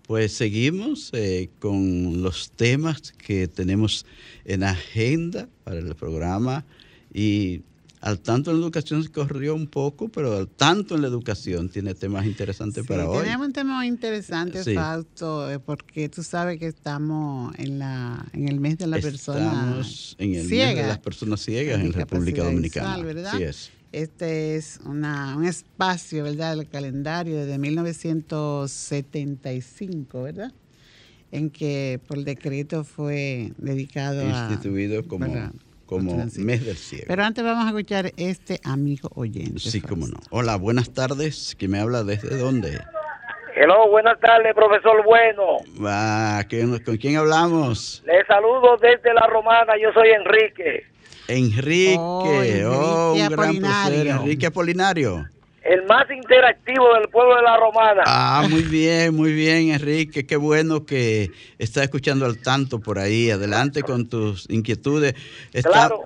pues 0.07 0.33
seguimos 0.33 1.09
eh, 1.13 1.49
con 1.59 2.21
los 2.21 2.51
temas 2.51 3.13
que 3.13 3.47
tenemos 3.47 4.05
en 4.43 4.63
agenda 4.63 5.47
para 5.63 5.79
el 5.79 5.95
programa 5.95 6.65
y 7.13 7.61
al 8.01 8.19
tanto 8.19 8.51
en 8.51 8.59
la 8.59 8.63
educación 8.63 9.01
se 9.03 9.09
corrió 9.09 9.55
un 9.55 9.67
poco, 9.67 10.09
pero 10.09 10.37
al 10.37 10.47
tanto 10.47 10.95
en 10.95 11.01
la 11.01 11.07
educación 11.07 11.69
tiene 11.69 11.95
temas 11.95 12.25
interesantes 12.25 12.85
para 12.85 13.09
hoy. 13.09 13.23
Tenemos 13.23 13.47
un 13.47 13.53
tema 13.53 13.83
interesante, 13.85 14.63
Fausto, 14.75 15.49
eh, 15.51 15.59
porque 15.59 16.09
tú 16.09 16.21
sabes 16.23 16.59
que 16.59 16.67
estamos 16.67 17.55
en 17.57 17.79
la 17.79 18.25
en 18.33 18.47
el 18.47 18.59
mes 18.59 18.77
de 18.77 18.85
la 18.87 18.99
persona 18.99 19.45
Estamos 19.45 20.15
en 20.19 20.35
el 20.35 20.47
mes 20.47 20.75
de 20.75 20.87
las 20.87 20.99
personas 20.99 21.41
ciegas 21.41 21.81
en 21.81 21.91
República 21.93 22.43
Dominicana. 22.43 23.03
¿verdad? 23.03 23.41
es. 23.41 23.71
Este 23.91 24.55
es 24.57 24.79
una, 24.83 25.35
un 25.37 25.45
espacio, 25.45 26.23
¿verdad?, 26.25 26.57
del 26.57 26.67
calendario 26.67 27.37
desde 27.37 27.57
1975, 27.57 30.21
¿verdad? 30.21 30.51
En 31.31 31.49
que 31.49 32.01
por 32.05 32.21
decreto 32.23 32.83
fue 32.83 33.53
dedicado 33.57 34.27
Instituido 34.27 35.07
como 35.07 35.27
como 35.85 36.15
mes 36.37 36.65
del 36.65 36.77
cielo. 36.77 37.05
Pero 37.07 37.23
antes 37.23 37.43
vamos 37.43 37.65
a 37.65 37.69
escuchar 37.69 38.11
este 38.17 38.59
amigo 38.63 39.09
oyente. 39.15 39.59
Sí, 39.59 39.81
cómo 39.81 40.07
no. 40.07 40.17
Hola, 40.29 40.55
buenas 40.55 40.93
tardes. 40.93 41.55
¿Quién 41.57 41.71
me 41.71 41.79
habla 41.79 42.03
desde 42.03 42.37
dónde? 42.37 42.81
Hello, 43.55 43.89
buenas 43.89 44.19
tardes, 44.19 44.53
profesor 44.53 45.03
Bueno. 45.05 45.57
Ah, 45.85 46.43
¿Con 46.85 46.97
quién 46.97 47.15
hablamos? 47.17 48.03
Le 48.05 48.25
saludo 48.25 48.77
desde 48.77 49.13
La 49.13 49.27
Romana, 49.27 49.73
yo 49.81 49.93
soy 49.93 50.09
Enrique. 50.09 50.83
Enrique, 51.27 51.95
oh, 51.97 53.13
un 53.13 53.29
gran 53.29 53.57
profesor, 53.57 54.07
Enrique 54.07 54.45
Apolinario 54.45 55.25
el 55.65 55.83
más 55.87 56.09
interactivo 56.11 56.93
del 56.93 57.09
pueblo 57.09 57.35
de 57.37 57.41
La 57.41 57.57
Romana. 57.57 58.03
Ah, 58.05 58.45
muy 58.47 58.61
bien, 58.61 59.15
muy 59.15 59.33
bien, 59.33 59.71
Enrique. 59.71 60.27
Qué 60.27 60.35
bueno 60.35 60.85
que 60.85 61.31
estás 61.57 61.83
escuchando 61.83 62.27
al 62.27 62.39
tanto 62.39 62.79
por 62.79 62.99
ahí. 62.99 63.31
Adelante 63.31 63.81
con 63.81 64.07
tus 64.07 64.47
inquietudes. 64.49 65.15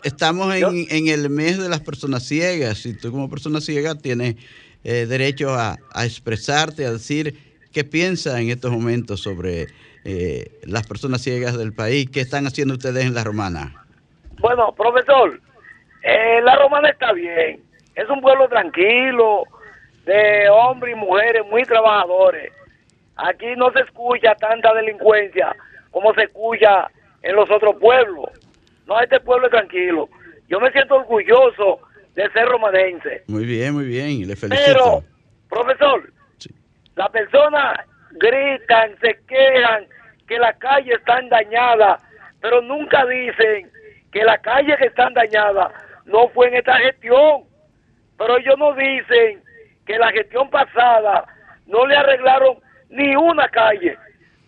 estamos 0.04 0.56
en, 0.56 1.08
el 1.10 1.30
mes 1.30 1.62
de 1.62 1.68
las 1.68 1.82
personas 1.82 2.24
ciegas 2.24 2.86
y 2.86 2.94
tú 2.94 3.12
como 3.12 3.30
persona 3.30 3.60
ciega 3.60 3.96
tienes 3.96 4.38
eh, 4.86 5.06
derecho 5.06 5.54
a, 5.54 5.78
expresarte, 6.06 6.86
a 6.86 6.94
decir 6.94 7.38
qué 7.74 7.84
piensas 7.84 8.40
en 8.40 8.52
estos 8.52 8.72
momentos 8.72 9.20
sobre 9.20 9.68
eh, 10.06 10.58
las 10.64 10.88
personas 10.88 11.22
ciegas 11.22 11.58
del 11.58 11.74
país. 11.74 12.10
¿Qué 12.10 12.22
están 12.22 12.48
haciendo 12.48 12.76
ustedes 12.76 13.04
en 13.04 13.14
La 13.14 13.26
Romana? 13.26 13.86
Bueno, 14.40 14.74
profesor, 14.74 15.38
eh, 16.02 16.40
La 16.46 16.56
Romana 16.56 16.92
está 16.92 17.12
bien 17.12 17.69
es 18.00 18.10
un 18.10 18.22
pueblo 18.22 18.48
tranquilo, 18.48 19.44
de 20.06 20.50
hombres 20.50 20.96
y 20.96 21.00
mujeres 21.00 21.46
muy 21.50 21.64
trabajadores. 21.64 22.52
Aquí 23.18 23.48
no 23.58 23.72
se 23.72 23.82
escucha 23.82 24.34
tanta 24.36 24.74
delincuencia 24.74 25.56
como 25.92 26.14
se 26.14 26.24
escucha 26.24 26.90
en 27.22 27.36
los 27.36 27.50
otros 27.52 27.76
pueblos. 27.76 28.30
No, 28.88 29.00
este 29.02 29.20
pueblo 29.20 29.48
es 29.48 29.52
tranquilo. 29.52 30.08
Yo 30.48 30.60
me 30.60 30.72
siento 30.72 30.96
orgulloso 30.96 31.80
de 32.16 32.30
ser 32.32 32.48
romanense. 32.48 33.24
Muy 33.28 33.46
bien, 33.46 33.74
muy 33.74 33.86
bien, 33.86 34.28
le 34.28 34.36
felicito. 34.36 34.66
Pero, 34.66 35.04
profesor, 35.50 36.12
las 36.96 37.10
personas 37.10 37.80
gritan, 38.12 38.98
se 39.02 39.20
quejan 39.28 39.86
que 40.28 40.40
las 40.40 40.58
calles 40.58 40.98
están 40.98 41.28
dañadas, 41.30 42.02
pero 42.40 42.62
nunca 42.62 43.06
dicen 43.06 43.70
que 44.12 44.24
las 44.24 44.40
calles 44.40 44.78
que 44.78 44.88
están 44.88 45.14
dañadas 45.14 45.72
no 46.06 46.30
fue 46.30 46.48
en 46.48 46.56
esta 46.56 46.78
gestión. 46.78 47.49
Pero 48.20 48.38
ellos 48.38 48.56
no 48.60 48.74
dicen 48.74 49.42
que 49.88 49.98
la 49.98 50.12
gestión 50.12 50.50
pasada 50.50 51.26
no 51.66 51.88
le 51.88 51.96
arreglaron 51.96 52.58
ni 52.90 53.16
una 53.16 53.48
calle, 53.48 53.98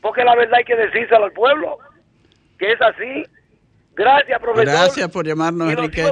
porque 0.01 0.23
la 0.23 0.35
verdad 0.35 0.55
hay 0.59 0.65
que 0.65 0.75
decírselo 0.75 1.25
al 1.25 1.31
pueblo, 1.31 1.79
que 2.59 2.73
es 2.73 2.81
así. 2.81 3.23
Gracias, 3.95 4.39
profesor. 4.39 4.65
Gracias 4.65 5.09
por 5.09 5.25
llamarnos, 5.25 5.71
Enrique. 5.71 6.05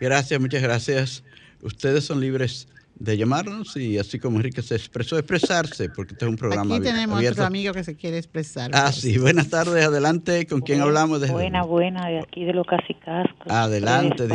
Gracias, 0.00 0.40
muchas 0.40 0.62
gracias. 0.62 1.24
Ustedes 1.62 2.04
son 2.04 2.20
libres 2.20 2.68
de 3.00 3.16
llamarnos 3.16 3.76
y 3.78 3.98
así 3.98 4.18
como 4.18 4.36
Enrique 4.36 4.60
se 4.60 4.74
expresó, 4.74 5.16
expresarse, 5.16 5.88
porque 5.88 6.12
este 6.12 6.26
es 6.26 6.30
un 6.30 6.36
programa 6.36 6.76
Aquí 6.76 6.84
tenemos 6.84 7.24
otro 7.24 7.44
amigo 7.46 7.72
que 7.72 7.82
se 7.82 7.96
quiere 7.96 8.18
expresar. 8.18 8.70
Ah, 8.74 8.92
sí, 8.92 9.16
buenas 9.18 9.48
tardes, 9.48 9.86
adelante, 9.86 10.46
¿con 10.46 10.60
quién 10.60 10.82
hablamos? 10.82 11.26
buena, 11.30 11.62
buena, 11.62 12.08
de 12.08 12.18
aquí 12.18 12.44
de 12.44 12.52
los 12.52 12.66
Casicascos. 12.66 13.50
Adelante, 13.50 14.28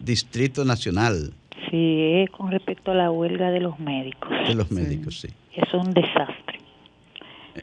Distrito 0.00 0.64
Nacional. 0.64 1.32
Sí, 1.70 2.24
con 2.36 2.50
respecto 2.50 2.92
a 2.92 2.94
la 2.94 3.10
huelga 3.10 3.50
de 3.50 3.60
los 3.60 3.78
médicos. 3.78 4.30
De 4.46 4.54
los 4.54 4.70
médicos, 4.70 5.20
sí. 5.20 5.28
Es 5.54 5.72
un 5.74 5.92
desastre. 5.92 6.58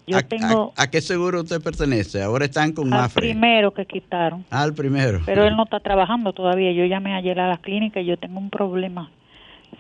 Yo 0.08 0.18
¿A, 0.18 0.22
tengo, 0.22 0.74
a, 0.76 0.90
qué 0.90 1.02
seguro 1.02 1.42
usted 1.42 1.62
pertenece? 1.62 2.22
Ahora 2.22 2.46
están 2.46 2.74
con 2.74 2.94
al 2.94 3.10
primero 3.10 3.72
que 3.74 3.86
quitaron. 3.86 4.46
Al 4.50 4.74
primero. 4.74 5.22
Pero 5.26 5.46
él 5.46 5.56
no 5.56 5.64
está 5.64 5.80
trabajando 5.80 6.34
todavía. 6.34 6.72
Yo 6.74 6.86
llamé 6.86 7.16
ayer 7.16 7.40
a 7.40 7.48
la 7.48 7.58
clínica 7.58 8.02
y 8.02 8.06
yo 8.06 8.18
tengo 8.18 8.40
un 8.40 8.50
problema 8.50 9.10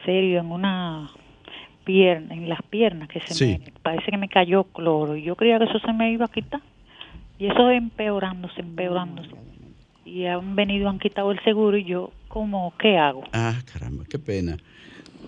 serio 0.05 0.39
en 0.39 0.51
una 0.51 1.11
pierna, 1.84 2.34
en 2.34 2.49
las 2.49 2.61
piernas, 2.63 3.09
que 3.09 3.20
se 3.22 3.59
me 3.59 3.74
parece 3.82 4.11
que 4.11 4.18
me 4.18 4.30
cayó 4.30 4.63
cloro. 4.63 5.16
Y 5.16 5.24
yo 5.24 5.36
creía 5.36 5.59
que 5.59 5.66
eso 5.66 5.80
se 5.80 5.93
me 5.93 6.11
iba 6.11 6.26
a 6.26 6.30
quitar. 6.30 6.61
Y 7.38 7.47
eso 7.47 7.70
empeorándose, 7.70 8.61
empeorándose. 8.61 9.32
Y 10.05 10.26
han 10.26 10.55
venido, 10.55 10.89
han 10.89 10.99
quitado 10.99 11.32
el 11.32 11.43
seguro 11.43 11.78
y 11.78 11.84
yo 11.84 12.11
como, 12.36 12.73
¿qué 12.77 12.97
hago? 12.97 13.23
Ah, 13.31 13.61
caramba, 13.71 14.03
qué 14.09 14.19
pena. 14.19 14.57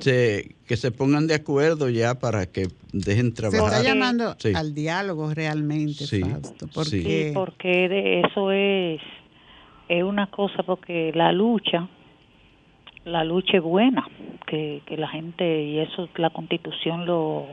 que 0.01 0.76
se 0.76 0.91
pongan 0.91 1.26
de 1.26 1.36
acuerdo 1.36 1.89
ya 1.89 2.20
para 2.20 2.47
que 2.47 2.68
dejen 2.91 3.34
trabajar. 3.34 3.70
Se 3.70 3.78
está 3.78 3.82
llamando 3.89 4.36
al 4.53 4.76
diálogo 4.76 5.34
realmente, 5.34 6.05
sí, 6.05 6.20
Fausto. 6.20 6.68
Porque... 6.68 6.89
Sí, 6.89 7.32
porque 7.34 7.88
de 7.88 8.20
eso 8.20 8.51
es, 8.51 8.99
es 9.88 10.03
una 10.03 10.28
cosa, 10.28 10.64
porque 10.64 11.14
la 11.16 11.32
lucha, 11.32 11.88
la 13.05 13.24
lucha 13.24 13.55
es 13.55 13.64
buena, 13.64 14.05
que, 14.45 14.82
que 14.86 14.97
la 14.97 15.08
gente, 15.08 15.64
y 15.64 15.80
eso 15.80 16.10
la 16.18 16.32
constitución 16.32 17.05
lo, 17.05 17.45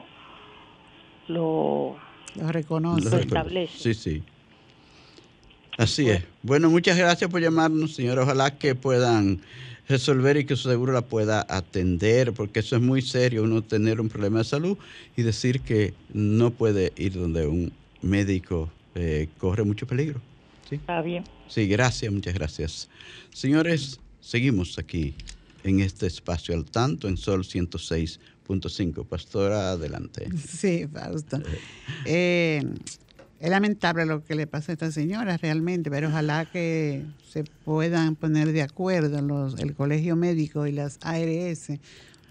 lo, 1.28 1.94
lo 2.34 2.50
reconoce. 2.50 3.08
Lo 3.08 3.16
establece. 3.18 3.78
Sí, 3.78 3.94
sí. 3.94 4.22
Así 5.78 6.08
es. 6.08 6.22
Bueno, 6.42 6.70
muchas 6.70 6.96
gracias 6.96 7.30
por 7.30 7.40
llamarnos, 7.40 7.94
señor. 7.94 8.18
Ojalá 8.18 8.58
que 8.58 8.74
puedan 8.74 9.40
resolver 9.88 10.36
y 10.36 10.44
que 10.44 10.56
su 10.56 10.68
seguro 10.68 10.92
la 10.92 11.02
pueda 11.02 11.46
atender, 11.48 12.32
porque 12.32 12.60
eso 12.60 12.76
es 12.76 12.82
muy 12.82 13.02
serio, 13.02 13.42
uno 13.42 13.62
tener 13.62 14.00
un 14.00 14.08
problema 14.08 14.38
de 14.38 14.44
salud 14.44 14.78
y 15.16 15.22
decir 15.22 15.60
que 15.60 15.94
no 16.12 16.50
puede 16.50 16.92
ir 16.96 17.14
donde 17.14 17.46
un 17.46 17.72
médico 18.02 18.70
eh, 18.94 19.28
corre 19.38 19.64
mucho 19.64 19.86
peligro. 19.86 20.20
¿sí? 20.68 20.76
Está 20.76 21.02
bien. 21.02 21.24
Sí, 21.48 21.66
gracias, 21.66 22.12
muchas 22.12 22.34
gracias. 22.34 22.88
Señores, 23.32 24.00
seguimos 24.20 24.78
aquí 24.78 25.14
en 25.64 25.80
este 25.80 26.06
espacio 26.06 26.54
al 26.54 26.64
tanto 26.64 27.08
en 27.08 27.16
Sol 27.16 27.42
106.5. 27.44 29.06
Pastora, 29.06 29.70
adelante. 29.70 30.28
Sí, 30.46 30.86
Fausto. 30.92 31.40
Eh, 32.04 32.62
es 33.40 33.50
lamentable 33.50 34.06
lo 34.06 34.24
que 34.24 34.34
le 34.34 34.46
pasa 34.46 34.72
a 34.72 34.74
esta 34.74 34.90
señora 34.90 35.36
realmente, 35.36 35.90
pero 35.90 36.08
ojalá 36.08 36.46
que 36.46 37.04
se 37.28 37.44
puedan 37.64 38.16
poner 38.16 38.52
de 38.52 38.62
acuerdo 38.62 39.20
los, 39.20 39.58
el 39.58 39.74
colegio 39.74 40.16
médico 40.16 40.66
y 40.66 40.72
las 40.72 40.98
ARS, 41.02 41.72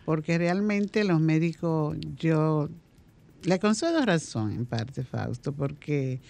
porque 0.05 0.37
realmente 0.37 1.03
los 1.03 1.19
médicos, 1.19 1.97
yo 2.17 2.69
le 3.43 3.59
concedo 3.59 4.05
razón 4.05 4.51
en 4.53 4.65
parte, 4.65 5.03
Fausto, 5.03 5.51
porque 5.51 6.21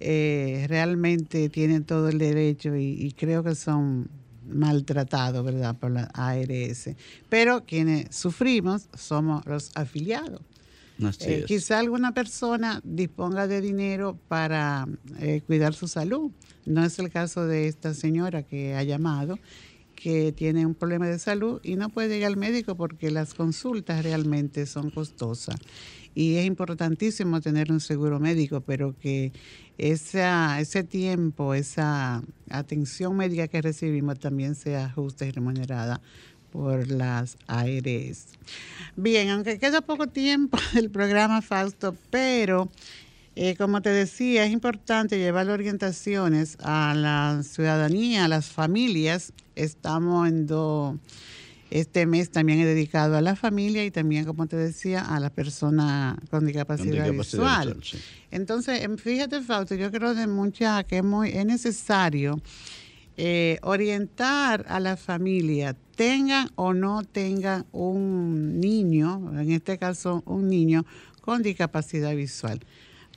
eh, 0.00 0.66
realmente 0.68 1.48
tienen 1.48 1.84
todo 1.84 2.08
el 2.08 2.18
derecho 2.18 2.76
y, 2.76 3.12
creo 3.16 3.42
que 3.42 3.54
son 3.54 4.08
maltratado, 4.46 5.42
¿verdad?, 5.42 5.76
por 5.76 5.90
la 5.90 6.04
ARS. 6.14 6.90
Pero 7.28 7.64
quienes 7.64 8.14
sufrimos 8.14 8.88
somos 8.94 9.44
los 9.46 9.70
afiliados. 9.74 10.40
Eh, 11.20 11.44
quizá 11.46 11.80
alguna 11.80 12.12
persona 12.12 12.80
disponga 12.84 13.46
de 13.46 13.60
dinero 13.60 14.18
para 14.28 14.86
eh, 15.18 15.42
cuidar 15.46 15.74
su 15.74 15.88
salud. 15.88 16.30
No 16.66 16.84
es 16.84 16.98
el 16.98 17.10
caso 17.10 17.46
de 17.46 17.68
esta 17.68 17.94
señora 17.94 18.42
que 18.42 18.74
ha 18.74 18.82
llamado, 18.82 19.38
que 19.94 20.32
tiene 20.32 20.66
un 20.66 20.74
problema 20.74 21.06
de 21.08 21.18
salud 21.18 21.60
y 21.62 21.76
no 21.76 21.88
puede 21.88 22.18
ir 22.18 22.24
al 22.24 22.36
médico 22.36 22.76
porque 22.76 23.10
las 23.10 23.34
consultas 23.34 24.02
realmente 24.04 24.66
son 24.66 24.90
costosas. 24.90 25.56
Y 26.14 26.36
es 26.36 26.46
importantísimo 26.46 27.40
tener 27.40 27.72
un 27.72 27.80
seguro 27.80 28.20
médico, 28.20 28.60
pero 28.60 28.96
que 28.96 29.32
esa, 29.78 30.60
ese 30.60 30.84
tiempo, 30.84 31.54
esa 31.54 32.22
atención 32.50 33.16
médica 33.16 33.48
que 33.48 33.60
recibimos 33.60 34.20
también 34.20 34.54
sea 34.54 34.90
justa 34.90 35.26
y 35.26 35.32
remunerada 35.32 36.00
por 36.54 36.88
las 36.88 37.36
ARS. 37.48 38.28
Bien, 38.94 39.28
aunque 39.30 39.58
queda 39.58 39.80
poco 39.80 40.06
tiempo 40.06 40.56
del 40.72 40.88
programa 40.88 41.42
Fausto, 41.42 41.96
pero 42.10 42.68
eh, 43.34 43.56
como 43.56 43.82
te 43.82 43.90
decía, 43.90 44.46
es 44.46 44.52
importante 44.52 45.18
llevar 45.18 45.50
orientaciones 45.50 46.56
a 46.62 46.94
la 46.94 47.42
ciudadanía, 47.42 48.26
a 48.26 48.28
las 48.28 48.46
familias. 48.46 49.32
Estamos 49.56 50.28
en 50.28 50.46
dos 50.46 50.94
este 51.70 52.06
mes 52.06 52.30
también 52.30 52.60
he 52.60 52.66
dedicado 52.66 53.16
a 53.16 53.20
la 53.20 53.34
familia 53.34 53.84
y 53.84 53.90
también, 53.90 54.24
como 54.24 54.46
te 54.46 54.54
decía, 54.54 55.00
a 55.00 55.18
la 55.18 55.28
persona 55.30 56.16
con 56.30 56.46
discapacidad, 56.46 57.10
visual. 57.10 57.76
Entonces, 58.30 58.84
em, 58.84 58.96
fíjate, 58.96 59.40
Fausto, 59.42 59.74
yo 59.74 59.90
creo 59.90 60.14
de 60.14 60.28
mucha 60.28 60.84
que 60.84 60.98
es, 60.98 61.04
muy, 61.04 61.30
es 61.30 61.44
necesario 61.44 62.40
eh, 63.16 63.58
orientar 63.62 64.64
a 64.68 64.80
la 64.80 64.96
familia, 64.96 65.76
tengan 65.96 66.48
o 66.56 66.74
no 66.74 67.02
tengan 67.04 67.64
un 67.72 68.60
niño, 68.60 69.30
en 69.38 69.52
este 69.52 69.78
caso 69.78 70.22
un 70.26 70.48
niño 70.48 70.84
con 71.20 71.42
discapacidad 71.42 72.14
visual. 72.14 72.60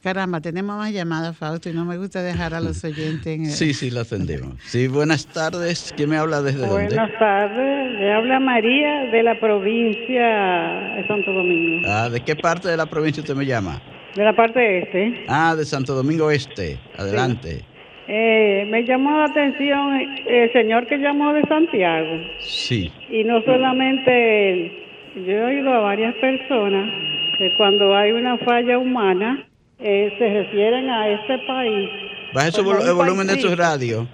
Caramba, 0.04 0.40
tenemos 0.40 0.78
más 0.78 0.94
llamadas, 0.94 1.36
Fausto, 1.36 1.70
y 1.70 1.74
no 1.74 1.84
me 1.84 1.98
gusta 1.98 2.22
dejar 2.22 2.54
a 2.54 2.62
los 2.62 2.84
oyentes 2.84 3.28
en 3.28 3.46
Sí, 3.48 3.74
sí, 3.74 3.90
la 3.90 4.02
atendemos. 4.02 4.54
Sí, 4.64 4.88
buenas 4.88 5.26
tardes. 5.26 5.94
¿Quién 5.98 6.12
me 6.12 6.18
habla 6.18 6.42
desde 6.42 6.60
dónde? 6.60 6.86
Buenas 6.86 7.12
tardes. 7.20 8.00
Le 8.00 8.14
habla 8.14 8.40
María 8.40 9.12
de 9.12 9.24
la 9.24 9.40
provincia 9.40 10.96
de 10.96 11.08
Santo 11.08 11.34
Domingo. 11.34 11.88
Ah, 11.90 12.10
¿de 12.10 12.24
qué 12.24 12.36
parte 12.36 12.70
de 12.70 12.78
la 12.78 12.86
provincia 12.86 13.22
usted 13.22 13.36
me 13.36 13.46
llama? 13.46 13.82
De 14.16 14.24
la 14.24 14.36
parte 14.36 14.84
este. 14.84 15.26
Ah, 15.28 15.56
de 15.56 15.66
Santo 15.66 15.94
Domingo 15.94 16.32
Este. 16.32 16.80
Adelante. 16.98 17.66
Eh, 18.08 18.66
me 18.70 18.86
llamó 18.86 19.18
la 19.18 19.26
atención 19.26 20.00
el 20.26 20.52
señor 20.54 20.88
que 20.88 20.98
llamó 20.98 21.34
de 21.34 21.42
Santiago. 21.44 22.22
Sí. 22.40 22.92
Y 23.10 23.24
no 23.26 23.42
solamente 23.42 24.52
él. 24.52 24.72
Yo 25.16 25.32
he 25.34 25.44
oído 25.44 25.74
a 25.74 25.80
varias 25.80 26.16
personas 26.16 26.90
que 27.38 27.54
cuando 27.58 27.96
hay 27.96 28.12
una 28.12 28.38
falla 28.38 28.78
humana, 28.78 29.46
eh, 29.80 30.14
se 30.18 30.30
refieren 30.30 30.90
a 30.90 31.10
este 31.10 31.38
país. 31.40 31.90
Baja 32.34 32.50
el 32.58 32.94
volumen 32.94 33.28
de 33.28 33.40
su 33.40 33.56
radio. 33.56 34.08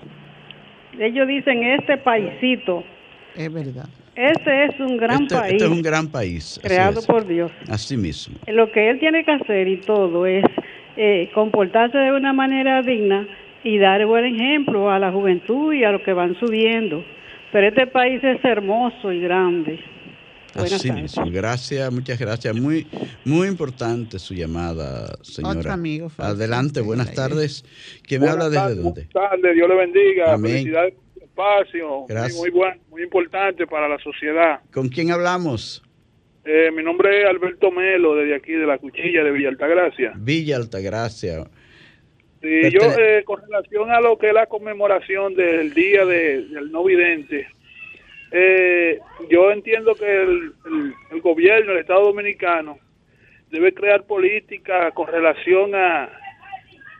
Ellos 0.99 1.27
dicen 1.27 1.63
este 1.63 1.97
paisito. 1.97 2.83
Es 3.35 3.51
verdad. 3.51 3.85
Este 4.15 4.65
es 4.65 4.79
un 4.79 4.97
gran 4.97 5.23
este, 5.23 5.35
país. 5.35 5.53
Este 5.53 5.65
es 5.65 5.71
un 5.71 5.81
gran 5.81 6.07
país. 6.07 6.59
Creado 6.61 7.01
por 7.01 7.25
Dios. 7.25 7.51
Así 7.67 7.97
mismo. 7.97 8.37
Lo 8.47 8.71
que 8.71 8.89
él 8.89 8.99
tiene 8.99 9.23
que 9.23 9.31
hacer 9.31 9.67
y 9.67 9.77
todo 9.77 10.25
es 10.25 10.45
eh, 10.97 11.29
comportarse 11.33 11.97
de 11.97 12.11
una 12.11 12.33
manera 12.33 12.81
digna 12.81 13.27
y 13.63 13.77
dar 13.77 14.05
buen 14.05 14.25
ejemplo 14.25 14.91
a 14.91 14.99
la 14.99 15.11
juventud 15.11 15.73
y 15.73 15.83
a 15.83 15.91
los 15.91 16.01
que 16.01 16.13
van 16.13 16.37
subiendo. 16.39 17.03
Pero 17.51 17.67
este 17.67 17.87
país 17.87 18.23
es 18.23 18.43
hermoso 18.43 19.11
y 19.11 19.21
grande. 19.21 19.79
Así 20.55 20.91
mismo, 20.91 21.25
gracias, 21.31 21.91
muchas 21.91 22.19
gracias. 22.19 22.55
Muy, 22.55 22.85
muy 23.25 23.47
importante 23.47 24.19
su 24.19 24.35
llamada, 24.35 25.17
señora. 25.23 25.59
Otro 25.59 25.71
amigo. 25.71 26.11
Adelante, 26.17 26.81
buenas 26.81 27.13
tardes. 27.13 27.65
¿Quién 28.07 28.21
me 28.21 28.29
habla 28.29 28.49
desde 28.49 28.75
dónde? 28.75 29.07
Buenas 29.13 29.31
tardes, 29.31 29.55
Dios 29.55 29.67
le 29.67 29.75
bendiga. 29.75 30.37
Felicidades 30.37 30.93
por 30.93 31.03
el 31.15 31.23
espacio. 31.23 32.05
Gracias. 32.07 32.37
Muy, 32.37 32.51
muy, 32.51 32.67
muy 32.91 33.03
importante 33.03 33.65
para 33.65 33.87
la 33.87 33.97
sociedad. 33.99 34.59
¿Con 34.71 34.89
quién 34.89 35.11
hablamos? 35.11 35.81
Eh, 36.45 36.69
mi 36.71 36.83
nombre 36.83 37.21
es 37.21 37.29
Alberto 37.29 37.71
Melo, 37.71 38.15
desde 38.15 38.35
aquí, 38.35 38.51
de 38.51 38.67
la 38.67 38.77
Cuchilla 38.77 39.23
de 39.23 39.31
Villa 39.31 39.49
Altagracia. 39.49 40.13
Villa 40.17 40.57
Altagracia. 40.57 41.45
Sí, 42.43 42.69
yo, 42.71 42.81
eh, 42.99 43.23
con 43.23 43.41
relación 43.41 43.89
a 43.89 44.01
lo 44.01 44.17
que 44.17 44.27
es 44.27 44.33
la 44.33 44.47
conmemoración 44.47 45.33
del 45.33 45.73
Día 45.73 46.05
del 46.05 46.71
No 46.71 46.83
Vidente, 46.83 47.47
eh, 48.35 48.99
yo 49.29 49.51
entiendo 49.51 49.95
que 49.95 50.23
el, 50.23 51.21
gobierno, 51.21 51.71
el 51.71 51.77
Estado 51.77 52.03
Dominicano, 52.05 52.79
debe 53.49 53.73
crear 53.73 54.03
políticas 54.03 54.91
con 54.93 55.07
relación 55.07 55.73
a, 55.73 56.09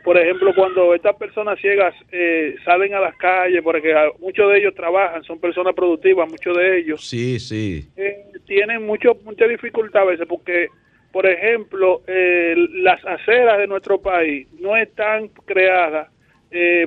por 0.04 0.18
ejemplo, 0.18 0.54
cuando 0.56 0.94
estas 0.94 1.16
personas 1.16 1.60
ciegas 1.60 1.96
eh, 2.12 2.56
salen 2.64 2.94
a 2.94 3.00
las 3.00 3.16
calles, 3.18 3.62
porque 3.64 3.96
muchos 4.20 4.52
de 4.52 4.60
ellos 4.60 4.76
trabajan, 4.76 5.24
son 5.24 5.40
personas 5.40 5.74
productivas, 5.74 6.30
muchos 6.30 6.56
de 6.56 6.78
ellos. 6.78 7.06
Sí, 7.06 7.40
sí. 7.40 7.90
Eh, 7.98 8.26
tienen 8.46 8.86
mucho, 8.86 9.18
mucha 9.24 9.46
dificultad 9.46 10.04
a 10.04 10.06
veces 10.06 10.28
porque, 10.28 10.68
por 11.14 11.26
ejemplo, 11.26 12.02
eh, 12.08 12.56
las 12.74 13.06
aceras 13.06 13.58
de 13.58 13.68
nuestro 13.68 14.02
país 14.02 14.52
no 14.60 14.76
están 14.76 15.30
creadas 15.46 16.10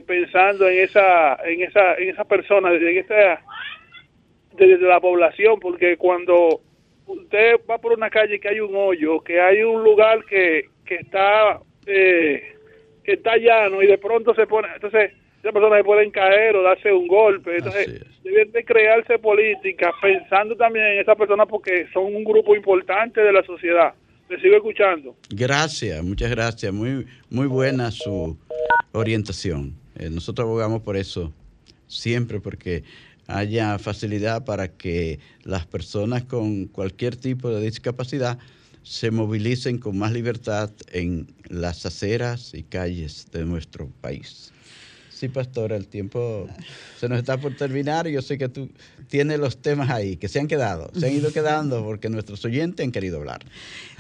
pensando 0.06 0.68
en 0.68 0.78
esa, 0.78 1.34
en 1.44 1.60
esa, 1.62 1.94
en 1.94 2.10
esa 2.10 2.24
persona, 2.24 2.72
en 2.72 2.98
esa 2.98 3.40
desde 4.56 4.86
la 4.86 5.00
población, 5.00 5.58
porque 5.60 5.96
cuando 5.96 6.60
usted 7.06 7.56
va 7.70 7.78
por 7.78 7.92
una 7.92 8.10
calle 8.10 8.40
que 8.40 8.48
hay 8.48 8.60
un 8.60 8.74
hoyo, 8.74 9.20
que 9.20 9.40
hay 9.40 9.62
un 9.62 9.82
lugar 9.84 10.24
que, 10.24 10.66
que 10.84 10.96
está 10.96 11.60
eh, 11.86 12.54
que 13.04 13.12
está 13.12 13.36
llano 13.36 13.82
y 13.82 13.86
de 13.86 13.98
pronto 13.98 14.34
se 14.34 14.46
pone, 14.46 14.68
entonces 14.74 15.12
esas 15.38 15.52
personas 15.52 15.78
se 15.78 15.84
pueden 15.84 16.10
caer 16.10 16.56
o 16.56 16.62
darse 16.62 16.92
un 16.92 17.06
golpe, 17.06 17.56
entonces 17.56 18.04
deben 18.24 18.50
de 18.50 18.64
crearse 18.64 19.18
políticas 19.20 19.92
pensando 20.02 20.56
también 20.56 20.86
en 20.86 20.98
esas 20.98 21.16
personas 21.16 21.46
porque 21.46 21.86
son 21.92 22.06
un 22.06 22.24
grupo 22.24 22.56
importante 22.56 23.20
de 23.20 23.32
la 23.32 23.44
sociedad. 23.44 23.94
Le 24.28 24.40
sigo 24.40 24.56
escuchando. 24.56 25.16
Gracias, 25.30 26.02
muchas 26.02 26.30
gracias, 26.30 26.72
muy 26.72 27.06
muy 27.30 27.46
buena 27.46 27.90
su 27.90 28.36
orientación. 28.92 29.74
Eh, 29.96 30.10
nosotros 30.10 30.44
abogamos 30.46 30.82
por 30.82 30.96
eso 30.96 31.32
siempre 31.86 32.40
porque 32.40 32.82
haya 33.28 33.78
facilidad 33.78 34.44
para 34.44 34.68
que 34.68 35.18
las 35.42 35.66
personas 35.66 36.24
con 36.24 36.66
cualquier 36.66 37.16
tipo 37.16 37.50
de 37.50 37.60
discapacidad 37.60 38.38
se 38.82 39.10
movilicen 39.10 39.78
con 39.78 39.98
más 39.98 40.12
libertad 40.12 40.70
en 40.92 41.26
las 41.48 41.86
aceras 41.86 42.54
y 42.54 42.62
calles 42.62 43.28
de 43.32 43.44
nuestro 43.44 43.88
país. 44.00 44.52
Sí, 45.16 45.30
pastora, 45.30 45.76
el 45.76 45.86
tiempo 45.86 46.46
se 47.00 47.08
nos 47.08 47.18
está 47.18 47.38
por 47.38 47.56
terminar. 47.56 48.06
Yo 48.06 48.20
sé 48.20 48.36
que 48.36 48.50
tú 48.50 48.68
tienes 49.08 49.38
los 49.38 49.62
temas 49.62 49.88
ahí, 49.88 50.18
que 50.18 50.28
se 50.28 50.38
han 50.38 50.46
quedado, 50.46 50.90
se 50.94 51.06
han 51.06 51.12
ido 51.14 51.32
quedando 51.32 51.82
porque 51.82 52.10
nuestros 52.10 52.44
oyentes 52.44 52.84
han 52.84 52.92
querido 52.92 53.16
hablar. 53.16 53.42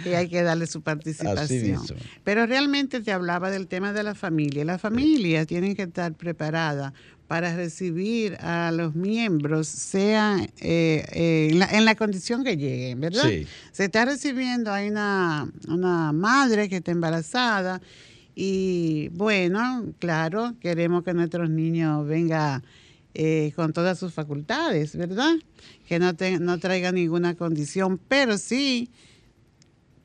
Y 0.04 0.10
hay 0.10 0.28
que 0.28 0.42
darle 0.42 0.66
su 0.66 0.82
participación. 0.82 1.80
Pero 2.22 2.44
realmente 2.44 3.00
te 3.00 3.12
hablaba 3.12 3.50
del 3.50 3.66
tema 3.66 3.94
de 3.94 4.02
la 4.02 4.14
familia. 4.14 4.62
Las 4.66 4.82
familias 4.82 5.46
tienen 5.46 5.74
que 5.74 5.84
estar 5.84 6.12
preparadas 6.12 6.92
para 7.26 7.56
recibir 7.56 8.36
a 8.40 8.70
los 8.70 8.94
miembros, 8.94 9.68
sea 9.68 10.36
eh, 10.60 11.02
eh, 11.12 11.48
en, 11.72 11.84
la, 11.86 11.94
condición 11.94 12.44
que 12.44 12.58
lleguen, 12.58 13.00
¿verdad? 13.00 13.24
Se 13.72 13.84
está 13.84 14.04
recibiendo, 14.04 14.70
hay 14.70 14.90
una, 14.90 15.50
una 15.66 16.12
madre 16.12 16.68
que 16.68 16.76
está 16.76 16.92
embarazada 16.92 17.80
y 18.38 19.08
bueno, 19.14 19.94
claro, 19.98 20.54
queremos 20.60 21.02
que 21.02 21.14
nuestros 21.14 21.48
niños 21.48 22.06
vengan 22.06 22.62
eh, 23.14 23.50
con 23.56 23.72
todas 23.72 23.98
sus 23.98 24.12
facultades, 24.12 24.94
¿verdad? 24.94 25.36
Que 25.88 25.98
no, 25.98 26.12
no 26.40 26.58
traigan 26.58 26.96
ninguna 26.96 27.34
condición, 27.34 27.98
pero 28.08 28.36
sí 28.36 28.90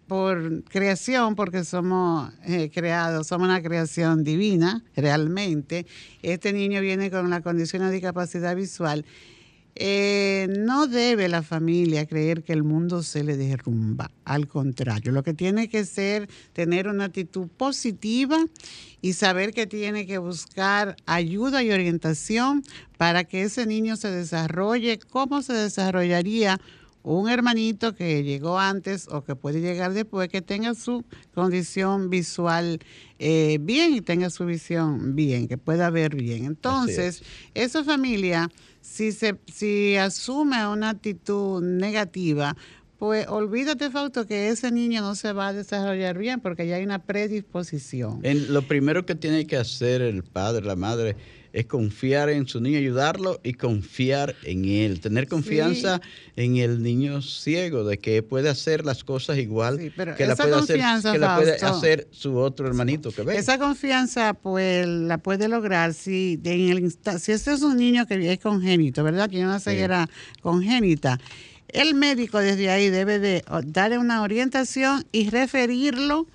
por 0.07 0.63
creación, 0.63 1.35
porque 1.35 1.65
somos 1.65 2.31
eh, 2.45 2.71
creados, 2.73 3.27
somos 3.27 3.47
una 3.47 3.61
creación 3.61 4.23
divina, 4.23 4.81
realmente. 4.95 5.85
Este 6.21 6.53
niño 6.53 6.79
viene 6.79 7.11
con 7.11 7.29
la 7.29 7.41
condición 7.41 7.83
de 7.83 7.91
discapacidad 7.91 8.55
visual. 8.55 9.05
Eh, 9.75 10.47
no 10.59 10.87
debe 10.87 11.29
la 11.29 11.43
familia 11.43 12.05
creer 12.05 12.43
que 12.43 12.51
el 12.51 12.63
mundo 12.63 13.03
se 13.03 13.23
le 13.23 13.37
derrumba, 13.37 14.11
al 14.25 14.47
contrario, 14.47 15.11
lo 15.11 15.23
que 15.23 15.33
tiene 15.33 15.69
que 15.69 15.85
ser 15.85 16.29
tener 16.53 16.87
una 16.87 17.05
actitud 17.05 17.47
positiva 17.47 18.37
y 19.01 19.13
saber 19.13 19.53
que 19.53 19.67
tiene 19.67 20.05
que 20.05 20.17
buscar 20.17 20.97
ayuda 21.05 21.63
y 21.63 21.71
orientación 21.71 22.63
para 22.97 23.23
que 23.23 23.43
ese 23.43 23.65
niño 23.65 23.95
se 23.95 24.11
desarrolle 24.11 24.99
como 24.99 25.41
se 25.41 25.53
desarrollaría 25.53 26.59
un 27.03 27.29
hermanito 27.29 27.95
que 27.95 28.23
llegó 28.23 28.59
antes 28.59 29.07
o 29.09 29.23
que 29.23 29.35
puede 29.35 29.61
llegar 29.61 29.93
después, 29.93 30.29
que 30.29 30.41
tenga 30.41 30.73
su 30.75 31.03
condición 31.33 32.09
visual 32.09 32.79
eh, 33.19 33.57
bien 33.61 33.93
y 33.93 34.01
tenga 34.01 34.29
su 34.29 34.45
visión 34.45 35.15
bien, 35.15 35.47
que 35.47 35.57
pueda 35.57 35.89
ver 35.89 36.15
bien. 36.15 36.45
Entonces, 36.45 37.23
esa 37.53 37.83
familia, 37.83 38.49
si, 38.81 39.11
se, 39.11 39.39
si 39.51 39.95
asume 39.95 40.67
una 40.67 40.89
actitud 40.89 41.61
negativa, 41.61 42.55
pues 43.01 43.27
olvídate, 43.27 43.89
Fausto, 43.89 44.27
que 44.27 44.49
ese 44.49 44.71
niño 44.71 45.01
no 45.01 45.15
se 45.15 45.33
va 45.33 45.47
a 45.47 45.53
desarrollar 45.53 46.19
bien 46.19 46.39
porque 46.39 46.67
ya 46.67 46.75
hay 46.75 46.83
una 46.83 46.99
predisposición. 46.99 48.19
En, 48.21 48.53
lo 48.53 48.61
primero 48.61 49.07
que 49.07 49.15
tiene 49.15 49.47
que 49.47 49.57
hacer 49.57 50.03
el 50.03 50.21
padre, 50.21 50.63
la 50.67 50.75
madre, 50.75 51.15
es 51.53 51.65
confiar 51.65 52.29
en 52.29 52.47
su 52.47 52.61
niño, 52.61 52.77
ayudarlo 52.77 53.39
y 53.43 53.53
confiar 53.53 54.35
en 54.43 54.65
él, 54.65 54.99
tener 54.99 55.27
confianza 55.27 56.01
en 56.35 56.57
el 56.57 56.81
niño 56.81 57.21
ciego, 57.21 57.83
de 57.83 57.97
que 57.99 58.23
puede 58.23 58.49
hacer 58.49 58.85
las 58.85 59.03
cosas 59.03 59.37
igual 59.37 59.77
que, 59.77 59.91
la 60.25 60.35
puede, 60.35 60.55
hacer, 60.55 60.81
que 61.11 61.19
la 61.19 61.35
puede 61.35 61.53
hacer 61.55 62.07
su 62.11 62.37
otro 62.37 62.67
hermanito 62.67 63.11
que 63.11 63.23
ve. 63.23 63.37
Esa 63.37 63.57
confianza 63.57 64.33
pues 64.33 64.87
la 64.87 65.17
puede 65.17 65.47
lograr 65.47 65.93
si, 65.93 66.39
en 66.43 66.69
el, 66.69 66.91
si 67.19 67.31
este 67.31 67.53
es 67.53 67.61
un 67.61 67.77
niño 67.77 68.05
que 68.05 68.31
es 68.31 68.39
congénito, 68.39 69.03
¿verdad? 69.03 69.29
Tiene 69.29 69.45
una 69.45 69.59
ceguera 69.59 70.09
congénita. 70.41 71.19
El 71.67 71.95
médico 71.95 72.39
desde 72.39 72.69
ahí 72.69 72.89
debe 72.89 73.19
de 73.19 73.43
darle 73.65 73.97
una 73.97 74.21
orientación 74.21 75.05
y 75.11 75.29
referirlo 75.29 76.27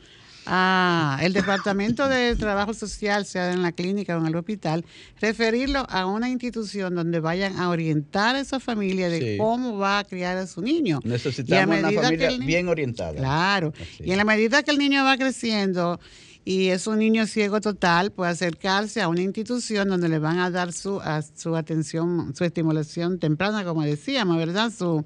a 0.47 1.19
el 1.23 1.33
departamento 1.33 2.09
de 2.09 2.37
trabajo 2.37 2.75
social, 2.75 3.27
sea 3.27 3.53
en 3.53 3.63
la 3.63 3.73
clínica 3.73 4.17
o 4.17 4.21
en 4.21 4.27
el 4.27 4.37
hospital, 4.37 4.85
referirlo 5.21 5.87
a 5.89 6.07
una 6.07 6.29
institución 6.29 6.95
donde 6.95 7.21
vayan 7.21 7.59
a 7.59 7.69
orientar 7.69 8.37
a 8.37 8.41
esa 8.41 8.61
familia 8.61 9.09
de 9.09 9.37
cómo 9.39 9.79
va 9.79 10.01
a 10.01 10.05
criar 10.05 10.37
a 10.37 10.47
su 10.47 10.63
niño. 10.63 11.01
Necesitamos 11.05 11.79
una 11.79 11.91
familia 11.91 12.31
bien 12.39 12.69
orientada. 12.69 13.15
Claro. 13.15 13.73
Y 13.99 14.13
en 14.13 14.17
la 14.17 14.25
medida 14.25 14.63
que 14.63 14.71
el 14.71 14.79
niño 14.79 15.05
va 15.05 15.17
creciendo 15.17 16.01
y 16.45 16.69
es 16.69 16.87
un 16.87 17.01
niño 17.01 17.27
ciego 17.27 17.61
total, 17.61 18.13
puede 18.13 18.31
acercarse 18.31 19.03
a 19.03 19.09
una 19.09 19.21
institución 19.21 19.89
donde 19.89 20.09
le 20.09 20.21
van 20.21 20.39
a 20.39 20.49
dar 20.49 20.73
su, 20.73 21.01
su 21.35 21.57
atención, 21.57 22.35
su 22.37 22.45
estimulación 22.45 23.19
temprana, 23.19 23.65
como 23.65 23.83
decíamos, 23.83 24.37
¿verdad? 24.37 24.71
Su, 24.71 25.05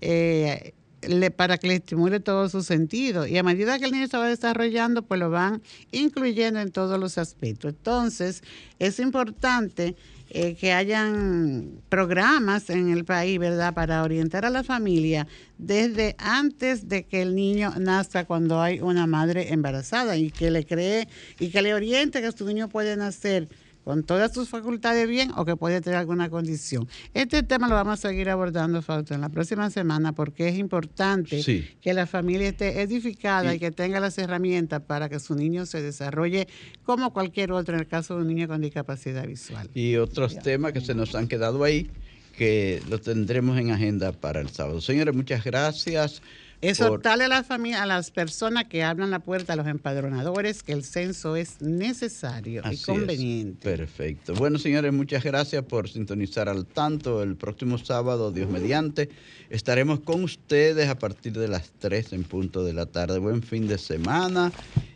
eh, 0.00 0.74
le, 1.02 1.30
para 1.30 1.58
que 1.58 1.68
le 1.68 1.74
estimule 1.76 2.20
todo 2.20 2.48
su 2.48 2.62
sentido. 2.62 3.26
Y 3.26 3.38
a 3.38 3.42
medida 3.42 3.78
que 3.78 3.86
el 3.86 3.92
niño 3.92 4.08
se 4.08 4.16
va 4.16 4.28
desarrollando, 4.28 5.02
pues 5.02 5.20
lo 5.20 5.30
van 5.30 5.62
incluyendo 5.92 6.60
en 6.60 6.70
todos 6.70 6.98
los 6.98 7.18
aspectos. 7.18 7.70
Entonces, 7.70 8.42
es 8.78 8.98
importante 8.98 9.96
eh, 10.30 10.56
que 10.56 10.72
hayan 10.72 11.80
programas 11.88 12.68
en 12.70 12.90
el 12.90 13.04
país, 13.04 13.38
¿verdad?, 13.38 13.74
para 13.74 14.02
orientar 14.02 14.44
a 14.44 14.50
la 14.50 14.64
familia 14.64 15.28
desde 15.56 16.16
antes 16.18 16.88
de 16.88 17.04
que 17.04 17.22
el 17.22 17.36
niño 17.36 17.72
nazca 17.78 18.24
cuando 18.24 18.60
hay 18.60 18.80
una 18.80 19.06
madre 19.06 19.52
embarazada 19.52 20.16
y 20.16 20.30
que 20.30 20.50
le 20.50 20.66
cree 20.66 21.06
y 21.38 21.50
que 21.50 21.62
le 21.62 21.74
oriente 21.74 22.20
que 22.20 22.32
su 22.32 22.44
niño 22.44 22.68
puede 22.68 22.96
nacer 22.96 23.48
con 23.86 24.02
todas 24.02 24.34
sus 24.34 24.48
facultades 24.48 25.08
bien 25.08 25.30
o 25.36 25.44
que 25.44 25.54
puede 25.54 25.80
tener 25.80 26.00
alguna 26.00 26.28
condición. 26.28 26.88
Este 27.14 27.44
tema 27.44 27.68
lo 27.68 27.76
vamos 27.76 28.04
a 28.04 28.08
seguir 28.08 28.28
abordando, 28.28 28.82
Fausto, 28.82 29.14
en 29.14 29.20
la 29.20 29.28
próxima 29.28 29.70
semana 29.70 30.12
porque 30.12 30.48
es 30.48 30.58
importante 30.58 31.40
que 31.80 31.94
la 31.94 32.08
familia 32.08 32.48
esté 32.48 32.80
edificada 32.80 33.54
y 33.54 33.60
que 33.60 33.70
tenga 33.70 34.00
las 34.00 34.18
herramientas 34.18 34.82
para 34.82 35.08
que 35.08 35.20
su 35.20 35.36
niño 35.36 35.66
se 35.66 35.82
desarrolle 35.82 36.48
como 36.82 37.12
cualquier 37.12 37.52
otro 37.52 37.74
en 37.74 37.82
el 37.82 37.86
caso 37.86 38.16
de 38.16 38.22
un 38.22 38.26
niño 38.26 38.48
con 38.48 38.60
discapacidad 38.60 39.24
visual. 39.24 39.70
Y 39.72 39.94
otros 39.94 40.36
temas 40.40 40.72
que 40.72 40.80
se 40.80 40.96
nos 40.96 41.14
han 41.14 41.28
quedado 41.28 41.62
ahí 41.62 41.88
que 42.36 42.82
lo 42.90 43.00
tendremos 43.00 43.56
en 43.56 43.70
agenda 43.70 44.10
para 44.10 44.40
el 44.40 44.48
sábado. 44.48 44.80
Señores, 44.80 45.14
muchas 45.14 45.44
gracias. 45.44 46.22
Exhortarle 46.60 47.24
a 47.24 47.28
la 47.28 47.44
familia, 47.44 47.82
a 47.82 47.86
las 47.86 48.10
personas 48.10 48.64
que 48.64 48.82
abran 48.82 49.10
la 49.10 49.18
puerta 49.18 49.52
a 49.52 49.56
los 49.56 49.66
empadronadores 49.66 50.62
que 50.62 50.72
el 50.72 50.84
censo 50.84 51.36
es 51.36 51.60
necesario 51.60 52.62
y 52.70 52.76
conveniente. 52.78 53.62
Perfecto. 53.62 54.34
Bueno, 54.34 54.58
señores, 54.58 54.92
muchas 54.92 55.22
gracias 55.22 55.64
por 55.64 55.88
sintonizar 55.88 56.48
al 56.48 56.66
tanto. 56.66 57.22
El 57.22 57.36
próximo 57.36 57.78
sábado, 57.78 58.32
Dios 58.32 58.48
mediante, 58.48 59.10
estaremos 59.50 60.00
con 60.00 60.24
ustedes 60.24 60.88
a 60.88 60.98
partir 60.98 61.34
de 61.34 61.48
las 61.48 61.72
3 61.78 62.14
en 62.14 62.24
punto 62.24 62.64
de 62.64 62.72
la 62.72 62.86
tarde. 62.86 63.18
Buen 63.18 63.42
fin 63.42 63.68
de 63.68 63.78
semana 63.78 64.50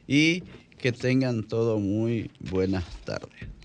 y 0.06 0.42
que 0.78 0.92
tengan 0.92 1.44
todo 1.44 1.78
muy 1.78 2.30
buenas 2.40 2.84
tardes. 3.04 3.59